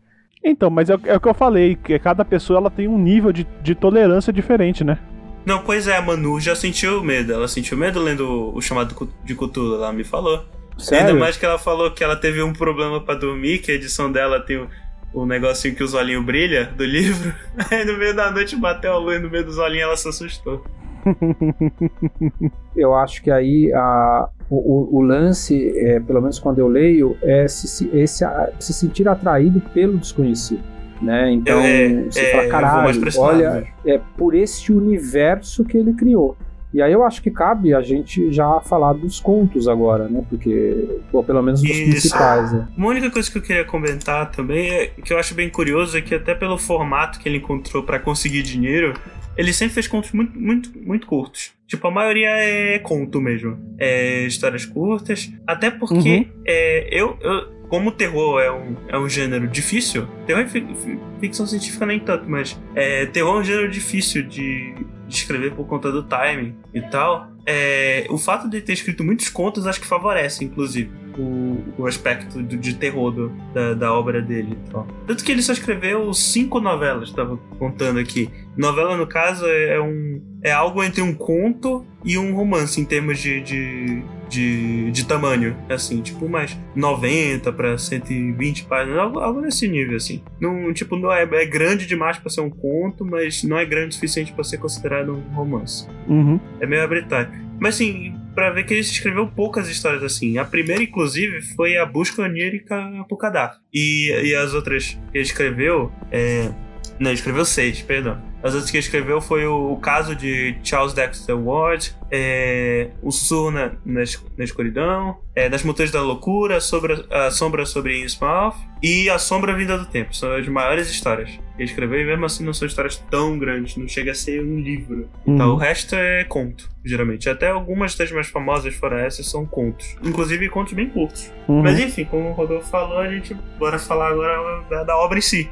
Então, 0.45 0.69
mas 0.69 0.91
é, 0.91 0.95
o- 0.97 1.01
é 1.05 1.17
o 1.17 1.21
que 1.21 1.29
eu 1.29 1.35
falei, 1.35 1.77
que 1.77 1.97
cada 1.99 2.25
pessoa 2.25 2.59
ela 2.59 2.71
tem 2.71 2.89
um 2.89 2.99
nível 2.99 3.33
de, 3.33 3.47
de 3.63 3.75
tolerância 3.75 4.33
diferente, 4.33 4.83
né? 4.83 4.99
Não, 5.47 5.63
pois 5.63 5.87
é, 5.87 5.97
a 5.97 6.03
Manu 6.03 6.39
já 6.41 6.55
sentiu 6.55 7.03
medo. 7.03 7.33
Ela 7.33 7.49
sentiu 7.49 7.77
medo 7.79 8.01
lendo 8.01 8.53
o 8.55 8.61
chamado 8.61 8.95
de 9.25 9.35
Cthulhu, 9.35 9.77
ela 9.77 9.93
me 9.93 10.05
falou. 10.05 10.45
Sério? 10.77 11.09
Ainda 11.09 11.19
mais 11.21 11.37
que 11.37 11.45
ela 11.47 11.59
falou 11.59 11.91
que 11.93 12.05
ela 12.05 12.15
teve 12.17 12.43
um 12.43 12.53
problema 12.53 13.01
pra 13.01 13.15
dormir, 13.15 13.59
que 13.59 13.71
a 13.73 13.75
edição 13.75 14.11
dela 14.13 14.41
tem 14.41 14.65
o, 15.13 15.27
negocinho 15.27 15.75
que 15.75 15.83
os 15.83 15.95
olhinhos 15.95 16.25
brilham 16.25 16.73
do 16.75 16.85
livro. 16.85 17.35
Aí 17.71 17.85
no 17.85 17.97
meio 17.99 18.15
da 18.15 18.31
noite 18.31 18.57
bateu 18.57 18.93
a 18.93 18.99
luz 18.99 19.21
no 19.21 19.31
meio 19.31 19.45
dos 19.45 19.59
olhinhos 19.59 19.85
ela 19.85 19.97
se 19.97 20.09
assustou. 20.09 20.65
Eu 22.77 22.95
acho 22.95 23.23
que 23.23 23.31
aí 23.31 23.73
a, 23.73 24.29
O, 24.51 24.57
o, 24.57 24.99
o 24.99 25.03
lance, 25.03 25.73
é, 25.79 26.01
pelo 26.01 26.21
menos 26.21 26.39
quando 26.39 26.59
eu 26.59 26.69
leio, 26.69 27.17
é 27.23 27.47
se, 27.49 27.67
se, 27.69 27.89
esse, 27.93 28.25
se 28.59 28.73
sentir 28.73 29.09
atraído 29.09 29.61
pelo 29.73 29.99
desconhecido. 29.99 30.63
Né? 31.01 31.31
Então, 31.33 31.61
É, 31.61 32.03
você 32.05 32.21
é, 32.21 32.33
fala, 32.33 32.49
caralho, 32.49 33.01
olha, 33.19 33.51
mesmo. 33.53 33.69
é 33.87 34.01
por 34.17 34.35
esse 34.35 34.73
universo 34.73 35.65
que 35.65 35.77
ele 35.77 35.93
criou. 35.93 36.37
E 36.73 36.83
aí 36.83 36.93
eu 36.93 37.03
acho 37.03 37.23
que 37.23 37.31
cabe 37.31 37.73
a 37.75 37.81
gente 37.81 38.31
já 38.31 38.61
falar 38.61 38.93
dos 38.93 39.19
contos 39.21 39.67
agora, 39.67 40.07
né? 40.09 40.23
Porque, 40.29 41.01
pô, 41.11 41.23
pelo 41.25 41.43
menos 41.43 41.63
dos 41.63 41.71
Isso. 41.71 41.91
principais, 41.91 42.53
né? 42.53 42.69
Uma 42.77 42.89
única 42.89 43.11
coisa 43.11 43.31
que 43.31 43.39
eu 43.39 43.43
queria 43.43 43.65
comentar 43.65 44.31
também, 44.31 44.69
é, 44.71 44.87
que 44.89 45.13
eu 45.13 45.19
acho 45.19 45.35
bem 45.35 45.49
curioso, 45.49 45.97
é 45.97 46.03
que 46.03 46.15
até 46.15 46.35
pelo 46.35 46.59
formato 46.59 47.19
que 47.21 47.29
ele 47.29 47.39
encontrou 47.39 47.83
pra 47.83 47.99
conseguir 47.99 48.43
dinheiro, 48.43 48.93
ele 49.37 49.53
sempre 49.53 49.75
fez 49.75 49.89
contos 49.89 50.13
muito, 50.13 50.39
muito, 50.39 50.71
muito 50.79 51.07
curtos. 51.07 51.53
Tipo, 51.67 51.87
a 51.87 51.91
maioria 51.91 52.29
é 52.29 52.79
conto 52.81 53.19
mesmo. 53.21 53.57
É 53.79 54.25
histórias 54.27 54.67
curtas. 54.67 55.33
Até 55.47 55.71
porque 55.71 56.29
é, 56.47 56.89
eu, 56.91 57.17
eu- 57.21 57.59
como 57.69 57.91
o 57.91 57.93
terror 57.93 58.41
é 58.41 58.51
um, 58.51 58.77
é 58.89 58.99
um 58.99 59.09
gênero 59.09 59.47
difícil, 59.47 60.07
terror 60.27 60.43
e 60.43 60.49
fi- 60.49 60.67
fi- 60.75 60.99
ficção 61.21 61.47
científica 61.47 61.85
nem 61.87 62.01
tanto, 62.01 62.29
mas 62.29 62.59
é, 62.75 63.05
terror 63.07 63.37
é 63.37 63.41
um 63.41 63.45
gênero 63.45 63.71
difícil 63.71 64.23
de 64.23 64.75
escrever 65.09 65.55
por 65.55 65.67
conta 65.67 65.91
do 65.91 66.03
timing 66.03 66.57
e 66.73 66.81
tal. 66.81 67.31
É, 67.51 68.07
o 68.11 68.19
fato 68.19 68.47
de 68.51 68.61
ter 68.61 68.75
escrito 68.75 69.03
muitos 69.03 69.31
contos 69.31 69.67
acho 69.67 69.81
que 69.81 69.87
favorece, 69.87 70.45
inclusive, 70.45 70.91
o, 71.17 71.65
o 71.79 71.87
aspecto 71.87 72.43
do- 72.43 72.57
de 72.59 72.75
terror 72.75 73.11
do- 73.11 73.33
da, 73.55 73.73
da 73.73 73.93
obra 73.95 74.21
dele 74.21 74.53
e 74.67 74.71
tal. 74.71 74.87
Tanto 75.07 75.25
que 75.25 75.33
ele 75.33 75.41
só 75.41 75.53
escreveu 75.55 76.13
cinco 76.13 76.61
novelas, 76.61 77.09
estava 77.09 77.39
contando 77.59 77.99
aqui. 77.99 78.29
Novela, 78.55 78.99
no 78.99 79.07
caso, 79.07 79.47
é, 79.47 79.77
é 79.77 79.81
um. 79.81 80.21
É 80.45 80.53
algo 80.53 80.85
entre 80.85 81.01
um 81.03 81.13
conto 81.15 81.85
e 82.05 82.17
um 82.19 82.35
romance 82.35 82.81
em 82.81 82.85
termos 82.85 83.19
de, 83.19 83.41
de, 83.41 84.03
de, 84.29 84.91
de 84.93 85.05
tamanho. 85.07 85.57
Assim, 85.69 86.01
tipo, 86.01 86.27
umas 86.27 86.57
90 86.77 87.53
para 87.53 87.77
120 87.77 88.65
páginas, 88.67 88.99
algo, 88.99 89.19
algo 89.19 89.41
nesse 89.41 89.67
nível, 89.67 89.97
assim. 89.97 90.23
Não, 90.41 90.73
tipo, 90.73 90.95
não 90.97 91.13
é, 91.13 91.23
é 91.23 91.45
grande 91.47 91.87
demais 91.87 92.19
para 92.19 92.31
ser 92.31 92.41
um 92.43 92.51
conto, 92.51 93.05
mas 93.05 93.43
não 93.43 93.59
é 93.59 93.65
grande 93.65 93.89
o 93.89 93.93
suficiente 93.95 94.33
para 94.33 94.45
ser 94.45 94.59
considerado 94.59 95.13
um 95.13 95.35
romance. 95.35 95.89
Uhum. 96.07 96.39
É 96.61 96.67
meio 96.67 96.83
arbitrário. 96.83 97.31
Mas 97.61 97.75
assim, 97.75 98.15
pra 98.35 98.51
ver 98.51 98.65
que 98.65 98.73
ele 98.73 98.81
escreveu 98.81 99.27
poucas 99.27 99.69
histórias 99.69 100.03
assim. 100.03 100.39
A 100.39 100.45
primeira, 100.45 100.83
inclusive, 100.83 101.43
foi 101.55 101.77
a 101.77 101.85
busca 101.85 102.23
onírica 102.23 102.77
por 103.09 103.19
Gaddafi. 103.19 103.59
E, 103.73 104.11
e 104.25 104.35
as 104.35 104.55
outras 104.55 104.99
que 105.11 105.19
ele 105.19 105.25
escreveu. 105.25 105.93
É... 106.11 106.51
Não, 106.99 107.11
ele 107.11 107.19
escreveu 107.19 107.45
seis, 107.45 107.83
perdão. 107.83 108.21
As 108.43 108.55
outras 108.55 108.71
que 108.71 108.79
escreveu 108.79 109.21
foi 109.21 109.45
o, 109.47 109.73
o 109.73 109.77
caso 109.79 110.15
de 110.15 110.57
Charles 110.63 110.93
Dexter 110.93 111.37
Ward, 111.37 111.93
é, 112.11 112.91
o 113.03 113.11
Sussurro 113.11 113.51
na, 113.51 113.73
na, 113.85 114.03
na 114.37 114.45
Escuridão, 114.45 115.19
é, 115.35 115.49
Nas 115.49 115.63
Montanhas 115.63 115.91
da 115.91 116.01
Loucura, 116.01 116.57
a 116.57 116.61
sombra, 116.61 117.05
a 117.11 117.31
sombra 117.31 117.67
sobre 117.67 118.01
Innsmouth 118.03 118.55
e 118.83 119.11
A 119.11 119.19
Sombra 119.19 119.55
Vinda 119.55 119.77
do 119.77 119.87
Tempo. 119.87 120.15
São 120.15 120.35
as 120.35 120.47
maiores 120.49 120.89
histórias 120.91 121.31
que 121.57 121.65
escreveu 121.65 122.01
e 122.01 122.05
mesmo 122.05 122.25
assim 122.27 122.45
não 122.45 122.55
são 122.55 122.67
histórias 122.69 122.97
tão 123.11 123.37
grandes, 123.39 123.77
não 123.77 123.89
chega 123.89 124.13
a 124.13 124.15
ser 124.15 124.41
um 124.43 124.61
livro. 124.61 125.09
Então, 125.27 125.49
o 125.49 125.53
Uhum. 125.53 125.57
resto 125.57 125.95
é 125.97 126.23
conto, 126.25 126.69
geralmente. 126.85 127.29
Até 127.29 127.49
algumas 127.51 127.95
das 127.97 128.13
mais 128.13 128.29
famosas, 128.29 128.73
fora 128.75 129.01
essas, 129.01 129.27
são 129.29 129.45
contos. 129.45 129.97
Inclusive 130.05 130.49
contos 130.49 130.73
bem 130.75 130.89
curtos. 130.89 131.33
Uhum. 131.49 131.63
Mas 131.63 131.79
enfim, 131.81 132.05
como 132.05 132.29
o 132.31 132.33
Rodolfo 132.33 132.71
falou, 132.71 132.99
a 132.99 133.09
gente 133.09 133.35
bora 133.59 133.79
falar 133.79 134.11
agora 134.13 134.63
da, 134.71 134.85
da 134.85 134.97
obra 134.97 135.19
em 135.19 135.23
si. 135.23 135.51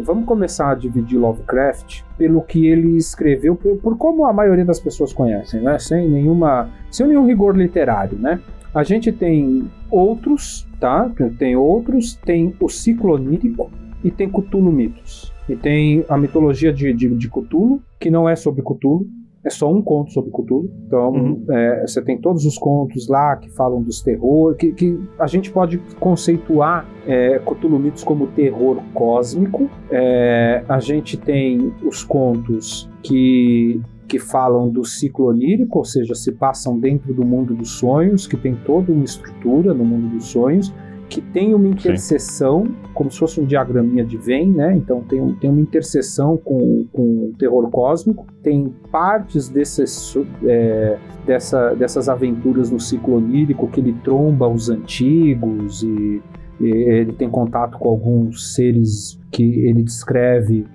Vamos 0.00 0.24
começar 0.24 0.70
a 0.70 0.74
dividir 0.74 1.18
Lovecraft 1.18 2.02
pelo 2.16 2.40
que 2.42 2.66
ele 2.66 2.96
escreveu, 2.96 3.54
por, 3.54 3.76
por 3.76 3.96
como 3.96 4.24
a 4.26 4.32
maioria 4.32 4.64
das 4.64 4.80
pessoas 4.80 5.12
conhecem, 5.12 5.60
né? 5.60 5.78
Sem 5.78 6.08
nenhuma, 6.08 6.70
sem 6.90 7.06
nenhum 7.06 7.26
rigor 7.26 7.56
literário, 7.56 8.18
né? 8.18 8.40
A 8.74 8.82
gente 8.82 9.12
tem 9.12 9.70
outros, 9.90 10.66
tá? 10.80 11.10
Tem 11.38 11.54
outros, 11.54 12.14
tem 12.24 12.54
o 12.58 12.68
ciclo 12.68 13.14
onírico 13.14 13.70
e 14.02 14.10
tem 14.10 14.28
Cthulhu 14.28 14.72
mitos. 14.72 15.32
E 15.48 15.56
tem 15.56 16.04
a 16.08 16.16
mitologia 16.16 16.72
de, 16.72 16.92
de, 16.92 17.08
de 17.08 17.28
Cthulhu, 17.28 17.82
que 18.00 18.10
não 18.10 18.28
é 18.28 18.34
sobre 18.34 18.62
Cthulhu, 18.62 19.06
é 19.44 19.50
só 19.50 19.72
um 19.72 19.82
conto 19.82 20.12
sobre 20.12 20.30
Cthulhu. 20.30 20.70
Então, 20.86 21.10
Uhum. 21.10 21.44
é, 21.50 21.84
você 21.86 22.00
tem 22.00 22.18
todos 22.18 22.44
os 22.46 22.56
contos 22.56 23.08
lá 23.08 23.36
que 23.36 23.50
falam 23.50 23.82
dos 23.82 24.00
terror, 24.00 24.54
que, 24.54 24.72
que 24.72 24.98
a 25.18 25.26
gente 25.26 25.50
pode 25.50 25.78
conceituar 25.98 26.86
é, 27.06 27.38
Cthulhu 27.40 27.78
mitos 27.78 28.04
como 28.04 28.28
terror 28.28 28.78
cósmico. 28.94 29.68
É, 29.90 30.62
a 30.68 30.78
gente 30.78 31.16
tem 31.16 31.72
os 31.84 32.04
contos 32.04 32.88
que 33.02 33.80
que 34.08 34.18
falam 34.18 34.68
do 34.68 34.84
ciclo 34.84 35.28
onírico, 35.28 35.78
ou 35.78 35.86
seja, 35.86 36.14
se 36.14 36.32
passam 36.32 36.78
dentro 36.78 37.14
do 37.14 37.24
mundo 37.24 37.54
dos 37.54 37.78
sonhos, 37.78 38.26
que 38.26 38.36
tem 38.36 38.54
toda 38.54 38.92
uma 38.92 39.04
estrutura 39.04 39.72
no 39.72 39.86
mundo 39.86 40.08
dos 40.08 40.26
sonhos, 40.26 40.70
que 41.14 41.20
tem 41.20 41.54
uma 41.54 41.66
interseção, 41.68 42.66
como 42.94 43.10
se 43.10 43.18
fosse 43.18 43.40
um 43.40 43.44
diagraminha 43.44 44.04
de 44.04 44.16
Venn, 44.16 44.52
né? 44.54 44.76
Então 44.76 45.00
tem, 45.02 45.20
um- 45.20 45.34
tem 45.34 45.50
uma 45.50 45.60
interseção 45.60 46.36
com, 46.36 46.84
com 46.92 47.02
o 47.02 47.34
terror 47.38 47.68
cósmico, 47.70 48.26
tem 48.42 48.72
partes 48.90 49.48
desses, 49.48 50.16
é, 50.44 50.98
dessa, 51.26 51.74
dessas 51.74 52.08
aventuras 52.08 52.70
no 52.70 52.78
ciclo 52.80 53.16
onírico 53.16 53.68
que 53.68 53.80
ele 53.80 53.92
tromba 54.04 54.48
os 54.48 54.68
antigos 54.68 55.82
e, 55.82 56.20
e 56.60 56.66
ele 56.66 57.12
tem 57.12 57.28
contato 57.28 57.78
com 57.78 57.88
alguns 57.88 58.54
seres 58.54 59.18
que 59.30 59.42
ele 59.66 59.82
descreve 59.82 60.66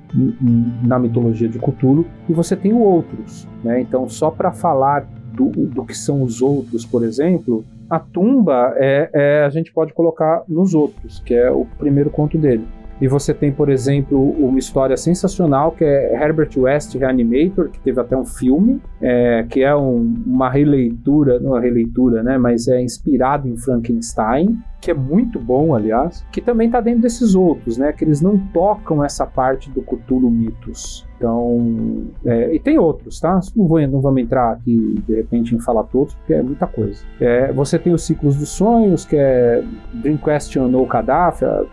na 0.83 0.97
mitologia 0.97 1.47
de 1.47 1.59
Cthulhu, 1.59 2.05
e 2.27 2.33
você 2.33 2.55
tem 2.55 2.73
outros, 2.73 3.47
né? 3.63 3.81
Então 3.81 4.07
só 4.09 4.31
para 4.31 4.51
falar 4.51 5.07
do, 5.33 5.49
do 5.49 5.85
que 5.85 5.95
são 5.95 6.23
os 6.23 6.41
outros, 6.41 6.83
por 6.85 7.03
exemplo, 7.03 7.63
a 7.89 7.99
tumba 7.99 8.73
é, 8.77 9.09
é- 9.13 9.43
a 9.45 9.49
gente 9.49 9.71
pode 9.71 9.93
colocar 9.93 10.43
nos 10.47 10.73
outros, 10.73 11.19
que 11.19 11.33
é 11.33 11.49
o 11.49 11.65
primeiro 11.77 12.09
conto 12.09 12.37
dele. 12.37 12.67
E 12.99 13.07
você 13.07 13.33
tem, 13.33 13.51
por 13.51 13.69
exemplo, 13.69 14.19
uma 14.39 14.57
história 14.57 14.97
sensacional 14.97 15.71
que 15.71 15.83
é 15.83 16.13
Herbert 16.15 16.49
West 16.57 16.95
Reanimator, 16.95 17.69
que 17.69 17.79
teve 17.79 17.99
até 18.01 18.17
um 18.17 18.25
filme, 18.25 18.81
é, 19.01 19.45
que 19.49 19.61
é 19.63 19.75
um- 19.75 20.15
uma 20.25 20.49
releitura, 20.49 21.39
não 21.39 21.55
é 21.57 21.61
releitura, 21.61 22.23
né, 22.23 22.37
mas 22.37 22.67
é 22.67 22.81
inspirado 22.81 23.47
em 23.47 23.55
Frankenstein, 23.57 24.57
que 24.81 24.91
é 24.91 24.93
muito 24.93 25.39
bom, 25.39 25.75
aliás, 25.75 26.25
que 26.31 26.39
também 26.41 26.67
está 26.67 26.79
dentro 26.81 27.01
desses 27.01 27.35
outros, 27.35 27.77
né, 27.77 27.91
que 27.91 28.03
eles 28.03 28.21
não 28.21 28.37
tocam 28.53 29.03
essa 29.03 29.25
parte 29.25 29.69
do 29.71 29.81
Cthulhu 29.81 30.29
Mitos. 30.29 31.05
Então, 31.17 32.03
é, 32.25 32.53
e 32.53 32.59
tem 32.59 32.77
outros, 32.77 33.19
tá? 33.19 33.39
Não, 33.55 33.67
vou, 33.67 33.81
não 33.87 33.99
vamos 34.01 34.21
entrar 34.21 34.51
aqui 34.51 35.01
de 35.07 35.15
repente 35.15 35.55
em 35.55 35.59
falar 35.59 35.83
todos, 35.85 36.13
porque 36.13 36.33
é 36.35 36.43
muita 36.43 36.67
coisa. 36.67 37.03
É, 37.19 37.51
você 37.51 37.79
tem 37.79 37.91
os 37.91 38.03
ciclos 38.05 38.35
dos 38.35 38.49
sonhos, 38.49 39.03
que 39.03 39.15
é 39.15 39.63
Dream 39.95 40.17
Question 40.17 40.71
ou 40.75 40.85
Gaddafi, 40.85 41.43
a- 41.43 41.65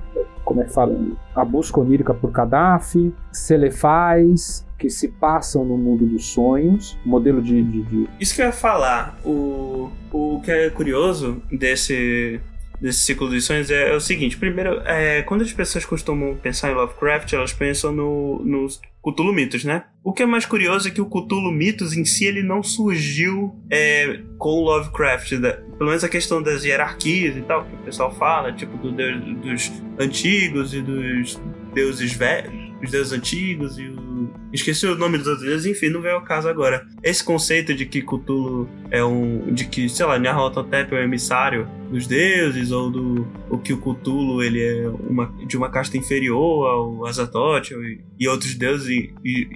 como 0.44 0.60
é 0.60 0.64
que 0.64 0.72
fala? 0.72 0.96
A 1.34 1.44
busca 1.44 1.80
onírica 1.80 2.12
por 2.14 2.30
Gaddafi, 2.30 3.12
Celefais, 3.32 4.66
que 4.78 4.90
se 4.90 5.08
passam 5.08 5.64
no 5.64 5.76
mundo 5.78 6.04
dos 6.06 6.26
sonhos, 6.26 6.98
modelo 7.04 7.40
de, 7.40 7.62
de- 7.62 7.82
de 7.82 8.08
Isso 8.20 8.34
que 8.34 8.42
eu 8.42 8.46
ia 8.46 8.52
falar, 8.52 9.18
o, 9.24 9.90
o 10.12 10.40
que 10.44 10.50
é 10.50 10.70
curioso 10.70 11.40
desse, 11.50 12.40
desse 12.80 13.00
ciclo 13.00 13.28
dos 13.28 13.44
sonhos 13.44 13.70
é, 13.70 13.90
é 13.90 13.94
o 13.94 14.00
seguinte: 14.00 14.36
primeiro, 14.36 14.80
é, 14.84 15.22
quando 15.22 15.42
as 15.42 15.52
pessoas 15.52 15.84
costumam 15.84 16.36
pensar 16.36 16.70
em 16.70 16.74
Lovecraft, 16.74 17.32
elas 17.32 17.52
pensam 17.52 17.92
no, 17.92 18.42
nos 18.44 18.80
Cthulhu 19.02 19.32
Mitos, 19.32 19.64
né? 19.64 19.84
O 20.02 20.12
que 20.12 20.22
é 20.22 20.26
mais 20.26 20.44
curioso 20.46 20.88
é 20.88 20.90
que 20.90 21.00
o 21.00 21.06
Cthulhu 21.06 21.50
Mitos 21.50 21.94
em 21.96 22.04
si 22.04 22.24
ele 22.26 22.42
não 22.42 22.62
surgiu 22.62 23.54
é, 23.70 24.20
com 24.38 24.60
Lovecraft, 24.62 25.34
da- 25.38 25.52
pelo 25.52 25.86
menos 25.90 26.04
a 26.04 26.08
questão 26.08 26.42
das 26.42 26.64
hierarquias 26.64 27.36
e 27.36 27.42
tal, 27.42 27.64
que 27.64 27.74
o 27.74 27.78
pessoal 27.78 28.14
fala, 28.14 28.52
tipo 28.52 28.76
do 28.78 28.92
deus, 28.92 29.20
dos 29.42 29.72
antigos 29.98 30.72
e 30.74 30.80
dos 30.82 31.40
deuses 31.74 32.12
velhos, 32.12 32.54
os 32.82 32.90
deuses 32.90 33.12
antigos 33.12 33.78
e 33.78 33.88
o. 33.88 34.13
Esqueci 34.52 34.86
o 34.86 34.96
nome 34.96 35.18
dos 35.18 35.26
outros 35.26 35.46
deuses, 35.46 35.66
enfim, 35.66 35.88
não 35.88 36.00
veio 36.00 36.14
ao 36.14 36.22
caso 36.22 36.48
agora. 36.48 36.86
Esse 37.02 37.22
conceito 37.22 37.74
de 37.74 37.86
que 37.86 38.02
Cthulhu 38.02 38.68
é 38.90 39.04
um. 39.04 39.52
de 39.52 39.66
que, 39.66 39.88
sei 39.88 40.06
lá, 40.06 40.18
Nyarlathotep 40.18 40.94
é 40.94 40.98
o 40.98 41.02
emissário 41.02 41.68
dos 41.90 42.06
deuses, 42.06 42.70
ou 42.70 42.90
do. 42.90 43.26
ou 43.50 43.58
que 43.58 43.72
o 43.72 43.78
Cthulhu 43.78 44.42
ele 44.42 44.62
é 44.62 44.88
uma, 44.88 45.32
de 45.46 45.56
uma 45.56 45.68
casta 45.70 45.96
inferior 45.96 46.66
ao 46.66 47.06
Azathoth 47.06 47.70
e, 47.70 48.00
e 48.18 48.28
outros 48.28 48.54
deuses 48.54 48.88
e, 48.88 49.14
e, 49.24 49.48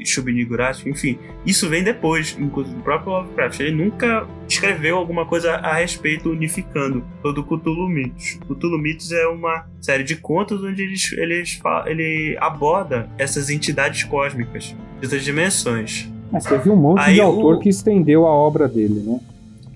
enfim. 0.86 1.18
Isso 1.46 1.68
vem 1.68 1.82
depois, 1.82 2.36
inclusive 2.38 2.76
do 2.76 2.82
próprio 2.82 3.12
Lovecraft. 3.12 3.60
Ele 3.60 3.72
nunca 3.72 4.26
escreveu 4.48 4.96
alguma 4.96 5.26
coisa 5.26 5.54
a 5.56 5.74
respeito 5.74 6.30
unificando 6.30 7.04
todo 7.22 7.40
o 7.40 7.44
Cthulhu 7.44 7.88
Mitos. 7.88 8.38
Cthulhu 8.46 8.78
Mitos 8.78 9.12
é 9.12 9.26
uma 9.26 9.66
série 9.80 10.02
de 10.02 10.16
contos 10.16 10.62
onde 10.62 10.82
eles, 10.82 11.12
eles, 11.12 11.60
ele 11.86 12.36
aborda 12.40 13.10
essas 13.18 13.50
entidades 13.50 14.04
cósmicas 14.04 14.47
de 14.52 14.76
outras 15.02 15.24
dimensões. 15.24 16.08
Mas 16.30 16.44
teve 16.44 16.68
um 16.70 16.76
monte 16.76 17.00
Aí 17.00 17.14
de 17.14 17.20
o- 17.20 17.24
autor 17.24 17.58
que 17.60 17.68
estendeu 17.68 18.26
a 18.26 18.30
obra 18.30 18.68
dele, 18.68 19.00
né? 19.00 19.20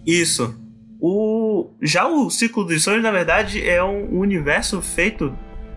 Isso. 0.06 0.54
O, 1.00 1.68
já 1.80 2.06
o 2.06 2.30
Ciclo 2.30 2.64
dos 2.64 2.82
Sonhos, 2.82 3.02
na 3.02 3.10
verdade, 3.10 3.66
é 3.66 3.82
um 3.82 4.18
universo 4.20 4.80
feito 4.80 5.32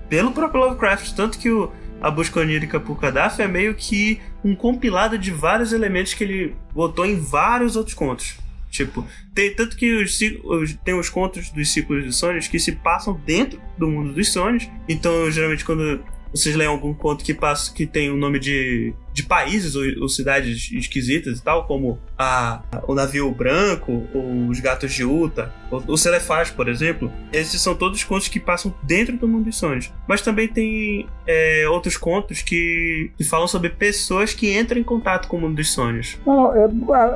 pelo 0.10 0.32
próprio 0.32 0.62
Lovecraft. 0.62 1.14
Tanto 1.16 1.40
que 1.40 1.50
o, 1.50 1.72
a 2.02 2.12
busca 2.12 2.40
onírica 2.40 2.80
por 2.80 3.00
Gaddafi 3.00 3.42
é 3.42 3.48
meio 3.48 3.74
que 3.74 4.20
um 4.44 4.56
compilado 4.56 5.18
de 5.18 5.32
vários 5.32 5.74
elementos 5.74 6.14
que 6.14 6.24
ele 6.24 6.56
botou 6.74 7.06
em 7.06 7.20
vários 7.20 7.76
outros 7.76 7.96
contos. 7.96 8.38
Tipo, 8.70 9.06
tem 9.34 9.54
tanto 9.56 9.78
que 9.78 9.96
os, 10.04 10.20
os- 10.44 10.74
tem 10.84 10.94
os 10.94 11.10
contos 11.10 11.50
dos 11.50 11.72
ciclos 11.72 12.04
dos 12.06 12.18
sonhos 12.18 12.48
que 12.48 12.60
se 12.60 12.74
passam 12.74 13.20
dentro 13.26 13.60
do 13.78 13.88
mundo 13.88 14.12
dos 14.14 14.32
sonhos. 14.32 14.68
Então, 14.88 15.32
geralmente, 15.32 15.64
quando 15.66 16.04
vocês 16.36 16.56
leem 16.56 16.70
algum 16.70 16.94
conto 16.94 17.24
que 17.24 17.34
passa 17.34 17.74
que 17.74 17.86
tem 17.86 18.12
o 18.12 18.18
nome 18.18 18.40
de, 18.40 18.94
de 19.14 19.24
países 19.24 19.76
ou, 19.76 19.84
ou 20.02 20.10
cidades 20.10 20.70
esquisitas 20.74 21.40
e 21.40 21.44
tal, 21.44 21.66
como 21.66 21.98
a, 22.18 22.62
o 22.86 22.94
navio 22.94 23.32
branco, 23.32 24.04
ou 24.14 24.50
os 24.50 24.60
gatos 24.60 24.94
de 24.94 25.06
Uta, 25.06 25.52
o 25.88 25.98
Celefaz, 25.98 26.52
por 26.52 26.68
exemplo, 26.68 27.10
esses 27.32 27.62
são 27.62 27.74
todos 27.74 28.04
contos 28.04 28.28
que 28.28 28.40
passam 28.40 28.74
dentro 28.84 29.16
do 29.16 29.28
mundo 29.28 29.46
dos 29.46 29.58
sonhos. 29.58 29.92
Mas 30.08 30.22
também 30.22 30.48
tem 30.48 31.08
é, 31.26 31.68
outros 31.70 31.96
contos 31.96 32.42
que, 32.42 33.12
que 33.18 33.24
falam 33.24 33.48
sobre 33.48 33.70
pessoas 33.70 34.34
que 34.34 34.58
entram 34.58 34.80
em 34.80 34.84
contato 34.84 35.30
com 35.30 35.38
o 35.38 35.42
mundo 35.42 35.56
dos 35.56 35.72
sonhos. 35.72 36.20
Não, 36.26 36.54
é, 36.54 36.68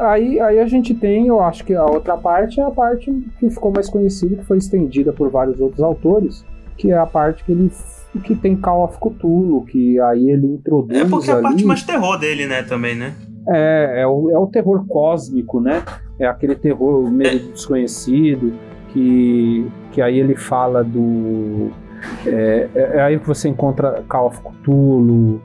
aí, 0.08 0.40
aí 0.40 0.60
a 0.60 0.66
gente 0.66 0.94
tem, 0.94 1.28
eu 1.28 1.42
acho 1.42 1.66
que 1.66 1.74
a 1.74 1.84
outra 1.84 2.16
parte 2.16 2.60
é 2.62 2.64
a 2.64 2.72
parte 2.72 3.12
que 3.38 3.50
ficou 3.50 3.72
mais 3.72 3.90
conhecida, 3.90 4.38
que 4.38 4.46
foi 4.46 4.58
estendida 4.58 5.12
por 5.12 5.30
vários 5.30 5.60
outros 5.60 5.82
autores, 5.82 6.46
que 6.78 6.92
é 6.92 6.98
a 6.98 7.06
parte 7.06 7.44
que 7.44 7.52
ele 7.52 7.70
que 8.18 8.36
tem 8.36 8.56
Call 8.56 8.84
of 8.86 8.98
Cthulhu, 8.98 9.66
que 9.66 10.00
aí 10.00 10.30
ele 10.30 10.48
introduz 10.48 10.98
É 10.98 11.06
porque 11.06 11.30
é 11.30 11.34
a 11.34 11.38
ali, 11.38 11.44
parte 11.44 11.66
mais 11.66 11.84
terror 11.84 12.18
dele, 12.18 12.48
né, 12.48 12.64
também, 12.64 12.96
né? 12.96 13.14
é, 13.48 14.02
é, 14.02 14.08
o, 14.08 14.30
é 14.32 14.38
o 14.38 14.48
terror 14.48 14.86
cósmico, 14.88 15.60
né? 15.60 15.84
É 16.20 16.26
aquele 16.28 16.56
terror 16.56 17.10
meio 17.10 17.40
desconhecido, 17.52 18.54
que, 18.90 19.66
que 19.92 20.02
aí 20.02 20.20
ele 20.20 20.36
fala 20.36 20.84
do. 20.84 21.70
É, 22.26 22.68
é- 22.76 22.92
é 22.98 23.02
aí 23.02 23.20
que 23.20 23.28
você 23.28 23.48
encontra 23.50 24.04
Call 24.08 24.28
of 24.28 24.40
Cthulhu, 24.42 25.42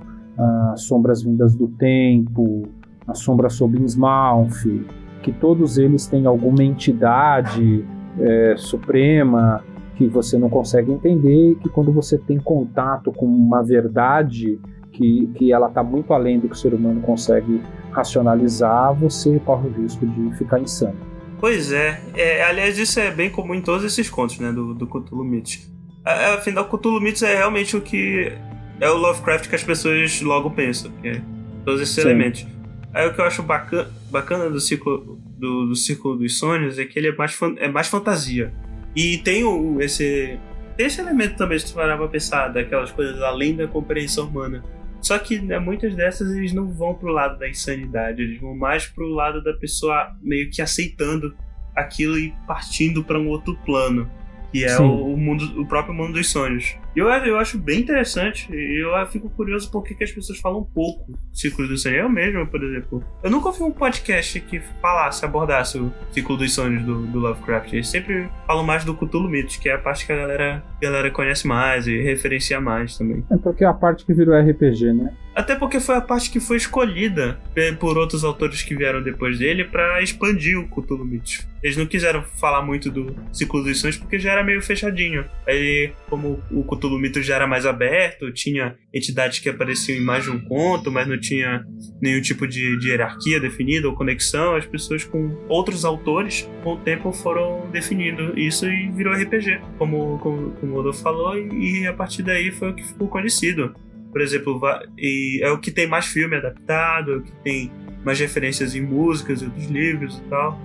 as 0.73 0.83
Sombras 0.83 1.23
Vindas 1.23 1.55
do 1.55 1.69
Tempo, 1.69 2.63
a 3.07 3.15
Sombra 3.15 3.49
sob 3.49 3.79
Innsmouth, 3.79 4.85
que 5.23 5.33
todos 5.33 5.79
eles 5.79 6.07
têm 6.07 6.27
alguma 6.27 6.63
entidade 6.63 7.85
é, 8.19 8.55
suprema 8.57 9.63
que 9.97 10.07
você 10.07 10.39
não 10.39 10.49
consegue 10.49 10.93
entender 10.93 11.53
e 11.53 11.55
que 11.57 11.69
quando 11.69 11.93
você 11.93 12.19
tem 12.19 12.39
contato 12.39 13.13
com 13.13 13.27
uma 13.27 13.63
verdade 13.63 14.59
que, 14.93 15.29
que 15.35 15.53
ela 15.53 15.69
está 15.69 15.83
muito 15.83 16.13
além 16.13 16.39
do 16.39 16.49
que 16.49 16.55
o 16.55 16.59
ser 16.59 16.75
humano 16.75 17.01
consegue 17.01 17.61
racionalizar, 17.91 18.95
você 18.95 19.39
corre 19.41 19.69
o 19.69 19.73
risco 19.73 20.07
de 20.07 20.37
ficar 20.37 20.61
insano. 20.61 20.97
Pois 21.39 21.73
é. 21.73 22.01
É, 22.15 22.45
aliás, 22.45 22.79
isso 22.79 22.99
é 22.99 23.11
bem 23.11 23.31
comum 23.31 23.55
em 23.55 23.61
todos 23.61 23.85
esses 23.85 24.09
contos, 24.09 24.39
né, 24.39 24.53
do, 24.53 24.75
do 24.75 24.87
Cthulhu 24.87 25.25
Mythos. 25.25 25.71
Afinal, 26.05 26.65
Cthulhu 26.67 27.01
Mythos 27.01 27.23
é 27.23 27.37
realmente 27.37 27.77
o 27.77 27.81
que 27.81 28.33
é 28.81 28.91
o 28.91 28.97
Lovecraft 28.97 29.49
que 29.49 29.55
as 29.55 29.65
pessoas 29.65 30.21
logo 30.21 30.51
pensam, 30.51 30.93
é 31.03 31.21
todos 31.65 31.81
esses 31.81 31.95
Sim. 31.95 32.03
elementos. 32.03 32.47
Aí 32.93 33.09
o 33.09 33.15
que 33.15 33.21
eu 33.21 33.25
acho 33.25 33.43
bacana, 33.43 33.89
bacana 34.11 34.49
do 34.49 34.61
ciclo 34.61 35.19
do, 35.39 35.67
do 35.67 35.77
Círculo 35.77 36.17
dos 36.17 36.39
Sonhos 36.39 36.79
é 36.79 36.85
que 36.85 36.99
ele 36.99 37.09
é 37.09 37.17
mais, 37.17 37.39
é 37.59 37.69
mais 37.69 37.89
fantasia. 37.89 38.55
E 38.95 39.19
tem 39.19 39.45
o, 39.45 39.81
esse 39.81 40.39
esse 40.77 41.01
elemento 41.01 41.37
também, 41.37 41.59
se 41.59 41.67
tu 41.67 41.75
parar 41.75 41.97
pra 41.97 42.09
pensar, 42.09 42.49
daquelas 42.49 42.91
coisas 42.91 43.23
além 43.23 43.55
da 43.55 43.67
compreensão 43.67 44.27
humana. 44.27 44.63
Só 45.01 45.19
que 45.19 45.39
né, 45.39 45.59
muitas 45.59 45.95
dessas 45.95 46.35
eles 46.35 46.53
não 46.53 46.67
vão 46.67 46.95
pro 46.95 47.13
lado 47.13 47.39
da 47.39 47.49
insanidade, 47.49 48.23
eles 48.23 48.41
vão 48.41 48.57
mais 48.57 48.87
pro 48.87 49.07
lado 49.07 49.43
da 49.43 49.53
pessoa 49.53 50.17
meio 50.23 50.51
que 50.51 50.63
aceitando 50.63 51.37
aquilo 51.77 52.19
e 52.19 52.33
partindo 52.47 53.05
pra 53.05 53.19
um 53.19 53.29
outro 53.29 53.57
plano, 53.65 54.11
que 54.51 54.65
é 54.65 54.81
o, 54.81 55.13
o 55.13 55.17
mundo, 55.17 55.61
o 55.61 55.67
próprio 55.67 55.95
mundo 55.95 56.15
dos 56.15 56.31
sonhos. 56.31 56.77
Eu, 56.95 57.09
eu 57.09 57.39
acho 57.39 57.59
bem 57.59 57.81
interessante, 57.81 58.49
eu 58.53 58.91
fico 59.07 59.29
curioso 59.31 59.71
por 59.71 59.83
que, 59.83 59.95
que 59.95 60.05
as 60.05 60.13
pessoas 60.13 60.39
falam 60.39 60.63
pouco 60.63 61.13
Ciclo 61.33 61.67
dos 61.67 61.83
Sonhos. 61.83 61.99
Eu 61.99 62.09
mesmo, 62.09 62.47
por 62.47 62.63
exemplo, 62.63 63.03
eu 63.23 63.31
nunca 63.31 63.49
ouvi 63.49 63.63
um 63.63 63.71
podcast 63.71 64.41
que 64.41 64.61
falasse, 64.81 65.25
abordasse 65.25 65.79
o 65.79 65.93
Ciclo 66.13 66.37
dos 66.37 66.55
Sonhos 66.55 66.85
do, 66.85 67.07
do 67.07 67.19
Lovecraft. 67.19 67.73
Eles 67.73 67.89
sempre 67.89 68.29
falam 68.47 68.65
mais 68.65 68.85
do 68.85 68.95
Cthulhu 68.95 69.29
Mythos, 69.29 69.57
que 69.57 69.69
é 69.69 69.75
a 69.75 69.79
parte 69.79 70.07
que 70.07 70.13
a 70.13 70.17
galera, 70.17 70.63
a 70.77 70.81
galera 70.81 71.11
conhece 71.11 71.47
mais 71.47 71.87
e 71.87 72.01
referencia 72.01 72.61
mais 72.61 72.97
também. 72.97 73.25
É 73.31 73.37
porque 73.37 73.65
é 73.65 73.67
a 73.67 73.75
parte 73.75 74.05
que 74.05 74.15
virou 74.15 74.39
RPG, 74.39 74.93
né? 74.93 75.13
Até 75.35 75.57
porque 75.57 75.81
foi 75.81 75.97
a 75.97 76.01
parte 76.01 76.31
que 76.31 76.39
foi 76.39 76.57
escolhida 76.57 77.41
eh, 77.57 77.73
por 77.73 77.99
outros 77.99 78.23
autores 78.23 78.63
que 78.63 78.77
vieram 78.77 79.03
depois 79.03 79.39
dele 79.39 79.65
pra 79.65 80.01
expandir 80.01 80.57
o 80.59 80.69
Cthulhu 80.69 81.05
Mythos. 81.05 81.45
Eles 81.61 81.77
não 81.77 81.87
quiseram 81.87 82.23
falar 82.23 82.63
muito 82.63 82.91
do 82.91 83.17
Ciclo 83.33 83.65
dos 83.65 83.81
Sonhos 83.81 83.97
porque 83.97 84.19
já 84.19 84.33
era 84.33 84.45
meio 84.45 84.63
fechadinho. 84.63 85.25
Aí, 85.49 85.93
como 86.09 86.41
o 86.53 86.63
Cthulhu 86.63 86.84
Mythos 86.91 87.27
já 87.27 87.37
era 87.37 87.47
mais 87.47 87.67
aberto, 87.67 88.33
tinha 88.33 88.77
entidades 88.93 89.39
que 89.39 89.49
apareciam 89.49 89.99
em 89.99 90.05
mais 90.05 90.25
de 90.25 90.31
um 90.31 90.41
conto, 90.41 90.91
mas 90.91 91.09
não 91.09 91.19
tinha 91.19 91.65
nenhum 92.01 92.21
tipo 92.21 92.47
de, 92.47 92.79
de 92.79 92.91
hierarquia 92.91 93.41
definida 93.41 93.89
ou 93.89 93.95
conexão, 93.95 94.57
as 94.57 94.67
pessoas 94.67 95.05
com 95.05 95.37
outros 95.49 95.85
autores, 95.85 96.49
com 96.63 96.75
o 96.75 96.77
tempo, 96.79 97.13
foram 97.13 97.69
definindo 97.71 98.39
isso 98.39 98.67
e 98.67 98.91
virou 98.91 99.15
RPG, 99.15 99.61
como, 99.79 100.19
como, 100.19 100.51
como 100.53 100.73
o 100.73 100.77
Rodolfo 100.77 101.03
falou, 101.03 101.37
e, 101.39 101.83
e 101.83 101.87
a 101.87 101.93
partir 101.93 102.23
daí 102.23 102.51
foi 102.51 102.71
o 102.71 102.75
que 102.75 102.83
ficou 102.83 103.09
conhecido 103.09 103.75
por 104.15 104.21
exemplo, 104.21 104.61
e 104.97 105.41
é 105.43 105.51
o 105.51 105.59
que 105.59 105.73
tem 105.73 105.89
mais 105.89 106.07
filme 106.07 106.37
adaptado, 106.37 107.15
é 107.15 107.17
o 107.17 107.23
que 107.23 107.33
tem 107.43 107.73
mais 108.05 108.21
referências 108.21 108.77
em 108.77 108.81
músicas 108.81 109.43
e 109.43 109.45
outros 109.47 109.67
livros 109.67 110.19
e 110.19 110.29
tal. 110.31 110.57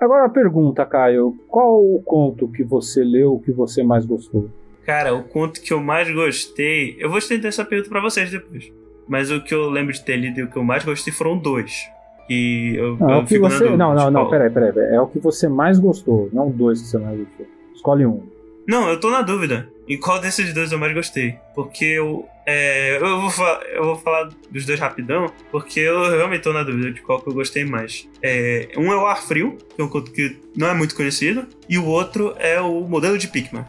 Agora 0.00 0.26
a 0.26 0.28
pergunta, 0.28 0.84
Caio: 0.86 1.34
qual 1.48 1.82
o 1.82 2.00
conto 2.02 2.48
que 2.48 2.62
você 2.62 3.02
leu 3.02 3.40
que 3.44 3.50
você 3.52 3.82
mais 3.82 4.04
gostou? 4.06 4.48
Cara, 4.84 5.14
o 5.14 5.22
conto 5.22 5.60
que 5.60 5.72
eu 5.72 5.80
mais 5.80 6.10
gostei. 6.12 6.96
Eu 6.98 7.08
vou 7.10 7.18
estender 7.18 7.46
essa 7.48 7.64
pergunta 7.64 7.90
pra 7.90 8.00
vocês 8.00 8.30
depois. 8.30 8.72
Mas 9.06 9.30
o 9.30 9.42
que 9.42 9.54
eu 9.54 9.68
lembro 9.70 9.92
de 9.92 10.02
ter 10.04 10.16
lido 10.16 10.38
e 10.40 10.42
o 10.44 10.50
que 10.50 10.56
eu 10.56 10.64
mais 10.64 10.84
gostei 10.84 11.12
foram 11.12 11.36
dois. 11.36 11.86
E 12.30 12.74
eu, 12.76 12.96
Não, 12.96 13.10
é 13.10 13.14
eu 13.18 13.22
o 13.22 13.26
que 13.26 13.38
você. 13.38 13.58
dúvida 13.64 13.76
Não, 13.76 13.94
não, 13.94 14.10
não, 14.10 14.20
qual. 14.22 14.30
peraí, 14.30 14.50
peraí, 14.50 14.72
peraí. 14.72 14.94
É 14.94 15.00
o 15.00 15.06
que 15.06 15.18
você 15.18 15.48
mais 15.48 15.78
gostou, 15.78 16.28
não 16.32 16.50
dois 16.50 16.80
que 16.80 16.88
você 16.88 16.98
mais 16.98 17.18
gostou. 17.18 17.46
Escolhe 17.74 18.06
um. 18.06 18.22
Não, 18.68 18.86
eu 18.90 19.00
tô 19.00 19.10
na 19.10 19.22
dúvida. 19.22 19.66
Em 19.88 19.98
qual 19.98 20.20
desses 20.20 20.52
dois 20.52 20.70
eu 20.70 20.78
mais 20.78 20.92
gostei? 20.92 21.36
Porque 21.54 21.86
eu. 21.86 22.28
é, 22.44 22.98
eu, 22.98 23.30
vou 23.30 23.46
eu 23.72 23.84
vou 23.84 23.96
falar 23.96 24.28
dos 24.50 24.66
dois 24.66 24.78
rapidão, 24.78 25.32
porque 25.50 25.80
eu 25.80 26.10
realmente 26.10 26.42
tô 26.42 26.52
na 26.52 26.62
dúvida 26.62 26.92
de 26.92 27.00
qual 27.00 27.18
que 27.18 27.30
eu 27.30 27.32
gostei 27.32 27.64
mais. 27.64 28.06
É, 28.22 28.68
um 28.76 28.92
é 28.92 28.96
o 28.96 29.06
Ar 29.06 29.22
Frio, 29.22 29.56
que 29.74 29.80
é 29.80 29.84
um 29.84 29.88
conto 29.88 30.12
que 30.12 30.36
não 30.54 30.68
é 30.68 30.74
muito 30.74 30.94
conhecido, 30.94 31.46
e 31.66 31.78
o 31.78 31.86
outro 31.86 32.34
é 32.38 32.60
o 32.60 32.82
Modelo 32.82 33.16
de 33.16 33.26
Pikmin. 33.28 33.64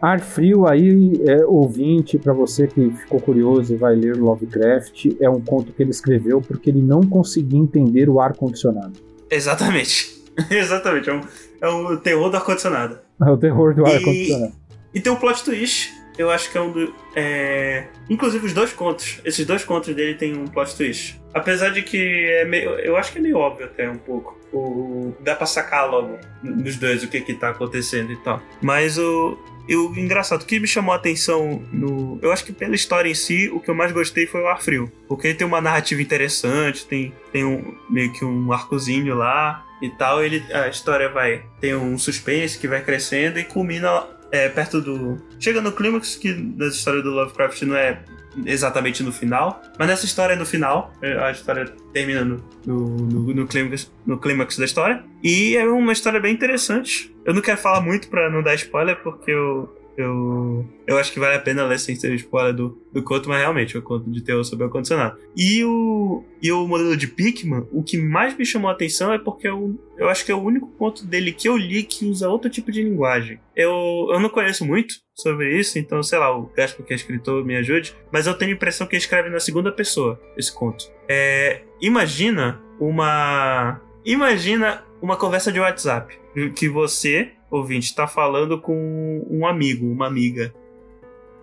Ar 0.00 0.20
Frio 0.20 0.66
aí, 0.66 1.20
é, 1.26 1.44
ouvinte, 1.44 2.16
pra 2.16 2.32
você 2.32 2.66
que 2.66 2.90
ficou 3.02 3.20
curioso 3.20 3.74
e 3.74 3.76
vai 3.76 3.94
ler 3.94 4.16
Lovecraft, 4.16 5.08
é 5.20 5.28
um 5.28 5.42
conto 5.42 5.72
que 5.72 5.82
ele 5.82 5.90
escreveu 5.90 6.40
porque 6.40 6.70
ele 6.70 6.80
não 6.80 7.02
conseguia 7.02 7.58
entender 7.58 8.08
o 8.08 8.18
ar-condicionado. 8.18 8.94
Exatamente. 9.30 10.22
Exatamente. 10.48 11.10
É 11.10 11.12
um, 11.12 11.20
é 11.60 11.68
um 11.68 11.96
terror 11.98 12.30
do 12.30 12.36
ar-condicionado. 12.38 13.07
É 13.26 13.30
o 13.30 13.36
terror 13.36 13.74
do 13.74 13.84
ar-condicionado. 13.84 14.52
E 14.94 15.00
tem 15.00 15.12
um 15.12 15.16
plot 15.16 15.44
twist. 15.44 15.92
Eu 16.16 16.30
acho 16.30 16.50
que 16.50 16.58
é 16.58 16.60
um 16.60 16.72
do. 16.72 16.92
É... 17.14 17.86
Inclusive 18.10 18.44
os 18.46 18.52
dois 18.52 18.72
contos. 18.72 19.20
Esses 19.24 19.46
dois 19.46 19.64
contos 19.64 19.94
dele 19.94 20.14
tem 20.14 20.36
um 20.36 20.46
plot 20.46 20.76
twist. 20.76 21.20
Apesar 21.32 21.70
de 21.70 21.82
que 21.82 21.96
é 21.96 22.44
meio. 22.44 22.70
Eu 22.80 22.96
acho 22.96 23.12
que 23.12 23.18
é 23.18 23.22
meio 23.22 23.36
óbvio 23.36 23.66
até 23.66 23.88
um 23.88 23.96
pouco. 23.96 24.36
O... 24.52 25.14
Dá 25.20 25.36
pra 25.36 25.46
sacar 25.46 25.88
logo 25.88 26.18
nos 26.42 26.76
dois 26.76 27.04
o 27.04 27.08
que 27.08 27.20
que 27.20 27.34
tá 27.34 27.50
acontecendo 27.50 28.12
e 28.12 28.16
tal. 28.16 28.42
Mas 28.60 28.98
o. 28.98 29.38
E 29.68 29.76
o 29.76 29.94
engraçado, 29.98 30.42
o 30.42 30.46
que 30.46 30.58
me 30.58 30.66
chamou 30.66 30.92
a 30.92 30.96
atenção 30.96 31.62
no. 31.70 32.18
Eu 32.22 32.32
acho 32.32 32.44
que 32.44 32.52
pela 32.52 32.74
história 32.74 33.08
em 33.08 33.14
si, 33.14 33.50
o 33.50 33.60
que 33.60 33.70
eu 33.70 33.74
mais 33.74 33.92
gostei 33.92 34.26
foi 34.26 34.40
o 34.40 34.48
Ar 34.48 34.60
Frio. 34.60 34.90
Porque 35.06 35.28
ele 35.28 35.36
tem 35.36 35.46
uma 35.46 35.60
narrativa 35.60 36.00
interessante, 36.00 36.86
tem, 36.86 37.12
tem 37.30 37.44
um, 37.44 37.76
meio 37.88 38.12
que 38.12 38.24
um 38.24 38.50
arcozinho 38.50 39.14
lá 39.14 39.67
e 39.82 39.90
tal. 39.90 40.22
Ele, 40.22 40.42
a 40.52 40.68
história 40.68 41.08
vai. 41.08 41.44
Tem 41.60 41.74
um 41.74 41.98
suspense 41.98 42.58
que 42.58 42.68
vai 42.68 42.82
crescendo 42.82 43.38
e 43.38 43.44
culmina 43.44 44.04
é, 44.30 44.48
perto 44.48 44.80
do. 44.80 45.20
Chega 45.38 45.60
no 45.60 45.72
clímax, 45.72 46.16
que 46.16 46.32
nessa 46.32 46.76
história 46.76 47.02
do 47.02 47.10
Lovecraft 47.10 47.62
não 47.62 47.76
é 47.76 48.02
exatamente 48.46 49.02
no 49.02 49.12
final, 49.12 49.62
mas 49.78 49.88
nessa 49.88 50.04
história 50.04 50.34
é 50.34 50.36
no 50.36 50.46
final. 50.46 50.92
é, 51.02 51.18
A 51.18 51.30
história 51.30 51.64
termina 51.92 52.24
no, 52.24 52.44
no, 52.66 52.88
no, 52.96 53.34
no 53.34 53.46
clímax, 53.46 53.90
no 54.06 54.18
clímax 54.18 54.56
da 54.58 54.64
história. 54.64 55.02
E 55.22 55.56
é 55.56 55.64
uma 55.64 55.92
história 55.92 56.20
bem 56.20 56.34
interessante. 56.34 57.14
Eu 57.24 57.34
não 57.34 57.42
quero 57.42 57.58
falar 57.58 57.80
muito 57.80 58.08
pra 58.08 58.30
não 58.30 58.42
dar 58.42 58.54
spoiler, 58.54 58.96
porque 59.02 59.30
eu. 59.30 59.74
Eu, 59.98 60.64
eu 60.86 60.96
acho 60.96 61.12
que 61.12 61.18
vale 61.18 61.34
a 61.34 61.40
pena 61.40 61.64
ler 61.64 61.78
sem 61.78 61.96
ser 61.96 62.14
spoiler 62.14 62.54
do, 62.54 62.80
do 62.92 63.02
conto, 63.02 63.28
mas 63.28 63.40
realmente 63.40 63.76
é 63.76 63.80
conto 63.80 64.08
de 64.08 64.22
terror 64.22 64.44
sobre 64.44 64.64
o 64.64 64.68
ar-condicionado. 64.68 65.18
E 65.36 65.64
o, 65.64 66.24
e 66.40 66.52
o 66.52 66.68
modelo 66.68 66.96
de 66.96 67.08
Pikmin, 67.08 67.66
o 67.72 67.82
que 67.82 67.98
mais 67.98 68.36
me 68.36 68.46
chamou 68.46 68.70
a 68.70 68.72
atenção 68.74 69.12
é 69.12 69.18
porque 69.18 69.48
eu, 69.48 69.76
eu 69.98 70.08
acho 70.08 70.24
que 70.24 70.30
é 70.30 70.34
o 70.34 70.42
único 70.42 70.68
conto 70.68 71.04
dele 71.04 71.32
que 71.32 71.48
eu 71.48 71.56
li 71.56 71.82
que 71.82 72.06
usa 72.06 72.28
outro 72.28 72.48
tipo 72.48 72.70
de 72.70 72.80
linguagem. 72.80 73.40
Eu, 73.56 74.08
eu 74.12 74.20
não 74.20 74.28
conheço 74.28 74.64
muito 74.64 74.94
sobre 75.16 75.58
isso, 75.58 75.80
então 75.80 76.00
sei 76.00 76.18
lá, 76.20 76.36
o 76.36 76.48
Gaspar 76.56 76.86
que 76.86 76.92
é 76.92 76.96
escritor 76.96 77.44
me 77.44 77.56
ajude, 77.56 77.96
mas 78.12 78.28
eu 78.28 78.34
tenho 78.34 78.52
a 78.52 78.54
impressão 78.54 78.86
que 78.86 78.94
ele 78.94 79.02
escreve 79.02 79.28
na 79.28 79.40
segunda 79.40 79.72
pessoa 79.72 80.20
esse 80.36 80.54
conto. 80.54 80.84
É, 81.08 81.62
imagina 81.80 82.60
uma. 82.78 83.80
Imagina 84.04 84.84
uma 85.02 85.16
conversa 85.16 85.52
de 85.52 85.60
WhatsApp 85.60 86.16
que 86.54 86.68
você, 86.68 87.32
ouvinte, 87.50 87.86
está 87.86 88.06
falando 88.06 88.60
com 88.60 89.26
um 89.30 89.46
amigo, 89.46 89.86
uma 89.86 90.06
amiga. 90.06 90.52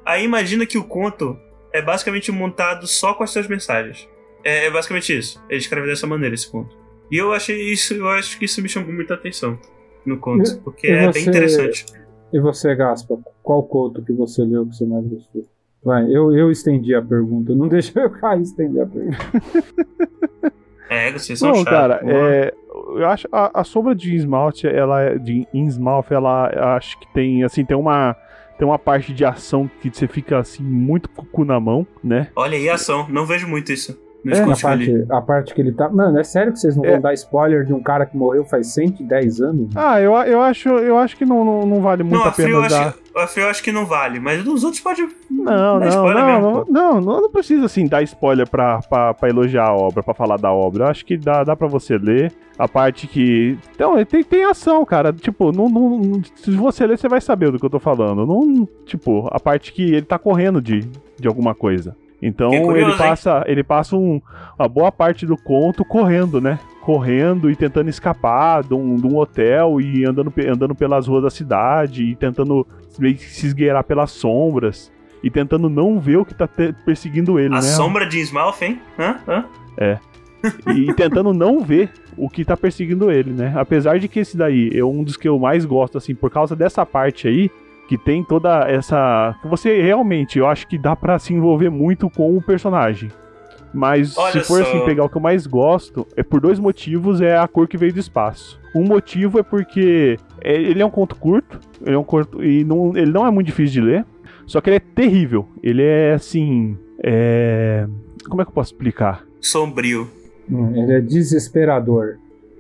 Aí 0.06 0.24
imagina 0.24 0.66
que 0.66 0.78
o 0.78 0.84
conto 0.84 1.38
é 1.74 1.82
basicamente 1.82 2.32
montado 2.32 2.86
só 2.88 3.14
com 3.14 3.24
as 3.24 3.32
suas 3.32 3.48
mensagens. 3.48 4.08
É, 4.44 4.66
é 4.66 4.72
basicamente 4.72 5.18
isso. 5.18 5.44
Ele 5.50 5.60
escreve 5.60 5.88
dessa 5.88 6.06
maneira 6.06 6.36
esse 6.36 6.50
conto. 6.50 6.78
E 7.12 7.18
eu 7.18 7.34
achei 7.34 7.60
isso, 7.72 7.94
eu 7.94 8.08
acho 8.10 8.38
que 8.38 8.46
isso 8.46 8.62
me 8.62 8.70
chamou 8.70 8.92
muita 8.94 9.14
atenção 9.16 9.58
no 10.06 10.18
conto, 10.18 10.50
E- 10.52 10.56
porque 10.60 10.88
e 10.88 10.92
é 10.92 11.06
você- 11.08 11.20
bem 11.20 11.28
interessante. 11.30 11.86
E 12.34 12.40
você, 12.40 12.76
Gaspa, 12.76 13.18
qual 13.42 13.64
conto 13.64 14.04
que 14.04 14.12
você 14.14 14.44
leu 14.44 14.66
que 14.66 14.76
você 14.76 14.86
mais 14.86 15.06
gostou? 15.08 15.44
Vai, 15.84 16.04
eu, 16.06 16.36
eu 16.36 16.52
estendi 16.52 16.94
a 16.96 17.02
pergunta. 17.02 17.54
Não 17.56 17.68
deixa 17.70 18.00
eu 18.00 18.10
cair 18.10 18.42
estender 18.42 18.84
a 18.84 18.86
pergunta. 18.88 19.18
É, 20.90 21.12
vocês 21.12 21.40
são 21.40 21.50
Não, 21.50 21.56
chatos. 21.58 21.72
cara, 21.72 22.02
é, 22.04 22.54
eu 22.86 23.08
acho 23.08 23.28
a, 23.32 23.62
a 23.62 23.64
sombra 23.64 23.96
de 23.96 24.16
esmalte, 24.16 24.68
ela 24.68 25.02
é- 25.02 25.18
de 25.18 25.48
Innsmouth, 25.54 26.06
ela 26.12 26.76
acho 26.76 27.00
que 27.00 27.08
tem 27.14 27.44
assim, 27.44 27.64
tem 27.66 27.76
uma 27.78 28.16
tem 28.58 28.66
uma 28.66 28.80
parte 28.80 29.14
de 29.14 29.26
ação 29.26 29.70
que 29.82 29.90
você 29.94 30.08
fica 30.08 30.38
assim 30.40 30.64
muito 30.64 31.10
cu 31.10 31.44
na 31.44 31.60
mão, 31.60 31.86
né? 32.04 32.30
Olha 32.36 32.58
aí 32.58 32.70
ação. 32.70 33.06
Não 33.10 33.26
vejo 33.26 33.46
muito 33.48 33.72
isso. 33.72 34.00
Nos 34.26 34.40
É, 34.40 34.42
A 34.44 34.48
eu 34.48 34.58
parte, 34.58 35.06
a 35.12 35.22
parte 35.22 35.54
que 35.54 35.62
ele 35.62 35.72
tá. 35.72 35.88
Mano, 35.88 36.18
é 36.20 36.24
sério 36.24 36.52
que 36.52 36.60
vocês 36.60 36.76
não 36.76 36.84
É. 36.84 36.92
vão 36.94 37.02
dar 37.02 37.14
spoiler 37.14 37.64
de 37.64 37.72
um 37.74 37.80
cara 37.82 38.08
que 38.08 38.18
morreu 38.18 38.44
faz 38.44 38.74
110 38.74 39.40
anos? 39.40 39.70
Ah, 39.76 40.02
eu, 40.02 40.14
eu 40.14 40.42
acho 40.42 40.68
eu 40.70 40.98
acho 40.98 41.16
que 41.16 41.24
não, 41.26 41.46
não, 41.46 41.62
não 41.66 41.80
vale 41.82 42.02
muito 42.02 42.16
Não, 42.18 42.24
a 42.24 42.26
a 42.26 42.30
eu 42.30 42.34
pena 42.36 42.60
acho, 42.62 42.70
dar. 42.70 42.94
que- 42.94 43.00
a 43.20 43.28
Frio 43.28 43.44
eu 43.46 43.50
acho 43.50 43.64
que 43.64 43.72
não 43.72 43.86
vale, 43.86 44.20
mas 44.20 44.46
os 44.46 44.64
outros 44.64 44.82
podem. 44.82 45.08
Não, 45.30 45.44
não, 45.46 45.80
não, 45.80 45.80
mesmo, 45.80 46.14
não, 46.14 46.66
não, 46.68 47.02
não, 47.02 47.22
não 47.22 47.32
precisa 47.32 47.66
assim 47.66 47.88
dar 47.88 48.02
spoiler 48.02 48.50
pra, 48.50 48.80
pra, 48.90 49.14
pra 49.14 49.30
elogiar 49.30 49.68
a 49.68 49.74
obra, 49.76 50.02
pra 50.04 50.14
falar 50.16 50.38
da 50.38 50.52
obra. 50.52 50.86
Eu 50.86 50.88
acho 50.90 51.06
que 51.06 51.16
dá, 51.18 51.44
dá 51.44 51.56
pra 51.56 51.68
você 51.68 51.98
ler. 51.98 52.34
A 52.58 52.68
parte 52.68 53.06
que. 53.08 53.58
Então, 53.76 54.04
tem, 54.06 54.24
tem 54.24 54.44
ação, 54.46 54.84
cara. 54.86 55.14
Tipo, 55.14 55.52
não, 55.52 55.70
não, 55.70 55.98
não- 56.00 56.22
se 56.36 56.50
você 56.52 56.88
ler, 56.88 56.98
você 56.98 57.08
vai 57.08 57.22
saber 57.22 57.52
do 57.52 57.60
que 57.60 57.66
eu 57.66 57.70
tô 57.70 57.80
falando. 57.80 58.26
Não, 58.26 58.68
tipo, 58.86 59.28
a 59.32 59.40
parte 59.40 59.72
que 59.72 59.84
ele 59.84 60.02
tá 60.02 60.18
correndo 60.18 60.62
de, 60.62 60.80
de 61.20 61.28
alguma 61.28 61.54
coisa. 61.54 61.96
Então 62.22 62.50
Fiquei 62.50 62.66
curioso, 62.66 62.90
ele 62.92 62.98
passa, 62.98 63.44
ele 63.46 63.64
passa 63.64 63.96
um, 63.96 64.22
uma 64.58 64.68
boa 64.68 64.92
parte 64.92 65.26
do 65.26 65.36
conto 65.38 65.84
correndo, 65.84 66.40
né? 66.40 66.60
Correndo 66.82 67.50
e 67.52 67.56
tentando 67.56 67.90
escapar 67.90 68.64
de 68.64 68.74
um, 68.74 68.96
de 68.96 69.06
um 69.08 69.18
hotel 69.18 69.82
e 69.82 70.06
andando, 70.06 70.34
andando 70.48 70.74
pelas 70.76 71.08
ruas 71.08 71.24
da 71.24 71.30
cidade 71.30 72.04
e 72.04 72.16
tentando 72.16 72.66
se 73.18 73.46
esgueirar 73.48 73.84
pelas 73.84 74.12
sombras 74.12 74.92
e 75.24 75.30
tentando 75.30 75.70
não 75.70 76.00
ver 76.00 76.18
o 76.18 76.26
que 76.26 76.34
tá 76.34 76.48
te- 76.48 76.74
perseguindo 76.86 77.38
ele, 77.40 77.54
A 77.54 77.58
né? 77.58 77.62
sombra 77.64 78.06
de 78.08 78.20
Smalf, 78.22 78.62
hein? 78.62 78.80
Hã? 78.98 79.18
Hã? 79.28 79.46
E 80.76 80.94
tentando 80.96 81.34
não 81.34 81.60
ver 81.62 81.90
o 82.18 82.30
que 82.30 82.46
tá 82.46 82.56
perseguindo 82.56 83.12
ele, 83.12 83.32
né? 83.32 83.54
Apesar 83.58 84.00
de 84.00 84.08
que 84.08 84.20
esse 84.20 84.38
daí 84.38 84.70
é 84.74 84.84
um 84.86 85.04
dos 85.04 85.18
que 85.18 85.28
eu 85.28 85.38
mais 85.40 85.66
gosto, 85.66 85.98
assim, 85.98 86.14
por 86.16 86.30
causa 86.30 86.56
dessa 86.56 86.86
parte 86.86 87.28
aí, 87.28 87.50
que 87.88 87.98
tem 87.98 88.24
toda 88.24 88.70
essa. 88.70 89.36
que 89.42 89.48
Você 89.48 89.82
realmente, 89.82 90.40
eu 90.40 90.48
acho 90.48 90.68
que 90.68 90.78
dá 90.78 90.96
pra 90.96 91.18
se 91.20 91.34
envolver 91.34 91.70
muito 91.70 92.10
com 92.10 92.36
o 92.36 92.42
personagem. 92.42 93.10
Mas 93.74 94.18
Olha 94.18 94.32
se 94.32 94.40
for 94.48 94.64
só. 94.64 94.70
assim, 94.70 94.86
pegar 94.86 95.04
o 95.04 95.10
que 95.10 95.18
eu 95.18 95.22
mais 95.22 95.46
gosto, 95.46 96.08
é 96.16 96.24
por 96.24 96.40
dois 96.40 96.60
motivos, 96.60 97.20
é 97.20 97.38
a 97.38 97.46
cor 97.48 97.68
que 97.68 97.76
veio 97.78 97.92
do 97.94 98.00
espaço. 98.00 98.58
Um 98.74 98.84
motivo 98.86 99.38
é 99.40 99.44
porque 99.44 100.18
é- 100.42 100.54
ele 100.56 100.82
é 100.82 100.86
um 100.86 100.90
conto 100.90 101.16
curto, 101.16 101.60
ele 101.86 101.96
é 101.96 102.00
um 102.00 102.04
conto, 102.04 102.42
e 102.44 102.64
não, 102.64 102.96
ele 102.96 103.12
não 103.12 103.28
é 103.28 103.32
muito 103.32 103.48
difícil 103.48 103.82
de 103.82 103.90
ler, 103.90 104.06
só 104.46 104.62
que 104.62 104.70
ele 104.70 104.78
é 104.78 104.80
terrível. 104.80 105.48
Ele 105.62 105.84
é 105.84 106.14
assim. 106.14 106.78
É. 107.04 107.86
Como 108.30 108.42
é 108.42 108.46
que 108.46 108.50
eu 108.50 108.56
posso 108.56 108.72
explicar? 108.74 109.24
Sombrio. 109.42 110.08
Hum, 110.50 110.72
ele 110.76 110.94
é 110.94 111.02
desesperador. 111.02 112.16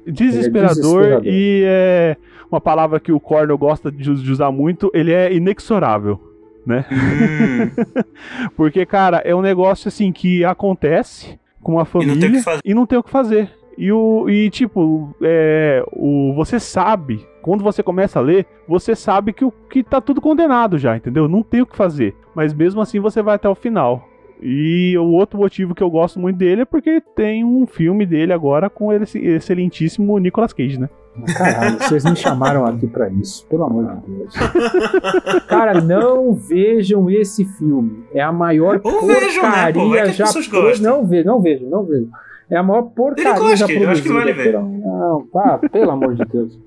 Desesperador, 0.05 0.75
desesperador. 0.75 1.21
e 1.25 1.63
é 1.65 2.17
uma 2.51 2.61
palavra 2.61 2.99
que 2.99 3.11
o 3.11 3.19
Cornel 3.19 3.57
gosta 3.57 3.91
de, 3.91 4.03
de 4.03 4.31
usar 4.31 4.51
muito, 4.51 4.91
ele 4.93 5.11
é 5.11 5.33
inexorável. 5.33 6.19
Hum, 6.67 7.71
Porque, 8.55 8.85
cara, 8.85 9.17
é 9.17 9.35
um 9.35 9.41
negócio 9.41 9.87
assim 9.87 10.11
que 10.11 10.43
acontece 10.43 11.39
com 11.61 11.79
a 11.79 11.85
família 11.85 12.41
e 12.63 12.73
não 12.73 12.85
tem 12.85 12.97
o 12.97 13.03
que 13.03 13.09
fazer. 13.09 13.51
E, 13.77 13.91
o, 13.91 14.29
e 14.29 14.49
tipo, 14.49 15.13
é, 15.21 15.83
o, 15.91 16.33
você 16.33 16.59
sabe, 16.59 17.25
quando 17.41 17.63
você 17.63 17.83
começa 17.83 18.19
a 18.19 18.21
ler, 18.21 18.45
você 18.67 18.95
sabe 18.95 19.33
que, 19.33 19.43
o, 19.43 19.51
que 19.51 19.83
tá 19.83 19.99
tudo 19.99 20.21
condenado 20.21 20.77
já, 20.77 20.95
entendeu? 20.95 21.27
Não 21.27 21.43
tem 21.43 21.61
o 21.61 21.65
que 21.65 21.75
fazer. 21.75 22.15
Mas 22.33 22.53
mesmo 22.53 22.81
assim 22.81 22.99
você 22.99 23.21
vai 23.21 23.35
até 23.35 23.49
o 23.49 23.55
final. 23.55 24.07
E 24.47 24.95
o 24.97 25.05
outro 25.13 25.39
motivo 25.39 25.73
que 25.73 25.81
eu 25.81 25.89
gosto 25.89 26.19
muito 26.19 26.37
dele 26.37 26.61
é 26.61 26.65
porque 26.65 27.01
tem 27.15 27.43
um 27.43 27.65
filme 27.65 28.05
dele 28.05 28.31
agora 28.31 28.69
com 28.69 28.93
esse 28.93 29.17
excelentíssimo 29.17 30.19
Nicolas 30.19 30.53
Cage, 30.53 30.79
né? 30.79 30.87
Caralho, 31.35 31.79
vocês 31.79 32.03
me 32.05 32.15
chamaram 32.15 32.63
aqui 32.65 32.85
pra 32.85 33.09
isso, 33.09 33.43
pelo 33.47 33.63
amor 33.63 33.85
de 34.05 34.11
Deus. 34.11 34.35
Cara, 35.47 35.81
não 35.81 36.33
vejam 36.33 37.09
esse 37.09 37.43
filme. 37.57 38.03
É 38.13 38.21
a 38.21 38.31
maior 38.31 38.79
Ou 38.83 39.01
vejam, 39.07 39.41
né, 39.43 39.71
porcaria 39.73 40.03
que 40.03 40.09
as 40.09 40.15
já. 40.15 40.25
pro-. 40.49 40.77
Não 40.81 41.05
vejo, 41.07 41.25
não 41.25 41.41
vejo, 41.41 41.65
não 41.69 41.83
vejo. 41.83 42.07
É 42.47 42.57
a 42.57 42.61
maior 42.61 42.83
porcaria 42.83 43.31
Nicolas 43.33 43.59
já 43.59 43.65
Cage, 43.67 43.81
eu 43.81 43.89
acho 43.89 44.03
que 44.03 44.09
produzida. 44.09 44.13
vale 44.13 44.33
ver. 44.33 44.51
pelo- 44.51 44.69
Não, 44.69 45.25
pá, 45.25 45.57
pelo 45.71 45.89
amor 45.91 46.13
de 46.13 46.25
Deus. 46.25 46.59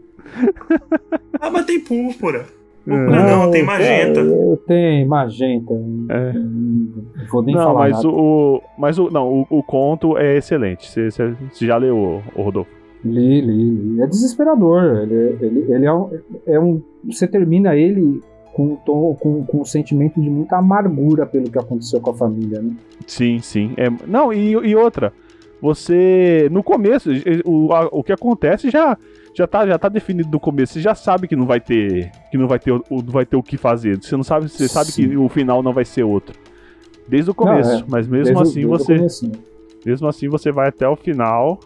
Ah, 1.41 1.51
mas 1.51 1.65
tem 1.67 1.79
púrpura. 1.81 2.47
Púrpura 2.89 3.37
não, 3.37 3.51
tem 3.51 3.63
magenta. 3.65 4.21
Eu 4.21 4.57
tenho 4.67 5.09
magenta. 5.09 5.75
É. 6.11 6.33
Não 6.33 7.05
Vou 7.31 7.43
nem 7.43 7.55
não, 7.55 7.63
falar 7.63 7.79
mas 7.81 7.97
nada. 7.97 8.09
o, 8.09 8.63
Mas 8.79 8.99
o. 8.99 9.11
Não, 9.11 9.29
o, 9.41 9.47
o 9.59 9.63
conto 9.63 10.17
é 10.17 10.37
excelente. 10.37 10.91
Você, 10.91 11.35
já 11.61 11.77
leu, 11.77 12.23
o, 12.37 12.43
Rodolfo? 12.43 12.71
Li, 13.05 13.41
li, 13.41 13.71
li. 13.71 14.03
É 14.03 14.07
desesperador. 14.07 15.03
Ele, 15.03 15.37
ele, 15.41 15.73
ele 15.73 15.85
é, 15.87 15.93
um, 15.93 16.11
é 16.47 16.59
um. 16.61 16.83
Você 17.05 17.27
termina 17.29 17.77
ele 17.77 18.21
com, 18.55 18.73
um 18.73 18.77
tom- 18.77 19.15
com, 19.21 19.45
com 19.45 19.61
um 19.61 19.65
sentimento 19.65 20.21
de 20.21 20.29
muita 20.29 20.57
amargura 20.57 21.25
pelo 21.27 21.51
que 21.51 21.59
aconteceu 21.59 22.01
com 22.01 22.11
a 22.11 22.15
família, 22.15 22.61
né? 22.61 22.73
Sim, 23.07 23.39
sim. 23.41 23.73
É, 23.77 23.89
não, 24.07 24.33
e, 24.33 24.51
e 24.53 24.75
outra. 24.75 25.13
Você. 25.61 26.49
No 26.51 26.63
começo, 26.63 27.11
o, 27.45 27.73
a- 27.73 27.89
o 27.93 28.03
que 28.03 28.13
acontece 28.13 28.71
já. 28.71 28.97
Já 29.39 29.47
tá, 29.47 29.67
já 29.67 29.79
tá 29.79 29.89
definido 29.89 30.29
no 30.31 30.41
começo. 30.41 30.73
Você 30.75 30.81
já 30.81 30.95
sabe 30.95 31.29
que 31.29 31.37
não 31.37 31.47
vai 31.47 31.61
ter. 31.61 32.11
Que 32.31 32.37
não 32.37 32.49
vai 32.49 32.59
ter, 32.59 32.73
o, 32.73 32.83
não 32.91 33.13
vai 33.13 33.25
ter 33.25 33.37
o 33.37 33.43
que 33.43 33.57
fazer. 33.57 33.97
Você 34.03 34.17
não 34.17 34.25
sabe. 34.25 34.49
Você 34.49 34.67
sabe 34.69 34.91
Sim. 34.91 35.09
que 35.11 35.17
o 35.17 35.29
final 35.29 35.63
não 35.63 35.73
vai 35.73 35.85
ser 35.85 36.03
outro. 36.03 36.35
Desde 37.07 37.31
o 37.31 37.35
começo. 37.35 37.71
é. 37.71 37.85
Mas 37.89 38.07
mesmo 38.09 38.35
Desde 38.35 38.43
assim 38.43 38.67
você. 38.67 38.97
comecinho. 38.97 39.33
Mesmo 39.87 40.09
assim 40.09 40.29
você 40.29 40.51
vai 40.51 40.69
até 40.69 40.89
o 40.89 40.97
final 40.97 41.61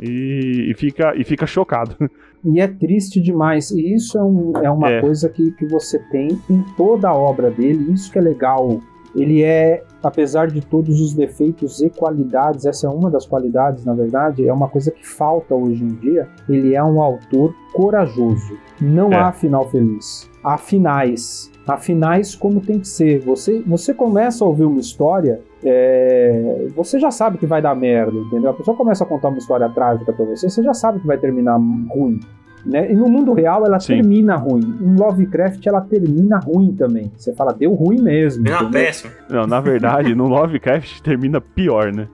e, 0.00 0.66
e 0.70 0.74
fica, 0.74 1.14
e 1.16 1.24
fica 1.24 1.46
chocado. 1.46 1.96
E 2.44 2.58
é 2.60 2.66
triste 2.66 3.20
demais. 3.20 3.70
E 3.70 3.94
isso 3.94 4.18
é, 4.18 4.22
um- 4.24 4.52
é 4.64 4.68
uma 4.68 4.90
É. 4.90 5.00
coisa 5.00 5.28
que, 5.28 5.52
que 5.52 5.64
você 5.64 6.00
tem 6.10 6.36
em 6.50 6.60
toda 6.76 7.08
a 7.08 7.14
obra 7.14 7.52
dele. 7.52 7.92
Isso 7.92 8.10
que 8.10 8.18
é 8.18 8.20
legal. 8.20 8.80
Ele 9.14 9.44
é, 9.44 9.84
apesar 10.02 10.48
de 10.48 10.60
todos 10.60 11.00
os 11.00 11.14
defeitos 11.14 11.80
e 11.80 11.88
qualidades, 11.90 12.66
essa 12.66 12.86
é 12.86 12.90
uma 12.90 13.10
das 13.10 13.26
qualidades, 13.26 13.84
na 13.84 13.94
verdade, 13.94 14.46
é 14.46 14.52
uma 14.52 14.68
coisa 14.68 14.90
que 14.90 15.06
falta 15.06 15.54
hoje 15.54 15.82
em 15.84 15.94
dia. 15.96 16.28
Ele 16.48 16.74
é 16.74 16.82
um 16.82 17.00
autor 17.00 17.54
corajoso. 17.72 18.56
Não 18.80 19.12
É. 19.12 19.16
há 19.16 19.32
final 19.32 19.68
feliz. 19.68 20.28
Há 20.44 20.58
finais. 20.58 21.50
Há 21.66 21.76
finais 21.76 22.34
como 22.34 22.60
tem 22.60 22.80
que 22.80 22.88
ser. 22.88 23.20
Você, 23.20 23.60
você 23.66 23.94
começa 23.94 24.44
a 24.44 24.48
ouvir 24.48 24.64
uma 24.64 24.80
história, 24.80 25.40
é, 25.64 26.66
você 26.74 26.98
já 26.98 27.10
sabe 27.10 27.38
que 27.38 27.46
vai 27.46 27.62
dar 27.62 27.74
merda, 27.74 28.16
entendeu? 28.18 28.50
A 28.50 28.54
pessoa 28.54 28.76
começa 28.76 29.04
a 29.04 29.06
contar 29.06 29.28
uma 29.28 29.38
história 29.38 29.68
trágica 29.68 30.12
pra 30.12 30.24
você, 30.24 30.50
você 30.50 30.62
já 30.62 30.74
sabe 30.74 30.98
que 31.00 31.06
vai 31.06 31.16
terminar 31.18 31.56
ruim. 31.56 32.18
Né? 32.64 32.92
E 32.92 32.94
no 32.94 33.08
mundo 33.08 33.32
real 33.32 33.66
ela 33.66 33.80
Sim. 33.80 33.94
termina 33.94 34.36
ruim. 34.36 34.76
Em 34.80 34.96
Lovecraft 34.96 35.66
ela 35.66 35.80
termina 35.80 36.38
ruim 36.38 36.72
também. 36.72 37.10
Você 37.16 37.34
fala, 37.34 37.52
deu 37.52 37.72
ruim 37.74 38.00
mesmo. 38.00 38.44
Na 38.44 38.50
entendeu? 38.54 38.70
péssima. 38.70 39.12
Não, 39.28 39.46
na 39.46 39.60
verdade, 39.60 40.14
no 40.14 40.26
Lovecraft 40.28 41.00
termina 41.00 41.40
pior, 41.40 41.92
né? 41.92 42.06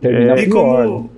Termina 0.00 0.34
É. 0.34 0.42
E 0.42 0.46
pior. 0.46 0.84
como, 0.86 1.10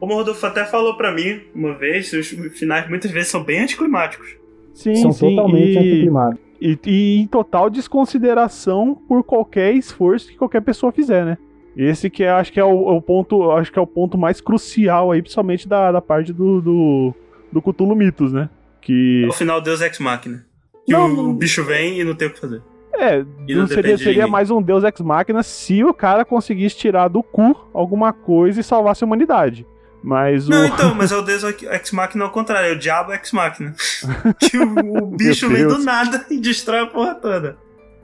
como 0.00 0.12
o 0.14 0.16
Rodolfo 0.16 0.44
até 0.46 0.64
falou 0.64 0.96
pra 0.96 1.12
mim 1.12 1.40
uma 1.54 1.74
vez, 1.78 2.12
os 2.12 2.26
finais 2.58 2.88
muitas 2.88 3.10
vezes 3.10 3.28
são 3.28 3.44
bem 3.44 3.60
anticlimáticos. 3.62 4.36
Sim, 4.74 4.94
São 4.96 5.12
sim. 5.12 5.36
totalmente 5.36 5.72
e, 5.74 5.78
anticlimáticos. 5.78 6.44
e, 6.60 6.78
e 6.86 7.20
em 7.20 7.26
total 7.26 7.68
desconsideração 7.70 8.94
por 9.08 9.22
qualquer 9.22 9.74
esforço 9.74 10.28
que 10.28 10.36
qualquer 10.36 10.62
pessoa 10.62 10.90
fizer, 10.92 11.24
né? 11.24 11.38
Esse 11.76 12.10
que 12.10 12.22
é, 12.22 12.30
acho 12.30 12.52
que 12.52 12.60
é 12.60 12.64
o, 12.64 12.96
o 12.96 13.00
ponto, 13.00 13.50
acho 13.52 13.72
que 13.72 13.78
é 13.78 13.82
o 13.82 13.86
ponto 13.86 14.18
mais 14.18 14.40
crucial 14.40 15.10
aí, 15.10 15.22
principalmente 15.22 15.66
da, 15.68 15.90
da 15.92 16.02
parte 16.02 16.30
do, 16.32 16.60
do, 16.60 17.14
do 17.52 17.60
Cthulhu 17.62 17.94
Mitos, 17.94 18.32
né? 18.32 18.48
Que 18.80 19.22
É 19.24 19.28
o 19.28 19.32
final 19.32 19.60
Deus 19.60 19.80
Ex 19.80 19.98
Machina. 19.98 20.44
Que 20.84 20.92
Não, 20.92 21.06
o 21.06 21.16
não- 21.16 21.34
bicho 21.34 21.62
vem 21.64 22.00
e 22.00 22.04
não 22.04 22.14
tem 22.14 22.28
o 22.28 22.32
que 22.32 22.40
fazer. 22.40 22.60
É, 22.94 23.24
E 23.48 23.54
não 23.54 23.66
seria, 23.66 23.96
seria 23.96 24.26
mais 24.26 24.50
um 24.50 24.60
Deus 24.60 24.84
Ex 24.84 25.00
Machina 25.00 25.42
se 25.42 25.82
o 25.84 25.94
cara 25.94 26.24
conseguisse 26.24 26.76
tirar 26.76 27.08
do 27.08 27.22
cu 27.22 27.56
alguma 27.72 28.12
coisa 28.12 28.60
e 28.60 28.64
salvasse 28.64 29.02
a 29.02 29.06
humanidade. 29.06 29.66
Mas 30.04 30.48
Não, 30.48 30.62
o. 30.62 30.66
então, 30.66 30.94
mas 30.96 31.12
é 31.12 31.16
o 31.16 31.22
Deus 31.22 31.42
Ex 31.44 31.92
Machina 31.92 32.24
ao 32.24 32.30
contrário, 32.30 32.70
é 32.70 32.72
o 32.72 32.78
Diabo 32.78 33.12
Ex 33.12 33.30
Machina. 33.32 33.74
que 34.40 34.58
o, 34.58 35.04
o 35.04 35.06
bicho 35.06 35.48
vem 35.48 35.66
do 35.66 35.78
nada 35.78 36.26
e 36.30 36.38
destrói 36.40 36.80
a 36.80 36.86
porra 36.86 37.14
toda. 37.14 37.56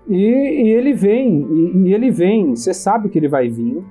E, 0.08 0.16
e 0.16 0.70
ele 0.70 0.94
vem, 0.94 1.46
e, 1.50 1.88
e 1.88 1.94
ele 1.94 2.10
vem. 2.10 2.54
Você 2.56 2.72
sabe 2.72 3.08
que 3.10 3.18
ele 3.18 3.28
vai 3.28 3.48
vir. 3.48 3.82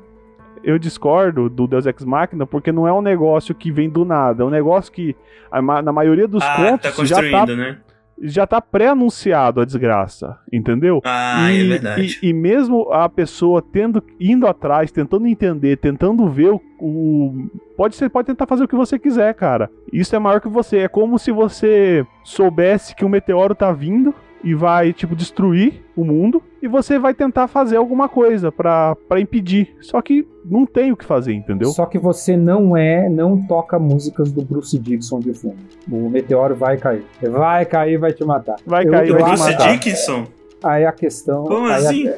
Eu 0.63 0.77
discordo 0.77 1.49
do 1.49 1.67
Deus 1.67 1.85
Ex 1.85 2.03
Machina 2.03 2.45
porque 2.45 2.71
não 2.71 2.87
é 2.87 2.93
um 2.93 3.01
negócio 3.01 3.53
que 3.55 3.71
vem 3.71 3.89
do 3.89 4.03
nada. 4.03 4.43
É 4.43 4.45
um 4.45 4.49
negócio 4.49 4.91
que, 4.91 5.15
na 5.51 5.91
maioria 5.91 6.27
dos 6.27 6.43
ah, 6.43 6.55
contos, 6.55 6.95
tá 6.95 7.05
já 7.05 7.31
tá 7.31 7.45
né? 7.45 7.77
já 8.21 8.47
tá 8.47 8.59
pré-anunciado 8.59 9.61
a 9.61 9.65
desgraça, 9.65 10.37
entendeu? 10.51 11.01
Ah, 11.05 11.51
e, 11.51 11.61
é 11.61 11.67
verdade. 11.67 12.19
E, 12.21 12.29
e 12.29 12.33
mesmo 12.33 12.91
a 12.91 13.07
pessoa 13.07 13.61
tendo 13.61 14.03
indo 14.19 14.47
atrás, 14.47 14.91
tentando 14.91 15.27
entender, 15.27 15.77
tentando 15.77 16.27
ver 16.27 16.49
o, 16.49 16.61
o 16.79 17.49
pode 17.75 17.95
ser, 17.95 18.09
pode 18.09 18.27
tentar 18.27 18.47
fazer 18.47 18.63
o 18.63 18.67
que 18.67 18.75
você 18.75 18.97
quiser, 18.97 19.33
cara. 19.35 19.69
Isso 19.93 20.15
é 20.15 20.19
maior 20.19 20.41
que 20.41 20.49
você. 20.49 20.79
É 20.79 20.87
como 20.87 21.19
se 21.19 21.31
você 21.31 22.05
soubesse 22.23 22.95
que 22.95 23.05
um 23.05 23.09
meteoro 23.09 23.53
tá 23.53 23.71
vindo 23.71 24.13
e 24.43 24.53
vai, 24.53 24.93
tipo, 24.93 25.15
destruir 25.15 25.83
o 25.95 26.03
mundo. 26.03 26.41
E 26.67 26.69
você 26.69 26.99
vai 26.99 27.13
tentar 27.13 27.47
fazer 27.47 27.77
alguma 27.77 28.09
coisa 28.09 28.51
pra 28.51 28.93
pra 29.07 29.21
impedir. 29.21 29.73
Só 29.79 30.01
que 30.01 30.27
não 30.43 30.65
tem 30.65 30.91
o 30.91 30.97
que 30.97 31.05
fazer, 31.05 31.33
entendeu? 31.33 31.69
Só 31.69 31.85
que 31.85 31.97
você 31.97 32.35
não 32.35 32.75
é, 32.75 33.07
não 33.07 33.41
toca 33.47 33.79
músicas 33.79 34.31
do 34.33 34.41
Bruce 34.43 34.77
Dixon 34.77 35.19
de 35.19 35.33
fundo. 35.33 35.55
O 35.89 36.09
meteoro 36.09 36.55
vai 36.55 36.75
cair. 36.77 37.05
Vai 37.21 37.65
cair, 37.65 37.97
vai 37.97 38.11
te 38.11 38.25
matar. 38.25 38.57
Vai 38.65 38.85
Eu- 38.85 38.91
cair, 38.91 39.07
eu 39.07 39.13
vai 39.13 39.23
te 39.23 39.27
Bruce 39.29 39.51
matar. 39.51 39.71
Dickinson? 39.71 40.27
Aí 40.61 40.85
a 40.85 40.91
questão. 40.91 41.45
Como 41.45 41.67
aí 41.67 41.71
a- 41.71 41.77
assim? 41.77 42.11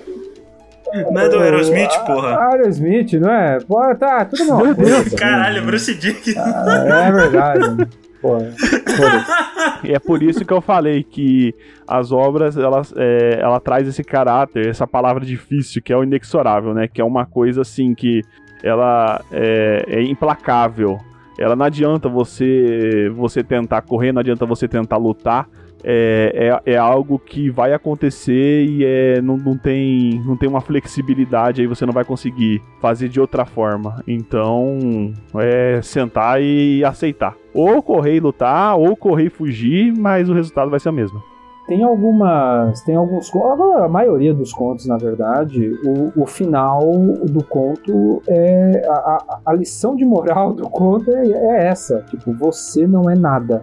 Não 1.12 1.22
é 1.22 1.30
do 1.30 1.38
Aerosmith, 1.38 1.92
Ah, 1.94 2.00
porra? 2.00 2.50
Aerosmith, 2.50 3.14
não 3.20 3.32
é? 3.32 3.60
Pô, 3.60 3.96
tá, 3.96 4.26
tudo 4.26 4.46
bom. 4.48 4.64
Meu 4.64 4.74
Deus, 4.74 4.90
Foda-se. 4.98 5.16
Caralho, 5.16 5.64
Bruce 5.64 5.94
Dickinson. 5.94 6.40
Ah, 6.44 7.06
É 7.08 7.12
verdade. 7.12 7.88
Foda-se. 8.22 9.88
E 9.88 9.94
é 9.94 10.00
por 10.00 10.22
isso 10.22 10.46
que 10.46 10.54
eu 10.54 10.62
falei 10.62 11.04
que 11.04 11.54
as 11.88 12.12
obras, 12.12 12.58
elas, 12.58 12.94
é, 12.96 13.40
ela 13.42 13.60
traz 13.60 13.88
esse 13.88 14.04
caráter, 14.04 14.68
essa 14.68 14.86
palavra 14.86 15.26
difícil, 15.26 15.82
que 15.82 15.94
é 15.94 15.98
o 15.98 16.04
inexorável, 16.04 16.74
né? 16.74 16.88
Que 16.88 17.02
é 17.02 17.04
uma 17.04 17.26
coisa 17.26 17.62
assim 17.62 17.94
que 17.94 18.22
ela 18.64 19.22
é, 19.32 19.86
é 19.88 20.02
implacável. 20.04 20.98
Ela 21.38 21.56
não 21.56 21.66
adianta 21.66 22.10
você 22.10 23.10
você 23.16 23.42
tentar 23.42 23.82
correr, 23.84 24.12
não 24.12 24.20
adianta 24.20 24.46
você 24.46 24.68
tentar 24.68 24.98
lutar. 24.98 25.48
É, 25.84 26.60
é, 26.66 26.74
é 26.74 26.78
algo 26.78 27.18
que 27.18 27.50
vai 27.50 27.74
acontecer 27.74 28.66
e 28.66 28.84
é, 28.84 29.22
não, 29.22 29.38
não, 29.38 29.58
tem, 29.58 30.22
não 30.26 30.36
tem 30.36 30.50
uma 30.50 30.60
flexibilidade, 30.62 31.62
aí 31.62 31.68
você 31.68 31.86
não 31.86 31.94
vai 31.94 32.04
conseguir 32.04 32.62
fazer 32.82 33.08
de 33.08 33.20
outra 33.20 33.46
forma. 33.46 34.04
Então, 34.08 35.14
é 35.36 35.80
sentar 35.82 36.42
e 36.42 36.84
aceitar. 36.84 37.36
Ou 37.54 37.82
correr 37.82 38.16
e 38.16 38.20
lutar, 38.20 38.78
ou 38.78 38.96
correr 38.96 39.26
e 39.26 39.30
fugir, 39.30 39.94
mas 39.98 40.30
o 40.30 40.34
resultado 40.34 40.70
vai 40.70 40.80
ser 40.80 40.90
o 40.90 40.94
mesmo. 40.94 41.22
Tem 41.68 41.84
algumas. 41.84 42.82
Tem 42.82 42.96
alguns. 42.96 43.32
A 43.36 43.88
maioria 43.88 44.34
dos 44.34 44.52
contos, 44.52 44.88
na 44.88 44.98
verdade, 44.98 45.72
o, 45.86 46.24
o 46.24 46.26
final 46.26 46.82
do 47.26 47.44
conto 47.44 48.24
é. 48.28 48.82
A, 48.90 48.94
a- 48.94 49.40
a 49.46 49.54
lição 49.54 49.96
de 49.96 50.04
moral 50.04 50.52
do 50.54 50.68
conto 50.68 51.12
é, 51.16 51.28
é 51.28 51.68
essa. 51.68 52.04
Tipo, 52.10 52.34
você 52.34 52.88
não 52.88 53.08
é 53.08 53.14
nada. 53.16 53.62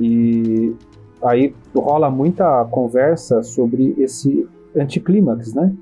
E 0.00 0.74
aí 1.24 1.54
rola 1.74 2.10
muita 2.10 2.64
conversa 2.66 3.42
sobre 3.42 3.94
esse 3.98 4.48
anticlímax, 4.76 5.54
né? 5.54 5.74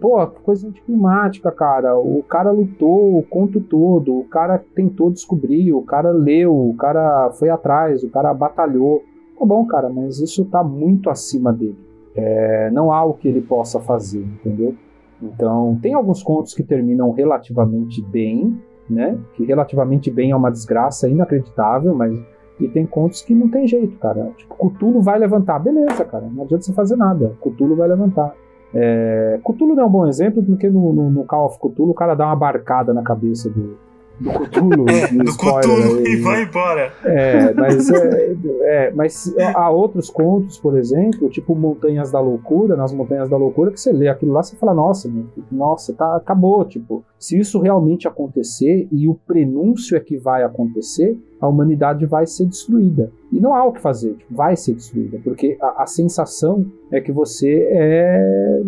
Pô, 0.00 0.26
que 0.26 0.40
coisa 0.42 0.68
anticlimática, 0.68 1.50
cara. 1.50 1.98
O 1.98 2.22
cara 2.22 2.50
lutou 2.50 3.18
o 3.18 3.22
conto 3.22 3.60
todo, 3.60 4.18
o 4.18 4.24
cara 4.24 4.62
tentou 4.74 5.10
descobrir, 5.10 5.72
o 5.72 5.82
cara 5.82 6.10
leu, 6.10 6.54
o 6.54 6.74
cara 6.74 7.30
foi 7.30 7.48
atrás, 7.48 8.02
o 8.02 8.10
cara 8.10 8.34
batalhou. 8.34 9.02
Tá 9.38 9.46
bom, 9.46 9.66
cara, 9.66 9.88
mas 9.88 10.20
isso 10.20 10.44
tá 10.44 10.62
muito 10.62 11.08
acima 11.08 11.52
dele. 11.52 11.78
É, 12.14 12.70
não 12.70 12.92
há 12.92 13.02
o 13.04 13.14
que 13.14 13.26
ele 13.26 13.40
possa 13.40 13.80
fazer, 13.80 14.20
entendeu? 14.20 14.74
Então, 15.22 15.78
tem 15.80 15.94
alguns 15.94 16.22
contos 16.22 16.52
que 16.52 16.62
terminam 16.62 17.10
relativamente 17.12 18.02
bem, 18.02 18.60
né? 18.90 19.18
Que 19.34 19.44
relativamente 19.44 20.10
bem 20.10 20.32
é 20.32 20.36
uma 20.36 20.50
desgraça 20.50 21.08
inacreditável, 21.08 21.94
mas. 21.94 22.12
E 22.60 22.68
tem 22.68 22.86
contos 22.86 23.22
que 23.22 23.34
não 23.34 23.48
tem 23.48 23.66
jeito, 23.66 23.98
cara. 23.98 24.30
Tipo, 24.36 24.54
Cthulhu 24.54 25.00
vai 25.00 25.18
levantar. 25.18 25.58
Beleza, 25.58 26.04
cara. 26.04 26.28
Não 26.32 26.44
adianta 26.44 26.64
você 26.64 26.72
fazer 26.72 26.96
nada. 26.96 27.36
Cthulhu 27.40 27.76
vai 27.76 27.88
levantar. 27.88 28.34
É... 28.74 29.40
Cthulhu 29.44 29.74
não 29.74 29.82
é 29.82 29.86
um 29.86 29.90
bom 29.90 30.06
exemplo, 30.06 30.42
porque 30.42 30.68
no, 30.68 30.92
no, 30.92 31.10
no 31.10 31.24
Call 31.24 31.46
of 31.46 31.58
Cthulhu 31.58 31.90
o 31.90 31.94
cara 31.94 32.14
dá 32.14 32.26
uma 32.26 32.36
barcada 32.36 32.92
na 32.92 33.02
cabeça 33.02 33.50
do, 33.50 33.76
do 34.22 34.30
Cthulhu. 34.30 34.84
Do 34.84 35.30
spoiler 35.30 35.62
Cthulhu 35.62 36.06
e 36.06 36.16
vai 36.20 36.42
embora. 36.44 36.92
É, 37.04 37.52
mas, 37.54 37.90
é, 37.90 38.36
é, 38.62 38.90
mas 38.92 39.34
há 39.54 39.70
outros 39.70 40.08
contos, 40.08 40.58
por 40.58 40.78
exemplo, 40.78 41.28
tipo 41.28 41.54
Montanhas 41.54 42.10
da 42.10 42.20
Loucura, 42.20 42.76
nas 42.76 42.92
Montanhas 42.92 43.28
da 43.28 43.36
Loucura, 43.36 43.70
que 43.70 43.80
você 43.80 43.92
lê 43.92 44.08
aquilo 44.08 44.32
lá 44.32 44.40
e 44.40 44.56
fala, 44.56 44.74
nossa, 44.74 45.08
meu, 45.08 45.26
nossa, 45.50 45.92
tá, 45.92 46.16
acabou, 46.16 46.64
tipo, 46.64 47.04
se 47.18 47.38
isso 47.38 47.60
realmente 47.60 48.08
acontecer 48.08 48.88
e 48.90 49.08
o 49.08 49.14
prenúncio 49.14 49.96
é 49.96 50.00
que 50.00 50.16
vai 50.16 50.42
acontecer, 50.42 51.18
a 51.40 51.48
humanidade 51.48 52.06
vai 52.06 52.26
ser 52.26 52.46
destruída. 52.46 53.10
E 53.32 53.40
não 53.40 53.54
há 53.54 53.64
o 53.64 53.72
que 53.72 53.80
fazer, 53.80 54.14
tipo, 54.14 54.34
vai 54.34 54.56
ser 54.56 54.74
destruída, 54.74 55.18
porque 55.24 55.56
a, 55.60 55.82
a 55.82 55.86
sensação 55.86 56.64
é 56.90 57.00
que 57.00 57.10
você 57.10 57.68
é. 57.72 58.62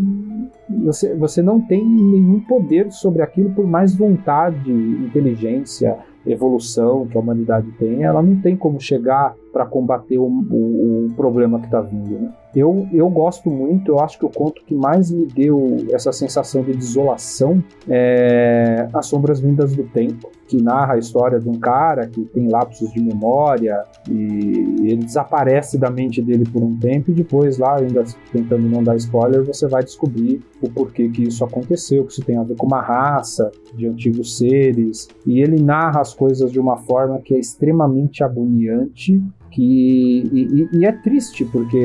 Você, 0.84 1.14
você 1.14 1.42
não 1.42 1.60
tem 1.60 1.84
nenhum 1.84 2.40
poder 2.40 2.90
sobre 2.90 3.22
aquilo, 3.22 3.50
por 3.50 3.66
mais 3.66 3.94
vontade, 3.94 4.70
inteligência, 4.70 5.98
evolução 6.26 7.06
que 7.06 7.16
a 7.16 7.20
humanidade 7.20 7.70
tem, 7.72 8.02
ela 8.02 8.22
não 8.22 8.36
tem 8.40 8.56
como 8.56 8.80
chegar 8.80 9.34
para 9.52 9.64
combater 9.64 10.18
o, 10.18 10.24
o, 10.24 11.06
o 11.06 11.14
problema 11.14 11.60
que 11.60 11.66
está 11.66 11.80
vindo. 11.80 12.18
Né? 12.18 12.32
Eu, 12.56 12.88
eu 12.92 13.08
gosto 13.08 13.50
muito, 13.50 13.92
eu 13.92 14.00
acho 14.00 14.18
que 14.18 14.24
o 14.24 14.28
conto 14.28 14.64
que 14.64 14.74
mais 14.74 15.10
me 15.10 15.26
deu 15.26 15.76
essa 15.92 16.12
sensação 16.12 16.62
de 16.62 16.72
desolação 16.72 17.62
é 17.88 18.88
As 18.92 19.06
Sombras 19.06 19.40
Vindas 19.40 19.74
do 19.74 19.84
Tempo, 19.84 20.30
que 20.46 20.60
narra 20.60 20.94
a 20.94 20.98
história 20.98 21.38
de 21.38 21.48
um 21.48 21.54
cara 21.54 22.06
que 22.06 22.24
tem 22.24 22.48
lapsos 22.48 22.92
de 22.92 23.00
memória 23.00 23.82
e 24.08 24.90
ele 24.90 25.04
desaparece 25.04 25.78
da 25.78 25.90
mente 25.90 26.20
dele 26.20 26.44
por 26.44 26.62
um 26.62 26.76
tempo 26.76 27.10
e 27.10 27.14
depois 27.14 27.58
lá, 27.58 27.78
ainda 27.78 28.04
tentando 28.32 28.68
não 28.68 28.82
dar 28.82 28.96
spoiler, 28.96 29.44
você 29.44 29.66
vai 29.66 29.82
descobrir 29.82 30.40
o 30.60 30.70
porquê 30.70 31.08
que 31.08 31.22
isso 31.22 31.44
aconteceu, 31.44 32.04
que 32.04 32.12
isso 32.12 32.22
tem 32.22 32.36
a 32.36 32.42
ver 32.42 32.56
com 32.56 32.66
uma 32.66 32.80
raça 32.80 33.50
de 33.74 33.86
antigos 33.86 34.38
seres, 34.38 35.08
e 35.26 35.40
ele 35.40 35.60
narra 35.60 36.00
as 36.00 36.13
coisas 36.14 36.50
de 36.52 36.58
uma 36.60 36.76
forma 36.78 37.18
que 37.18 37.34
é 37.34 37.38
extremamente 37.38 38.22
agoniante 38.24 39.20
que 39.50 40.28
e, 40.32 40.62
e- 40.72 40.78
e 40.80 40.84
é 40.84 40.90
triste 40.90 41.44
porque 41.44 41.78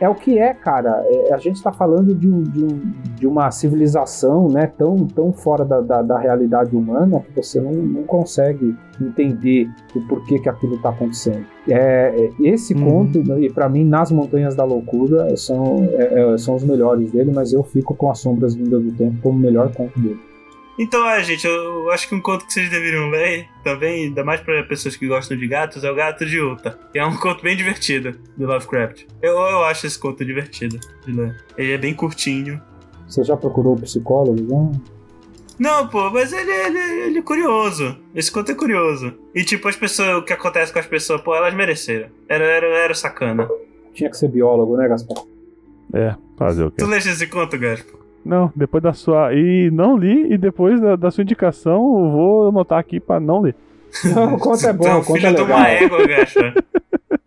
é 0.00 0.08
o 0.08 0.14
que 0.14 0.38
é, 0.38 0.52
cara. 0.52 1.04
É- 1.08 1.32
a 1.34 1.36
gente 1.36 1.54
está 1.56 1.72
falando 1.72 2.12
de, 2.14 2.28
um- 2.28 2.42
de 2.42 2.64
um- 2.64 2.80
de 3.16 3.26
uma 3.28 3.48
civilização, 3.52 4.48
né, 4.48 4.66
tão, 4.66 4.96
tão 5.06 5.32
fora 5.32 5.64
da, 5.64 5.80
da, 5.80 6.02
da 6.02 6.18
realidade 6.18 6.74
humana 6.74 7.20
que 7.20 7.40
você 7.42 7.60
não, 7.60 7.70
não 7.72 8.02
consegue 8.02 8.74
entender 9.00 9.68
o 9.94 10.00
porquê 10.08 10.38
que 10.40 10.48
aquilo 10.48 10.74
está 10.74 10.88
acontecendo. 10.88 11.44
É, 11.68 12.12
é, 12.16 12.30
esse 12.42 12.74
Uhum. 12.74 12.90
conto 12.90 13.22
né, 13.22 13.40
e 13.42 13.52
para 13.52 13.68
mim 13.68 13.84
nas 13.84 14.10
Montanhas 14.10 14.56
da 14.56 14.64
Loucura 14.64 15.36
são 15.36 15.84
é, 15.92 16.32
é, 16.34 16.38
são 16.38 16.56
os 16.56 16.64
melhores 16.64 17.12
dele, 17.12 17.30
mas 17.32 17.52
eu 17.52 17.62
fico 17.62 17.94
com 17.94 18.10
as 18.10 18.18
Sombras 18.18 18.54
Vindas 18.56 18.82
do 18.82 18.90
Tempo 18.92 19.16
como 19.22 19.38
o 19.38 19.40
melhor 19.40 19.72
conto 19.72 19.96
dele. 20.00 20.18
Então, 20.78 21.08
é, 21.08 21.22
gente, 21.22 21.46
eu 21.46 21.90
acho 21.90 22.08
que 22.08 22.14
um 22.14 22.20
conto 22.20 22.44
que 22.46 22.52
vocês 22.52 22.68
deveriam 22.68 23.08
ler 23.08 23.48
também, 23.64 24.06
ainda 24.06 24.22
mais 24.22 24.40
pra 24.40 24.62
pessoas 24.62 24.94
que 24.94 25.06
gostam 25.06 25.36
de 25.36 25.46
gatos, 25.48 25.84
é 25.84 25.90
o 25.90 25.94
Gato 25.94 26.26
de 26.26 26.40
Uta. 26.40 26.78
Que 26.92 26.98
é 26.98 27.06
um 27.06 27.16
conto 27.16 27.42
bem 27.42 27.56
divertido 27.56 28.18
do 28.36 28.46
Lovecraft. 28.46 29.04
Eu, 29.22 29.34
eu 29.36 29.64
acho 29.64 29.86
esse 29.86 29.98
conto 29.98 30.24
divertido 30.24 30.78
de 31.06 31.12
ler. 31.12 31.42
Ele 31.56 31.72
é 31.72 31.78
bem 31.78 31.94
curtinho. 31.94 32.60
Você 33.08 33.24
já 33.24 33.36
procurou 33.36 33.74
o 33.74 33.80
psicólogo? 33.80 34.42
Não? 34.42 34.72
Não, 35.58 35.88
pô, 35.88 36.10
mas 36.10 36.32
ele, 36.32 36.50
ele, 36.50 36.78
ele 36.78 37.18
é 37.18 37.22
curioso. 37.22 37.96
Esse 38.14 38.30
conto 38.30 38.52
é 38.52 38.54
curioso. 38.54 39.14
E 39.34 39.42
tipo, 39.42 39.68
as 39.68 39.76
pessoas, 39.76 40.18
o 40.18 40.22
que 40.22 40.32
acontece 40.32 40.72
com 40.72 40.78
as 40.78 40.86
pessoas, 40.86 41.22
pô, 41.22 41.34
elas 41.34 41.54
mereceram. 41.54 42.08
Era, 42.28 42.44
era, 42.44 42.66
era 42.66 42.94
sacana. 42.94 43.48
Tinha 43.94 44.10
que 44.10 44.16
ser 44.18 44.28
biólogo, 44.28 44.76
né, 44.76 44.86
Gaspar? 44.86 45.24
É, 45.94 46.14
fazer 46.36 46.64
o 46.64 46.70
quê? 46.70 46.76
Tu 46.78 46.86
leste 46.86 47.08
esse 47.08 47.26
conto, 47.26 47.58
Gaspo? 47.58 48.05
Não, 48.26 48.52
depois 48.56 48.82
da 48.82 48.92
sua. 48.92 49.32
E 49.32 49.70
não 49.70 49.96
li, 49.96 50.32
e 50.32 50.36
depois 50.36 50.80
da, 50.80 50.96
da 50.96 51.10
sua 51.10 51.22
indicação, 51.22 51.74
eu 52.04 52.10
vou 52.10 52.48
anotar 52.48 52.78
aqui 52.78 52.98
pra 52.98 53.20
não 53.20 53.40
ler. 53.40 53.54
Não, 54.14 54.34
o 54.34 54.38
conto 54.38 54.66
é 54.66 54.72
bom, 54.72 54.86
é 54.86 54.94
um 54.96 54.98
o 54.98 55.04
conto 55.04 55.24
é 55.24 55.30
legal. 55.30 55.46
uma 55.46 55.68
égua, 55.68 56.06
Gaspo. 56.06 56.40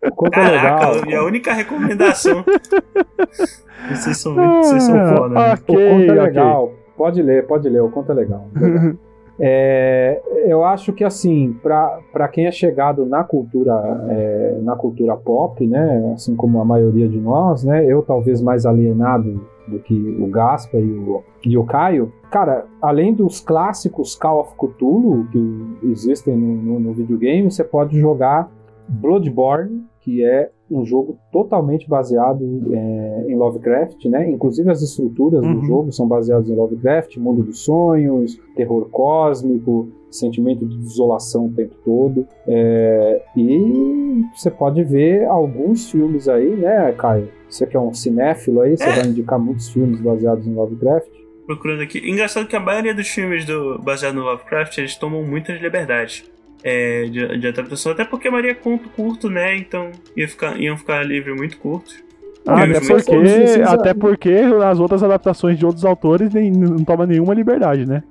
O 0.06 0.14
conto 0.14 0.38
é 0.38 0.50
legal. 0.50 0.78
Caraca, 0.78 1.10
e 1.10 1.14
a 1.14 1.24
única 1.24 1.52
recomendação. 1.52 2.44
Vocês 3.90 4.18
são 4.18 4.34
muito, 4.34 4.66
vocês 4.66 4.82
são 4.82 4.94
Ah, 4.94 5.16
foda, 5.16 5.34
né? 5.34 5.54
O 5.54 5.60
conto 5.64 6.12
é 6.12 6.22
legal. 6.22 6.72
Pode 6.96 7.22
ler, 7.22 7.46
pode 7.46 7.68
ler, 7.68 7.80
o 7.80 7.90
conto 7.90 8.12
é 8.12 8.14
legal. 8.14 8.46
É, 9.42 10.20
eu 10.46 10.62
acho 10.62 10.92
que 10.92 11.02
assim, 11.02 11.56
para 11.62 12.28
quem 12.30 12.44
é 12.44 12.50
chegado 12.52 13.06
na 13.06 13.24
cultura, 13.24 13.72
é, 14.10 14.58
na 14.60 14.76
cultura 14.76 15.16
pop, 15.16 15.66
né, 15.66 16.12
assim 16.14 16.36
como 16.36 16.60
a 16.60 16.64
maioria 16.66 17.08
de 17.08 17.18
nós, 17.18 17.64
né, 17.64 17.82
eu 17.90 18.02
talvez 18.02 18.42
mais 18.42 18.66
alienado 18.66 19.40
do 19.70 19.78
que 19.78 19.94
o 20.20 20.26
Gaspa 20.26 20.76
e 20.76 20.90
o, 20.90 21.22
e 21.46 21.56
o 21.56 21.64
Caio, 21.64 22.12
cara, 22.30 22.66
além 22.82 23.14
dos 23.14 23.40
clássicos 23.40 24.14
Call 24.14 24.40
of 24.40 24.54
Cthulhu 24.56 25.26
que 25.30 25.88
existem 25.90 26.36
no, 26.36 26.56
no, 26.56 26.80
no 26.80 26.92
videogame, 26.92 27.50
você 27.50 27.64
pode 27.64 27.98
jogar 27.98 28.50
Bloodborne, 28.88 29.84
que 30.00 30.24
é 30.24 30.50
um 30.70 30.84
jogo 30.84 31.16
totalmente 31.32 31.88
baseado 31.88 32.42
é, 32.72 33.24
em 33.28 33.36
Lovecraft, 33.36 34.04
né? 34.06 34.28
Inclusive 34.30 34.70
as 34.70 34.82
estruturas 34.82 35.44
Uhum. 35.44 35.54
do 35.60 35.64
jogo 35.64 35.92
são 35.92 36.06
baseadas 36.08 36.48
em 36.48 36.54
Lovecraft, 36.54 37.16
mundo 37.18 37.42
dos 37.42 37.64
sonhos, 37.64 38.38
terror 38.56 38.88
cósmico, 38.90 39.88
sentimento 40.10 40.66
de 40.66 40.76
desolação 40.78 41.46
o 41.46 41.52
tempo 41.52 41.74
todo. 41.84 42.26
É, 42.46 43.22
e 43.36 44.24
você 44.34 44.50
pode 44.50 44.82
ver 44.84 45.24
alguns 45.26 45.90
filmes 45.90 46.28
aí, 46.28 46.56
né, 46.56 46.92
Caio? 46.92 47.28
Você 47.50 47.66
que 47.66 47.76
é 47.76 47.80
um 47.80 47.92
cinéfilo 47.92 48.60
aí, 48.62 48.76
você 48.76 48.84
É. 48.84 48.92
vai 48.96 49.06
indicar 49.06 49.38
muitos 49.38 49.68
filmes 49.70 50.00
baseados 50.00 50.46
em 50.46 50.54
Lovecraft. 50.54 51.08
Procurando 51.46 51.82
aqui. 51.82 51.98
Engraçado 52.08 52.46
que 52.46 52.54
a 52.54 52.60
maioria 52.60 52.94
dos 52.94 53.08
filmes 53.08 53.44
do, 53.44 53.78
baseados 53.80 54.16
no 54.16 54.24
Lovecraft, 54.24 54.78
eles 54.78 54.94
tomam 54.96 55.22
muitas 55.24 55.60
liberdades. 55.60 56.24
é, 56.62 57.04
de, 57.04 57.38
de 57.38 57.46
adaptação, 57.48 57.92
até 57.92 58.04
porque 58.04 58.28
a 58.28 58.30
maioria 58.30 58.50
é 58.50 58.54
conto 58.54 58.90
curto, 58.90 59.30
né? 59.30 59.56
Então 59.56 59.90
ia 60.14 60.28
ficar, 60.28 60.60
iam 60.60 60.76
ficar 60.76 61.02
livre 61.02 61.32
muito 61.34 61.56
curtos. 61.56 61.96
Ah, 62.46 62.64
até 62.64 62.80
porque, 62.80 63.62
até 63.66 63.94
porque 63.94 64.30
as 64.64 64.78
outras 64.78 65.02
adaptações 65.02 65.58
de 65.58 65.64
outros 65.64 65.86
autores 65.86 66.32
nem, 66.34 66.50
não 66.50 66.84
tomam 66.84 67.06
nenhuma 67.06 67.32
liberdade, 67.32 67.86
né? 67.86 68.02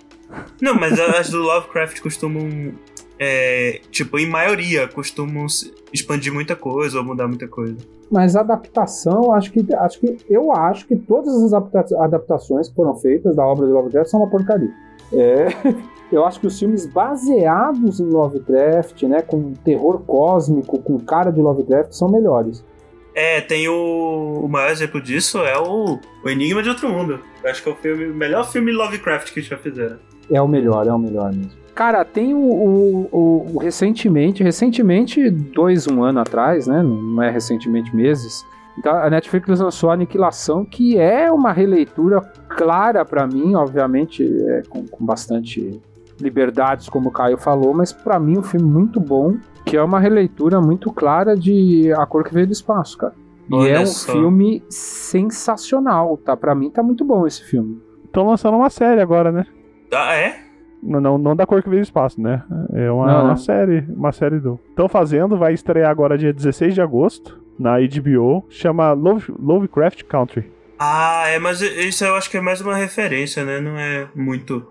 Não, 0.59 0.73
mas 0.73 0.99
as 0.99 1.29
do 1.29 1.37
Lovecraft 1.43 1.99
costumam. 2.01 2.71
É, 3.20 3.82
tipo, 3.91 4.17
em 4.17 4.26
maioria, 4.26 4.88
costumam 4.88 5.45
expandir 5.93 6.34
muita 6.34 6.55
coisa 6.55 6.99
ou 6.99 7.03
mudar 7.03 7.28
muita 7.28 7.47
coisa. 7.47 7.76
Mas 8.09 8.36
a 8.36 8.39
adaptação, 8.39 9.34
acho 9.34 9.51
que, 9.51 9.65
acho 9.76 9.99
que 9.99 10.17
eu 10.30 10.51
acho 10.51 10.88
que 10.88 10.95
todas 10.95 11.36
as 11.43 11.53
adapta- 11.53 12.03
adaptações 12.03 12.70
que 12.70 12.76
foram 12.76 12.95
feitas 12.95 13.36
da 13.36 13.45
obra 13.45 13.67
de 13.67 13.74
Lovecraft 13.74 14.09
são 14.09 14.22
uma 14.22 14.30
porcaria. 14.30 14.72
É, 15.11 15.47
eu 16.11 16.26
acho 16.26 16.39
que 16.39 16.47
os 16.47 16.57
filmes 16.57 16.86
baseados 16.88 17.99
em 17.99 18.05
Lovecraft, 18.05 19.03
né, 19.03 19.22
com 19.22 19.53
terror 19.53 19.99
cósmico, 19.99 20.80
com 20.80 20.97
cara 20.99 21.30
de 21.30 21.41
Lovecraft, 21.41 21.91
são 21.91 22.09
melhores. 22.09 22.63
É, 23.13 23.41
tem 23.41 23.67
o. 23.67 24.39
O 24.43 24.47
maior 24.47 24.72
exemplo 24.72 25.01
disso 25.01 25.39
é 25.39 25.57
o, 25.57 25.99
o 26.24 26.30
Enigma 26.30 26.63
de 26.63 26.70
Outro 26.70 26.88
Mundo. 26.88 27.20
Eu 27.43 27.49
acho 27.49 27.61
que 27.61 27.67
é 27.67 27.72
o 27.72 27.76
filme, 27.76 28.05
o 28.05 28.15
melhor 28.15 28.49
filme 28.49 28.72
Lovecraft 28.72 29.34
que 29.34 29.41
já 29.41 29.57
fizeram. 29.57 29.97
É 30.32 30.41
o 30.41 30.47
melhor, 30.47 30.88
é 30.88 30.93
o 30.93 30.97
melhor 30.99 31.34
mesmo. 31.34 31.51
Cara, 31.80 32.03
tem 32.03 32.34
o, 32.34 32.38
o- 32.39 33.09
o- 33.09 33.45
o 33.53 33.57
recentemente, 33.57 34.43
recentemente, 34.43 35.30
dois, 35.30 35.88
um 35.88 36.03
ano 36.03 36.19
atrás, 36.19 36.67
né? 36.67 36.84
Não 36.84 37.23
é 37.23 37.30
recentemente 37.32 37.95
meses. 37.95 38.45
Então, 38.77 38.93
a 38.93 39.09
Netflix 39.09 39.47
lançou 39.61 39.89
Aniquilação, 39.89 40.65
que 40.65 40.97
é 40.97 41.32
uma 41.32 41.53
releitura 41.53 42.19
clara 42.49 43.05
pra 43.05 43.25
mim, 43.25 43.55
obviamente, 43.55 44.23
é, 44.49 44.61
com, 44.67 44.86
com 44.86 45.05
bastante 45.05 45.80
liberdades, 46.19 46.89
como 46.89 47.07
o 47.07 47.11
Caio 47.13 47.38
falou, 47.38 47.73
mas 47.73 47.93
pra 47.93 48.19
mim 48.19 48.38
um 48.39 48.43
filme 48.43 48.69
muito 48.69 48.99
bom, 48.99 49.38
que 49.65 49.77
é 49.77 49.82
uma 49.82 50.01
releitura 50.01 50.59
muito 50.59 50.91
clara 50.91 51.34
de 51.34 51.93
A 51.93 52.05
Cor 52.05 52.25
que 52.25 52.34
Veio 52.34 52.47
do 52.47 52.51
Espaço, 52.51 52.97
cara. 52.97 53.13
E 53.49 53.55
Olha 53.55 53.69
é 53.71 53.80
um 53.80 53.86
só. 53.86 54.11
filme 54.11 54.61
sensacional, 54.69 56.17
tá? 56.17 56.36
Pra 56.36 56.53
mim 56.53 56.69
tá 56.69 56.84
muito 56.84 57.05
bom 57.05 57.25
esse 57.25 57.41
filme. 57.41 57.82
Estão 58.03 58.27
lançando 58.27 58.57
uma 58.57 58.69
série 58.69 58.99
agora, 59.01 59.32
né? 59.32 59.45
Ah, 59.93 60.13
é? 60.13 60.49
Não, 60.82 60.99
não, 61.01 61.17
não 61.17 61.36
da 61.36 61.45
cor 61.45 61.61
que 61.61 61.69
veio 61.69 61.82
do 61.82 61.86
espaço, 61.86 62.21
né? 62.21 62.41
É 62.73 62.89
uma, 62.91 63.05
Não, 63.07 63.19
uma 63.19 63.27
não. 63.30 63.36
série, 63.38 63.84
uma 63.89 64.11
série 64.11 64.39
do. 64.39 64.59
Estão 64.69 64.88
fazendo, 64.88 65.38
vai 65.38 65.53
estrear 65.53 65.89
agora 65.89 66.17
dia 66.17 66.32
16 66.34 66.73
de 66.73 66.82
agosto 66.82 67.39
na 67.59 67.77
HBO, 67.80 68.45
chama 68.49 68.93
Love, 68.93 69.34
Lovecraft 69.38 70.03
Country. 70.03 70.49
Ah, 70.80 71.25
é, 71.27 71.38
mas 71.39 71.61
isso 71.61 72.05
eu 72.05 72.15
acho 72.15 72.30
que 72.32 72.38
é 72.38 72.41
mais 72.41 72.61
uma 72.61 72.75
referência, 72.75 73.43
né? 73.43 73.59
Não 73.59 73.77
é 73.77 74.07
muito. 74.15 74.65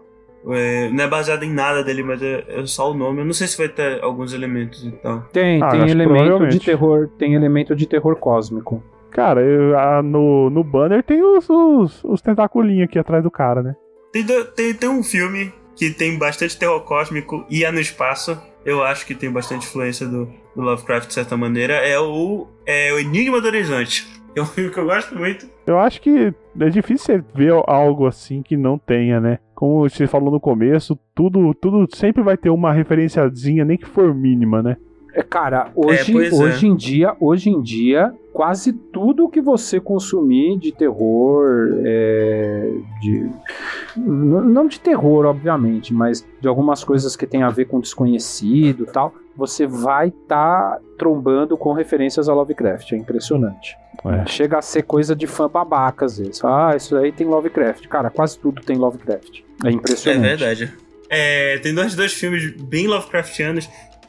é, 0.51 0.89
não 0.89 1.05
é 1.05 1.09
baseado 1.09 1.43
em 1.43 1.53
nada 1.53 1.85
dele, 1.85 2.03
mas 2.03 2.23
é, 2.23 2.45
é 2.49 2.65
só 2.65 2.91
o 2.91 2.95
nome. 2.95 3.21
Eu 3.21 3.27
não 3.27 3.35
sei 3.35 3.47
se 3.47 3.59
vai 3.59 3.69
ter 3.69 4.03
alguns 4.03 4.33
elementos 4.33 4.83
e 4.87 4.91
tal. 4.93 5.21
Tem, 5.33 5.63
Ah, 5.63 5.69
tem 5.69 5.91
elemento 5.91 6.49
de 6.49 6.61
terror, 6.61 7.09
tem 7.19 7.35
elemento 7.35 7.77
de 7.77 7.87
terror 7.87 8.17
cósmico. 8.17 8.83
Cara, 9.11 9.43
eu- 9.43 9.79
a- 9.79 10.03
no, 10.03 10.49
no 10.49 10.65
banner 10.65 11.03
tem 11.03 11.23
os, 11.23 11.49
os, 11.51 12.03
os 12.05 12.23
tentaculinhos 12.23 12.85
aqui 12.89 12.99
atrás 12.99 13.23
do 13.23 13.31
cara, 13.31 13.63
né? 13.63 13.77
Tem, 14.11 14.25
tem, 14.57 14.73
tem 14.75 14.89
um 14.89 15.03
filme 15.03 15.53
que 15.79 15.91
tem 15.91 16.19
bastante 16.19 16.59
terror 16.59 16.81
cósmico 16.81 17.47
e 17.49 17.65
é 17.65 17.71
no 17.71 17.79
espaço. 17.79 18.37
Eu 18.65 18.83
acho 18.83 19.07
que 19.07 19.15
tem 19.15 19.31
bastante 19.31 19.67
influência 19.67 20.07
do, 20.07 20.27
do 20.55 20.61
Lovecraft 20.61 21.07
de 21.07 21.15
certa 21.15 21.37
maneira. 21.37 21.75
É 21.75 21.99
o, 21.99 22.49
é 22.67 22.93
o 22.93 22.99
Enigma 22.99 23.41
do 23.41 23.47
Horizonte. 23.47 24.07
É 24.37 24.43
um 24.43 24.47
filme 24.47 24.71
que 24.71 24.79
eu 24.79 24.85
gosto 24.85 25.17
muito. 25.17 25.49
Eu 25.67 25.81
acho 25.81 26.01
que 26.01 26.33
é 26.61 26.69
difícil 26.69 27.07
você 27.07 27.25
ver 27.35 27.53
algo 27.67 28.07
assim 28.07 28.41
que 28.41 28.57
não 28.57 28.79
tenha, 28.79 29.19
né? 29.21 29.39
Como 29.53 29.89
você 29.89 30.07
falou 30.07 30.31
no 30.31 30.39
começo, 30.39 30.97
tudo, 31.13 31.53
tudo 31.55 31.89
sempre 31.97 32.23
vai 32.23 32.37
ter 32.37 32.51
uma 32.51 32.73
referenciazinha, 32.73 33.65
nem 33.65 33.77
que 33.77 33.87
for 33.87 34.15
mínima, 34.15 34.63
né? 34.63 34.77
É, 35.19 35.23
cara, 35.23 35.71
hoje, 35.75 36.13
é. 36.13 36.33
hoje 36.35 36.67
em 36.67 36.77
dia, 36.77 37.17
hoje 37.19 37.51
em 37.51 37.61
dia, 37.61 38.15
quase 38.33 38.73
tudo 38.73 39.29
que 39.29 39.41
você 39.41 39.81
consumir 39.81 40.57
de 40.59 40.71
terror, 40.71 41.71
é, 41.85 42.71
de 43.01 43.29
não 43.97 44.69
de 44.69 44.79
terror, 44.79 45.27
obviamente, 45.27 45.93
mas 45.93 46.25
de 46.41 46.47
algumas 46.47 46.85
coisas 46.85 47.17
que 47.17 47.27
tem 47.27 47.43
a 47.43 47.51
ver 47.51 47.65
com 47.65 47.81
desconhecido, 47.81 48.85
e 48.85 48.87
tal, 48.87 49.13
você 49.37 49.67
vai 49.67 50.09
estar 50.09 50.79
trombando 50.97 51.57
com 51.57 51.73
referências 51.73 52.29
a 52.29 52.35
Lovecraft. 52.35 52.93
É 52.93 52.97
impressionante. 52.97 53.77
É. 54.05 54.27
Chega 54.27 54.59
a 54.59 54.63
ser 54.63 54.83
coisa 54.83 55.17
de 55.17 55.27
fã 55.27 55.49
babaca 55.49 56.05
às 56.05 56.19
vezes. 56.19 56.45
Ah, 56.45 56.75
isso 56.77 56.97
aí 56.97 57.11
tem 57.11 57.27
Lovecraft. 57.27 57.89
Cara, 57.89 58.09
quase 58.11 58.39
tudo 58.39 58.63
tem 58.63 58.77
Lovecraft. 58.77 59.41
É 59.65 59.69
É 59.69 59.73
impressionante. 59.73 60.23
verdade. 60.23 60.73
É, 61.11 61.59
tem 61.59 61.75
dois, 61.75 61.95
dois 61.97 62.13
filmes 62.13 62.53
bem 62.53 62.87
Lovecraftianos. 62.87 63.69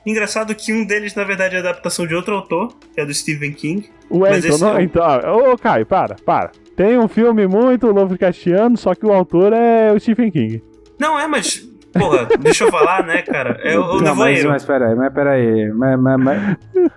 Engraçado 0.09 0.55
que 0.55 0.73
um 0.73 0.85
deles, 0.85 1.13
na 1.15 1.23
verdade, 1.23 1.55
é 1.55 1.59
adaptação 1.59 2.07
de 2.07 2.15
outro 2.15 2.33
autor, 2.35 2.73
que 2.93 2.99
é 3.01 3.05
do 3.05 3.13
Stephen 3.13 3.51
King. 3.53 3.89
Ué, 4.11 4.29
Mas 4.31 4.45
então, 4.45 4.55
esse 4.55 4.63
não, 4.63 4.71
é 4.71 4.77
o- 4.77 4.81
então 4.81 5.51
ô 5.53 5.57
Caio, 5.57 5.85
para, 5.85 6.15
para. 6.25 6.51
Tem 6.75 6.97
um 6.97 7.07
filme 7.07 7.45
muito 7.47 7.87
Lovecraftiano, 7.91 8.77
só 8.77 8.95
que 8.95 9.05
o 9.05 9.11
autor 9.11 9.53
é 9.53 9.91
o 9.91 9.99
Stephen 9.99 10.31
King. 10.31 10.63
Não, 10.97 11.19
é, 11.19 11.27
mas. 11.27 11.67
Porra, 11.93 12.27
deixa 12.39 12.63
eu 12.65 12.71
falar, 12.71 13.05
né, 13.05 13.21
cara? 13.21 13.59
É 13.63 13.77
o, 13.77 13.99
não, 13.99 14.15
mas, 14.15 14.43
mas 14.45 14.63
peraí, 14.63 14.95
mas 14.95 15.13
peraí. 15.13 15.69
Mas, 15.73 15.99
mas, 15.99 16.17
mas- 16.19 16.57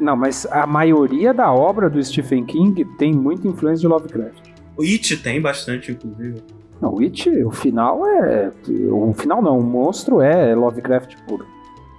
Não, 0.00 0.16
mas 0.16 0.44
a 0.50 0.66
maioria 0.66 1.32
da 1.32 1.52
obra 1.52 1.88
do 1.88 2.02
Stephen 2.02 2.44
King 2.44 2.84
tem 2.98 3.12
muita 3.12 3.46
influência 3.46 3.82
de 3.82 3.86
Lovecraft. 3.88 4.38
O 4.76 4.82
It 4.82 5.16
tem 5.18 5.40
bastante, 5.40 5.92
inclusive. 5.92 6.42
Não, 6.80 6.94
o 6.94 7.00
It, 7.00 7.30
o 7.44 7.50
final 7.52 8.04
é. 8.06 8.50
O 8.90 9.14
final 9.14 9.40
não, 9.40 9.58
o 9.58 9.62
monstro 9.62 10.20
é 10.20 10.52
Lovecraft 10.54 11.14
puro. 11.28 11.46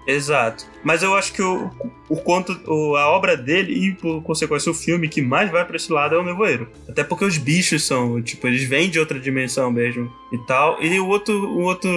Exato. 0.07 0.65
Mas 0.83 1.01
eu 1.01 1.15
acho 1.15 1.33
que 1.33 1.41
o, 1.41 1.69
o 2.07 2.15
conto, 2.17 2.55
o- 2.67 2.95
a 2.95 3.07
obra 3.09 3.35
dele 3.35 3.73
e, 3.73 3.93
por 3.93 4.21
consequência, 4.21 4.71
o 4.71 4.75
filme 4.75 5.09
que 5.09 5.21
mais 5.21 5.49
vai 5.51 5.65
pra 5.65 5.75
esse 5.75 5.91
lado 5.91 6.13
é 6.15 6.17
o 6.19 6.23
Nevoeiro. 6.23 6.67
Até 6.87 7.03
porque 7.03 7.25
os 7.25 7.37
bichos 7.37 7.83
são, 7.83 8.21
tipo, 8.21 8.45
eles 8.47 8.63
vêm 8.69 8.89
de 8.89 8.99
outra 8.99 9.19
dimensão 9.19 9.71
mesmo 9.71 10.11
e 10.31 10.37
tal. 10.45 10.81
E 10.81 10.99
o 10.99 11.07
outro, 11.07 11.33
o 11.33 11.61
outro 11.63 11.89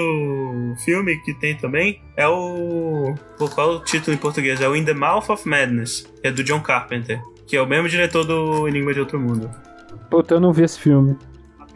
filme 0.85 1.17
que 1.23 1.35
tem 1.35 1.55
também 1.57 2.01
é 2.17 2.27
o. 2.27 3.15
Qual 3.55 3.73
é 3.73 3.77
o 3.77 3.81
título 3.85 4.15
em 4.15 4.19
português? 4.19 4.61
É 4.61 4.69
o 4.69 4.75
In 4.75 4.85
the 4.85 4.95
Mouth 4.95 5.29
of 5.29 5.47
Madness, 5.49 6.09
que 6.23 6.29
é 6.29 6.31
do 6.33 6.43
John 6.43 6.61
Carpenter, 6.61 7.21
que 7.47 7.57
é 7.57 7.61
o 7.63 7.67
mesmo 7.67 7.89
diretor 7.89 8.25
do 8.25 8.67
Enigma 8.67 8.95
de 8.95 9.01
Outro 9.01 9.21
Mundo. 9.21 9.51
Puta, 10.11 10.35
eu 10.35 10.41
não 10.41 10.53
vi 10.53 10.63
esse 10.65 10.79
filme. 10.81 11.17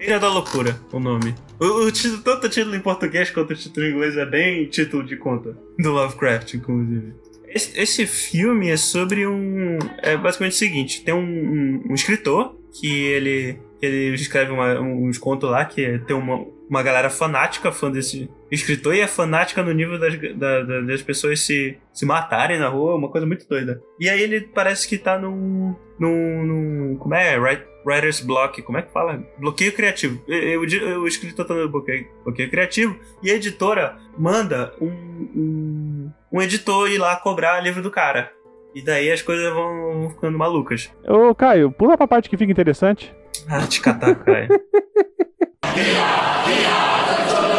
Ilha 0.03 0.19
da 0.19 0.29
Loucura, 0.29 0.77
o 0.93 0.99
nome. 0.99 1.35
O, 1.61 1.85
o 1.87 1.93
título, 1.93 2.23
tanto 2.23 2.47
o 2.47 2.51
título 2.51 2.75
em 2.75 2.81
português 2.81 3.31
quanto 3.31 3.53
o 3.53 3.57
título 3.57 3.87
em 3.87 3.91
inglês 3.91 4.17
é 4.17 4.27
bem 4.27 4.67
título 4.67 5.05
de 5.05 5.17
conta. 5.17 5.57
Do 5.79 5.93
Lovecraft, 5.93 6.55
inclusive. 6.55 7.15
Esse, 7.47 7.79
esse 7.81 8.07
filme 8.07 8.69
é 8.71 8.77
sobre 8.77 9.27
um. 9.27 9.79
É 9.99 10.17
basicamente 10.17 10.55
o 10.55 10.57
seguinte: 10.57 11.05
tem 11.05 11.15
um, 11.15 11.19
um- 11.21 11.83
um 11.91 11.95
escritor 11.95 12.57
que 12.81 12.89
ele, 13.07 13.59
ele 13.81 14.15
escreve 14.15 14.51
uma- 14.51 14.81
uns 14.81 15.19
contos 15.19 15.49
lá 15.51 15.65
que 15.65 15.99
tem 16.01 16.17
uma, 16.17 16.45
uma 16.69 16.83
galera 16.83 17.11
fanática 17.11 17.71
fã 17.71 17.91
desse 17.91 18.29
escritor 18.51 18.95
e 18.95 19.01
é 19.01 19.07
fanática 19.07 19.63
no 19.63 19.73
nível 19.73 19.99
das, 20.01 20.19
da- 20.37 20.63
da- 20.63 20.81
das 20.81 21.03
pessoas 21.03 21.41
se, 21.41 21.77
se 21.93 22.07
matarem 22.07 22.59
na 22.59 22.69
rua, 22.69 22.97
uma 22.97 23.11
coisa 23.11 23.27
muito 23.27 23.47
doida. 23.47 23.81
E 24.01 24.09
aí 24.09 24.21
ele 24.23 24.41
parece 24.41 24.89
que 24.89 24.97
tá 24.99 25.19
num. 25.19 25.77
num. 26.01 26.45
num 26.47 26.97
como 26.97 27.15
é? 27.15 27.39
Write- 27.39 27.71
Writer's 27.85 28.21
Block, 28.21 28.63
como 28.63 28.79
é 28.79 28.83
que 28.83 28.93
fala? 28.93 29.23
Bloqueio 29.39 29.73
criativo. 29.73 30.23
E- 30.29 30.55
e- 30.55 30.57
O, 30.57 31.07
escritor 31.07 31.47
tá 31.47 31.55
no 31.55 31.69
bloqueio, 31.69 32.07
bloqueio 32.25 32.51
criativo 32.51 32.99
e 33.23 33.31
a 33.31 33.35
editora 33.35 33.97
manda 34.17 34.73
um, 34.81 34.87
um, 34.89 36.11
um 36.33 36.43
editor 36.43 36.91
ir 36.91 36.99
lá 36.99 37.17
cobrar 37.17 37.61
livro 37.61 37.83
do 37.83 37.91
cara. 37.91 38.31
E 38.75 38.83
daí 38.83 39.11
as 39.13 39.21
coisas 39.21 39.53
vão, 39.53 40.01
vão 40.01 40.11
ficando 40.11 40.39
malucas. 40.39 40.91
Ô, 41.07 41.35
Caio, 41.35 41.71
pula 41.71 41.97
pra 41.97 42.09
parte 42.09 42.31
que 42.31 42.37
fica 42.37 42.51
interessante. 42.53 43.15
Ah, 43.49 43.67
te 43.67 43.81
catar, 43.81 44.15
cara. 44.17 44.49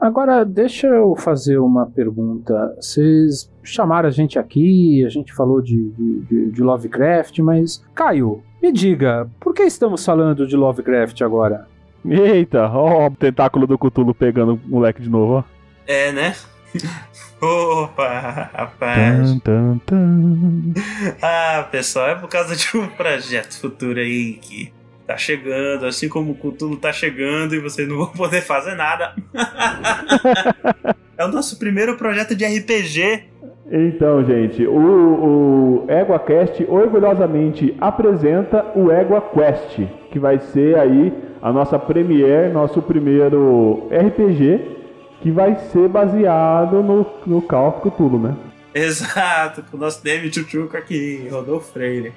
Agora, 0.00 0.44
deixa 0.44 0.86
eu 0.86 1.16
fazer 1.16 1.58
uma 1.58 1.86
pergunta. 1.86 2.74
Vocês 2.80 3.50
chamaram 3.64 4.08
a 4.08 4.12
gente 4.12 4.38
aqui, 4.38 5.04
a 5.04 5.08
gente 5.08 5.34
falou 5.34 5.60
de, 5.60 5.90
de- 6.28 6.50
de- 6.52 6.62
Lovecraft, 6.62 7.38
mas. 7.40 7.84
Caio, 7.94 8.42
me 8.62 8.70
diga, 8.72 9.28
por 9.40 9.52
que 9.52 9.62
estamos 9.64 10.04
falando 10.04 10.46
de 10.46 10.56
Lovecraft 10.56 11.20
agora? 11.22 11.66
Eita, 12.08 12.68
ó 12.70 13.08
o 13.08 13.10
tentáculo 13.10 13.66
do 13.66 13.76
Cutulo 13.76 14.14
pegando 14.14 14.54
o 14.54 14.60
moleque 14.68 15.02
de 15.02 15.10
novo, 15.10 15.38
ó. 15.38 15.44
É, 15.86 16.12
né? 16.12 16.34
Opa, 17.42 18.50
rapaz. 18.54 19.40
Tan, 19.40 19.78
tan, 19.78 19.78
tan. 19.86 20.74
Ah, 21.22 21.66
pessoal, 21.70 22.08
é 22.10 22.14
por 22.14 22.28
causa 22.28 22.54
de 22.54 22.76
um 22.76 22.86
projeto 22.88 23.58
futuro 23.60 23.98
aí 23.98 24.34
que 24.34 24.72
tá 25.08 25.16
chegando, 25.16 25.86
assim 25.86 26.06
como 26.06 26.32
o 26.32 26.34
Cthulhu 26.34 26.76
tá 26.76 26.92
chegando 26.92 27.54
e 27.54 27.58
vocês 27.58 27.88
não 27.88 27.96
vão 27.96 28.08
poder 28.12 28.42
fazer 28.42 28.74
nada. 28.74 29.14
é 31.16 31.24
o 31.24 31.28
nosso 31.28 31.58
primeiro 31.58 31.96
projeto 31.96 32.36
de 32.36 32.44
RPG. 32.44 33.24
Então, 33.70 34.22
gente, 34.24 34.66
o, 34.66 35.86
o 35.86 35.86
EguaCast 35.90 36.64
orgulhosamente 36.68 37.74
apresenta 37.80 38.64
o 38.74 38.92
EguaQuest, 38.92 39.88
que 40.12 40.18
vai 40.18 40.38
ser 40.38 40.78
aí 40.78 41.12
a 41.40 41.50
nossa 41.52 41.78
premiere, 41.78 42.52
nosso 42.52 42.82
primeiro 42.82 43.88
RPG, 43.90 44.76
que 45.22 45.30
vai 45.30 45.56
ser 45.72 45.88
baseado 45.88 46.82
no, 46.82 47.06
no 47.26 47.42
Call 47.42 47.68
of 47.68 47.80
Cthulhu, 47.80 48.18
né? 48.18 48.36
Exato, 48.74 49.62
com 49.70 49.76
o 49.76 49.80
nosso 49.80 50.04
David 50.04 50.34
Chuchuco 50.34 50.76
aqui, 50.76 51.28
Rodolfo 51.30 51.72
Freire. 51.72 52.12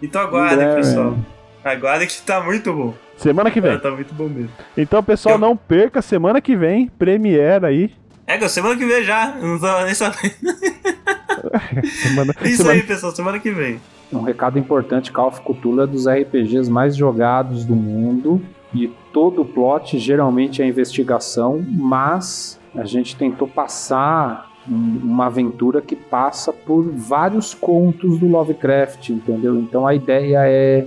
Então 0.00 0.20
aguardem, 0.20 0.66
É, 0.66 0.74
pessoal. 0.76 1.16
Aguardem 1.72 2.06
que 2.08 2.20
tá 2.22 2.40
muito 2.40 2.72
bom. 2.72 2.94
Semana 3.16 3.50
que 3.50 3.60
vem. 3.60 3.72
É, 3.72 3.78
tá 3.78 3.90
muito 3.90 4.14
bom 4.14 4.28
mesmo. 4.28 4.50
Então, 4.76 5.02
pessoal, 5.02 5.34
Eu- 5.36 5.40
não 5.40 5.56
perca, 5.56 6.00
semana 6.02 6.40
que 6.40 6.54
vem, 6.54 6.86
premiere 6.98 7.66
aí. 7.66 7.90
É, 8.26 8.48
semana 8.48 8.76
que 8.76 8.84
vem 8.84 9.02
já. 9.04 9.36
Eu 9.40 9.46
não 9.48 9.58
tava 9.58 9.84
nem 9.84 9.94
sabendo. 9.94 10.34
Semana, 12.02 12.34
Isso 12.44 12.56
semana- 12.58 12.74
aí, 12.74 12.82
pessoal, 12.82 13.12
semana 13.14 13.38
que 13.38 13.50
vem. 13.50 13.80
Um 14.12 14.22
recado 14.22 14.58
importante, 14.58 15.12
Call 15.12 15.28
of 15.28 15.40
Cthulhu 15.40 15.82
é 15.82 15.86
dos 15.86 16.06
RPGs 16.06 16.70
mais 16.70 16.96
jogados 16.96 17.64
do 17.64 17.74
mundo 17.74 18.40
e 18.74 18.88
todo 19.12 19.42
o 19.42 19.44
plot 19.44 19.98
geralmente 19.98 20.62
é 20.62 20.66
investigação, 20.66 21.64
mas 21.68 22.58
a 22.74 22.84
gente 22.84 23.16
tentou 23.16 23.46
passar 23.48 24.50
um- 24.68 25.00
uma 25.04 25.26
aventura 25.26 25.80
que 25.80 25.94
passa 25.94 26.52
por 26.52 26.82
vários 26.92 27.54
contos 27.54 28.18
do 28.18 28.26
Lovecraft, 28.26 29.10
entendeu? 29.10 29.56
Então 29.56 29.86
a 29.86 29.94
ideia 29.94 30.40
é 30.44 30.86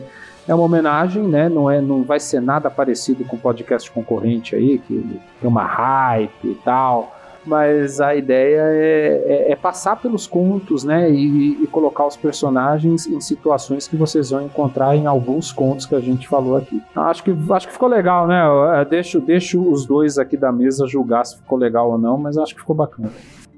é 0.50 0.54
uma 0.56 0.64
homenagem, 0.66 1.24
né? 1.24 1.48
Não 1.48 1.70
é, 1.70 1.80
não 1.80 2.04
vai 2.04 2.20
ser 2.20 2.42
nada 2.42 2.70
parecido 2.70 3.24
com 3.24 3.36
o 3.36 3.40
podcast 3.40 3.90
concorrente 3.92 4.56
aí 4.56 4.80
que 4.80 5.20
tem 5.40 5.50
uma 5.50 5.64
hype 5.64 6.32
e 6.46 6.56
tal 6.66 7.16
mas 7.46 8.02
a 8.02 8.14
ideia 8.14 8.62
é, 8.64 9.24
é- 9.48 9.52
é 9.54 9.56
passar 9.56 9.96
pelos 9.96 10.28
contos, 10.28 10.84
né, 10.84 11.10
e, 11.10 11.64
e 11.64 11.68
colocar 11.68 12.06
os 12.06 12.16
personagens 12.18 13.08
em 13.08 13.20
situações 13.22 13.88
que 13.88 13.96
vocês 13.96 14.30
vão 14.30 14.44
encontrar 14.44 14.96
em 14.96 15.08
alguns 15.08 15.52
contos 15.52 15.86
que 15.86 15.96
a 15.96 16.00
gente 16.02 16.28
falou 16.28 16.58
aqui. 16.58 16.80
Então, 16.92 17.02
Acho 17.04 17.24
que, 17.24 17.34
acho 17.52 17.66
que 17.68 17.74
ficou 17.74 17.88
legal, 17.90 18.28
né? 18.28 18.44
Eu, 18.46 18.86
Deixo, 18.86 19.20
deixo 19.22 19.62
os 19.72 19.86
dois 19.86 20.18
aqui 20.20 20.36
da 20.38 20.52
mesa 20.52 20.86
julgar 20.86 21.26
se 21.26 21.38
ficou 21.38 21.58
legal 21.58 21.90
ou 21.90 21.98
não, 21.98 22.18
mas 22.18 22.38
acho 22.38 22.54
que 22.54 22.60
ficou 22.60 22.76
bacana. 22.76 23.10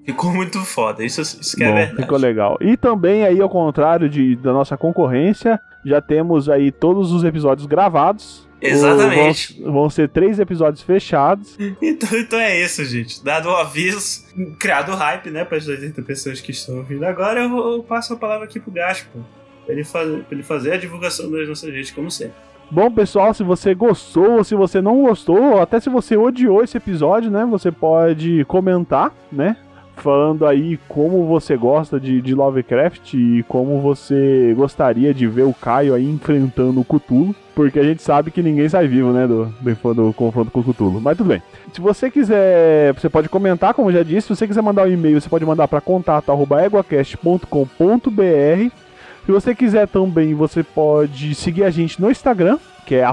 Ficou 0.06 0.32
muito 0.32 0.60
foda. 0.60 1.04
Isso, 1.04 1.20
isso 1.22 1.58
que 1.58 1.64
é 1.64 1.68
Bom, 1.68 1.76
verdade. 1.76 2.02
ficou 2.04 2.18
legal. 2.18 2.58
E 2.62 2.78
também 2.78 3.26
aí, 3.26 3.42
ao 3.42 3.50
contrário 3.50 4.08
de, 4.08 4.36
da 4.38 4.54
nossa 4.54 4.78
concorrência, 4.78 5.60
já 5.86 6.02
temos 6.02 6.50
aí 6.50 6.72
todos 6.72 7.12
os 7.12 7.24
episódios 7.24 7.66
gravados. 7.68 8.48
Exatamente. 8.62 9.60
Vão, 9.64 9.74
vão 9.74 9.90
ser 9.90 10.08
três 10.10 10.40
episódios 10.40 10.82
fechados. 10.84 11.58
Então, 11.82 12.10
então 12.18 12.40
é 12.40 12.64
isso, 12.64 12.84
gente. 12.86 13.24
Dado 13.24 13.50
o 13.50 13.56
aviso, 13.56 14.24
criado 14.60 14.92
o 14.92 14.96
hype, 14.96 15.30
né, 15.32 15.44
para 15.44 15.58
as 15.58 15.68
80 15.68 16.02
pessoas 16.04 16.40
que 16.40 16.52
estão 16.52 16.78
ouvindo 16.78 17.04
agora, 17.06 17.42
eu, 17.42 17.50
vou- 17.50 17.74
eu 17.78 17.84
passo 17.84 18.14
a 18.14 18.18
palavra 18.18 18.46
aqui 18.46 18.60
pro 18.60 18.72
Gaspo. 18.72 19.20
Pra 19.66 19.74
ele, 19.74 19.84
fa- 19.84 20.00
pra 20.04 20.26
ele 20.32 20.44
fazer 20.44 20.74
a 20.74 20.78
divulgação 20.78 21.30
das 21.32 21.48
nossas 21.48 21.72
redes, 21.74 21.92
como 21.92 22.10
sempre. 22.12 22.34
Bom, 22.70 22.90
pessoal, 22.92 23.34
se 23.34 23.44
você 23.44 23.74
gostou, 23.76 24.38
ou 24.38 24.44
se 24.44 24.56
você 24.56 24.80
não 24.82 25.02
gostou, 25.04 25.42
ou 25.56 25.62
até 25.62 25.80
se 25.80 25.90
você 25.90 26.16
odiou 26.16 26.64
esse 26.64 26.78
episódio, 26.78 27.30
né? 27.30 27.46
Você 27.46 27.70
pode 27.72 28.46
comentar, 28.46 29.12
né? 29.32 29.58
Falando 30.02 30.46
aí 30.48 30.80
como 30.88 31.28
você 31.28 31.56
gosta 31.56 32.00
de, 32.00 32.24
de 32.24 32.34
Lovecraft 32.34 33.14
e 33.14 33.46
como 33.48 33.80
você 33.80 34.52
gostaria 34.58 35.14
de 35.14 35.28
ver 35.28 35.44
o 35.44 35.54
Caio 35.54 35.94
aí 35.94 36.10
enfrentando 36.10 36.82
o 36.82 36.84
Cthulhu. 36.84 37.36
Porque 37.54 37.78
a 37.78 37.84
gente 37.84 38.02
sabe 38.02 38.32
que 38.32 38.42
ninguém 38.42 38.68
sai 38.68 38.88
vivo, 38.88 39.12
né? 39.12 39.28
Do, 39.28 39.46
do, 39.46 39.94
do 39.94 40.12
confronto 40.14 40.50
com 40.50 40.62
o 40.62 40.64
Cthulhu. 40.64 41.00
Mas 41.00 41.16
tudo 41.16 41.28
bem. 41.28 41.44
Se 41.72 41.80
você 41.80 42.10
quiser, 42.10 42.96
você 42.96 43.10
pode 43.10 43.30
comentar, 43.30 43.76
como 43.76 43.90
eu 43.90 43.94
já 43.94 44.02
disse. 44.02 44.30
Se 44.30 44.36
você 44.36 44.48
quiser 44.48 44.64
mandar 44.64 44.88
um 44.88 44.92
e-mail, 44.92 45.22
você 45.22 45.30
pode 45.30 45.46
mandar 45.46 45.68
para 45.68 45.80
contato.eguacast.com.br. 45.80 48.76
Se 49.24 49.32
você 49.32 49.54
quiser 49.54 49.88
também, 49.88 50.34
você 50.34 50.64
pode 50.64 51.36
seguir 51.36 51.64
a 51.64 51.70
gente 51.70 52.02
no 52.02 52.10
Instagram, 52.10 52.58
que 52.88 52.96
é 52.96 53.06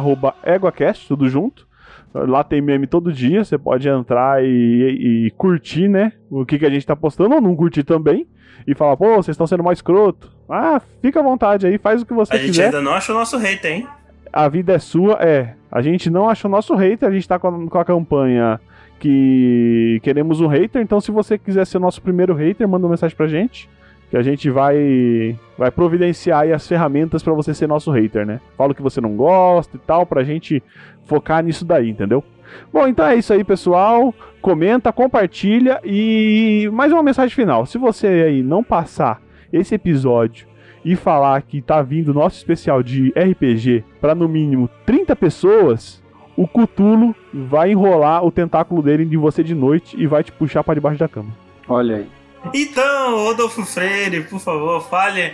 EguaCast, 0.46 1.06
tudo 1.06 1.28
junto. 1.28 1.67
Lá 2.14 2.42
tem 2.42 2.60
meme 2.60 2.86
todo 2.86 3.12
dia, 3.12 3.44
você 3.44 3.58
pode 3.58 3.88
entrar 3.88 4.42
e, 4.44 5.26
e 5.26 5.30
curtir, 5.32 5.88
né? 5.88 6.12
O 6.30 6.44
que, 6.44 6.58
que 6.58 6.66
a 6.66 6.70
gente 6.70 6.86
tá 6.86 6.96
postando, 6.96 7.34
ou 7.34 7.40
não 7.40 7.54
curtir 7.54 7.84
também. 7.84 8.26
E 8.66 8.74
falar, 8.74 8.96
pô, 8.96 9.14
vocês 9.16 9.34
estão 9.34 9.46
sendo 9.46 9.62
mais 9.62 9.78
escroto. 9.78 10.30
Ah, 10.48 10.80
fica 11.00 11.20
à 11.20 11.22
vontade 11.22 11.66
aí, 11.66 11.78
faz 11.78 12.02
o 12.02 12.06
que 12.06 12.12
você 12.14 12.34
A 12.34 12.38
gente 12.38 12.48
quiser. 12.48 12.66
ainda 12.66 12.80
não 12.82 12.92
achou 12.92 13.14
o 13.14 13.18
nosso 13.18 13.36
hater, 13.38 13.72
hein? 13.72 13.86
A 14.32 14.48
vida 14.48 14.72
é 14.74 14.78
sua, 14.78 15.14
é. 15.20 15.54
A 15.70 15.80
gente 15.80 16.10
não 16.10 16.28
achou 16.28 16.50
nosso 16.50 16.74
hater, 16.74 17.08
a 17.08 17.12
gente 17.12 17.28
tá 17.28 17.38
com 17.38 17.48
a, 17.48 17.68
com 17.70 17.78
a 17.78 17.84
campanha 17.84 18.60
que 18.98 20.00
queremos 20.02 20.40
um 20.40 20.46
hater, 20.48 20.82
então 20.82 21.00
se 21.00 21.10
você 21.10 21.38
quiser 21.38 21.66
ser 21.66 21.78
nosso 21.78 22.02
primeiro 22.02 22.34
hater, 22.34 22.66
manda 22.68 22.84
uma 22.86 22.90
mensagem 22.90 23.16
pra 23.16 23.26
gente. 23.28 23.68
Que 24.10 24.16
a 24.16 24.22
gente 24.22 24.48
vai 24.50 25.38
vai 25.56 25.70
providenciar 25.70 26.42
aí 26.42 26.52
as 26.52 26.66
ferramentas 26.66 27.22
pra 27.22 27.34
você 27.34 27.52
ser 27.52 27.66
nosso 27.66 27.90
hater, 27.90 28.26
né? 28.26 28.40
Fala 28.56 28.72
o 28.72 28.74
que 28.74 28.82
você 28.82 29.00
não 29.00 29.16
gosta 29.16 29.76
e 29.76 29.80
tal, 29.80 30.06
pra 30.06 30.24
gente 30.24 30.62
focar 31.04 31.42
nisso 31.42 31.64
daí, 31.64 31.90
entendeu? 31.90 32.24
Bom, 32.72 32.86
então 32.86 33.06
é 33.06 33.16
isso 33.16 33.32
aí, 33.32 33.44
pessoal. 33.44 34.14
Comenta, 34.40 34.92
compartilha 34.92 35.80
e 35.84 36.68
mais 36.72 36.92
uma 36.92 37.02
mensagem 37.02 37.34
final. 37.34 37.66
Se 37.66 37.76
você 37.76 38.06
aí 38.06 38.42
não 38.42 38.62
passar 38.62 39.20
esse 39.52 39.74
episódio 39.74 40.46
e 40.84 40.94
falar 40.96 41.42
que 41.42 41.60
tá 41.60 41.82
vindo 41.82 42.14
nosso 42.14 42.36
especial 42.36 42.82
de 42.82 43.12
RPG 43.16 43.84
para 44.00 44.14
no 44.14 44.28
mínimo 44.28 44.70
30 44.86 45.16
pessoas, 45.16 46.02
o 46.36 46.46
Cutulo 46.46 47.14
vai 47.34 47.72
enrolar 47.72 48.24
o 48.24 48.30
tentáculo 48.30 48.80
dele 48.80 49.02
em 49.02 49.16
você 49.16 49.42
de 49.42 49.54
noite 49.54 50.00
e 50.00 50.06
vai 50.06 50.22
te 50.22 50.32
puxar 50.32 50.62
para 50.62 50.74
debaixo 50.74 50.98
da 50.98 51.08
cama. 51.08 51.30
Olha 51.68 51.96
aí. 51.96 52.17
Então, 52.54 53.16
Rodolfo 53.16 53.64
Freire, 53.64 54.24
por 54.24 54.40
favor, 54.40 54.80
fale. 54.88 55.32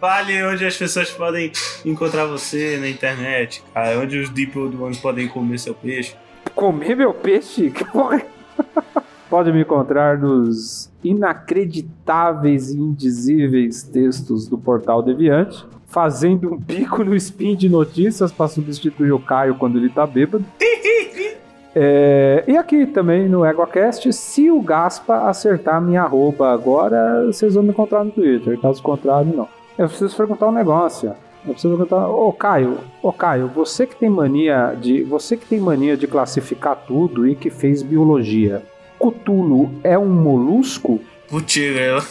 Fale 0.00 0.44
onde 0.44 0.64
as 0.64 0.76
pessoas 0.76 1.10
podem 1.10 1.50
encontrar 1.84 2.24
você 2.26 2.76
na 2.78 2.88
internet, 2.88 3.62
cara. 3.74 3.98
Onde 3.98 4.18
os 4.18 4.30
Deep 4.30 4.56
Old 4.56 4.76
Ones 4.76 4.98
podem 4.98 5.26
comer 5.26 5.58
seu 5.58 5.74
peixe. 5.74 6.14
Comer 6.54 6.94
meu 6.96 7.12
peixe? 7.12 7.70
Que 7.70 7.84
porra? 7.84 8.22
Pode 9.28 9.52
me 9.52 9.60
encontrar 9.60 10.16
nos 10.16 10.90
inacreditáveis 11.04 12.70
e 12.70 12.78
indizíveis 12.78 13.82
textos 13.82 14.48
do 14.48 14.56
Portal 14.56 15.02
Deviante, 15.02 15.66
fazendo 15.86 16.54
um 16.54 16.56
bico 16.56 17.04
no 17.04 17.14
spin 17.14 17.54
de 17.54 17.68
notícias 17.68 18.32
para 18.32 18.48
substituir 18.48 19.12
o 19.12 19.18
Caio 19.18 19.56
quando 19.56 19.78
ele 19.78 19.90
tá 19.90 20.06
bêbado. 20.06 20.44
É, 21.74 22.44
e 22.46 22.56
aqui 22.56 22.86
também 22.86 23.28
no 23.28 23.44
EgoCast, 23.44 24.12
se 24.12 24.50
o 24.50 24.60
Gaspa 24.60 25.28
acertar 25.28 25.80
minha 25.80 26.02
arroba 26.02 26.52
agora, 26.52 27.26
vocês 27.26 27.54
vão 27.54 27.62
me 27.62 27.70
encontrar 27.70 28.04
no 28.04 28.10
Twitter. 28.10 28.58
Caso 28.60 28.82
contrário, 28.82 29.34
não. 29.34 29.48
Eu 29.76 29.88
preciso 29.88 30.16
perguntar 30.16 30.48
um 30.48 30.52
negócio. 30.52 31.14
Eu 31.46 31.52
preciso 31.52 31.76
perguntar, 31.76 32.08
ô 32.08 32.32
Caio, 32.32 32.78
ô 33.02 33.12
Caio, 33.12 33.48
você 33.48 33.86
que 33.86 33.96
tem 33.96 34.10
mania 34.10 34.76
de, 34.78 35.02
você 35.04 35.36
que 35.36 35.46
tem 35.46 35.60
mania 35.60 35.96
de 35.96 36.06
classificar 36.06 36.76
tudo 36.86 37.28
e 37.28 37.34
que 37.34 37.48
fez 37.48 37.82
biologia, 37.82 38.62
Cutulo 38.98 39.70
é 39.84 39.96
um 39.96 40.08
molusco? 40.08 41.00
Velho. 41.30 42.02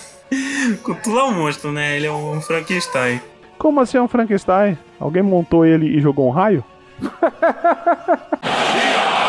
Cthulhu 0.84 1.20
é 1.20 1.24
um 1.24 1.34
monstro, 1.34 1.72
né? 1.72 1.96
Ele 1.96 2.08
é 2.08 2.12
um 2.12 2.42
Frankenstein. 2.42 3.22
Como 3.58 3.80
assim 3.80 3.98
é 3.98 4.02
um 4.02 4.08
Frankenstein? 4.08 4.78
Alguém 5.00 5.24
montou 5.24 5.66
ele 5.66 5.88
e 5.88 6.00
jogou 6.00 6.28
um 6.28 6.32
raio? 6.32 6.64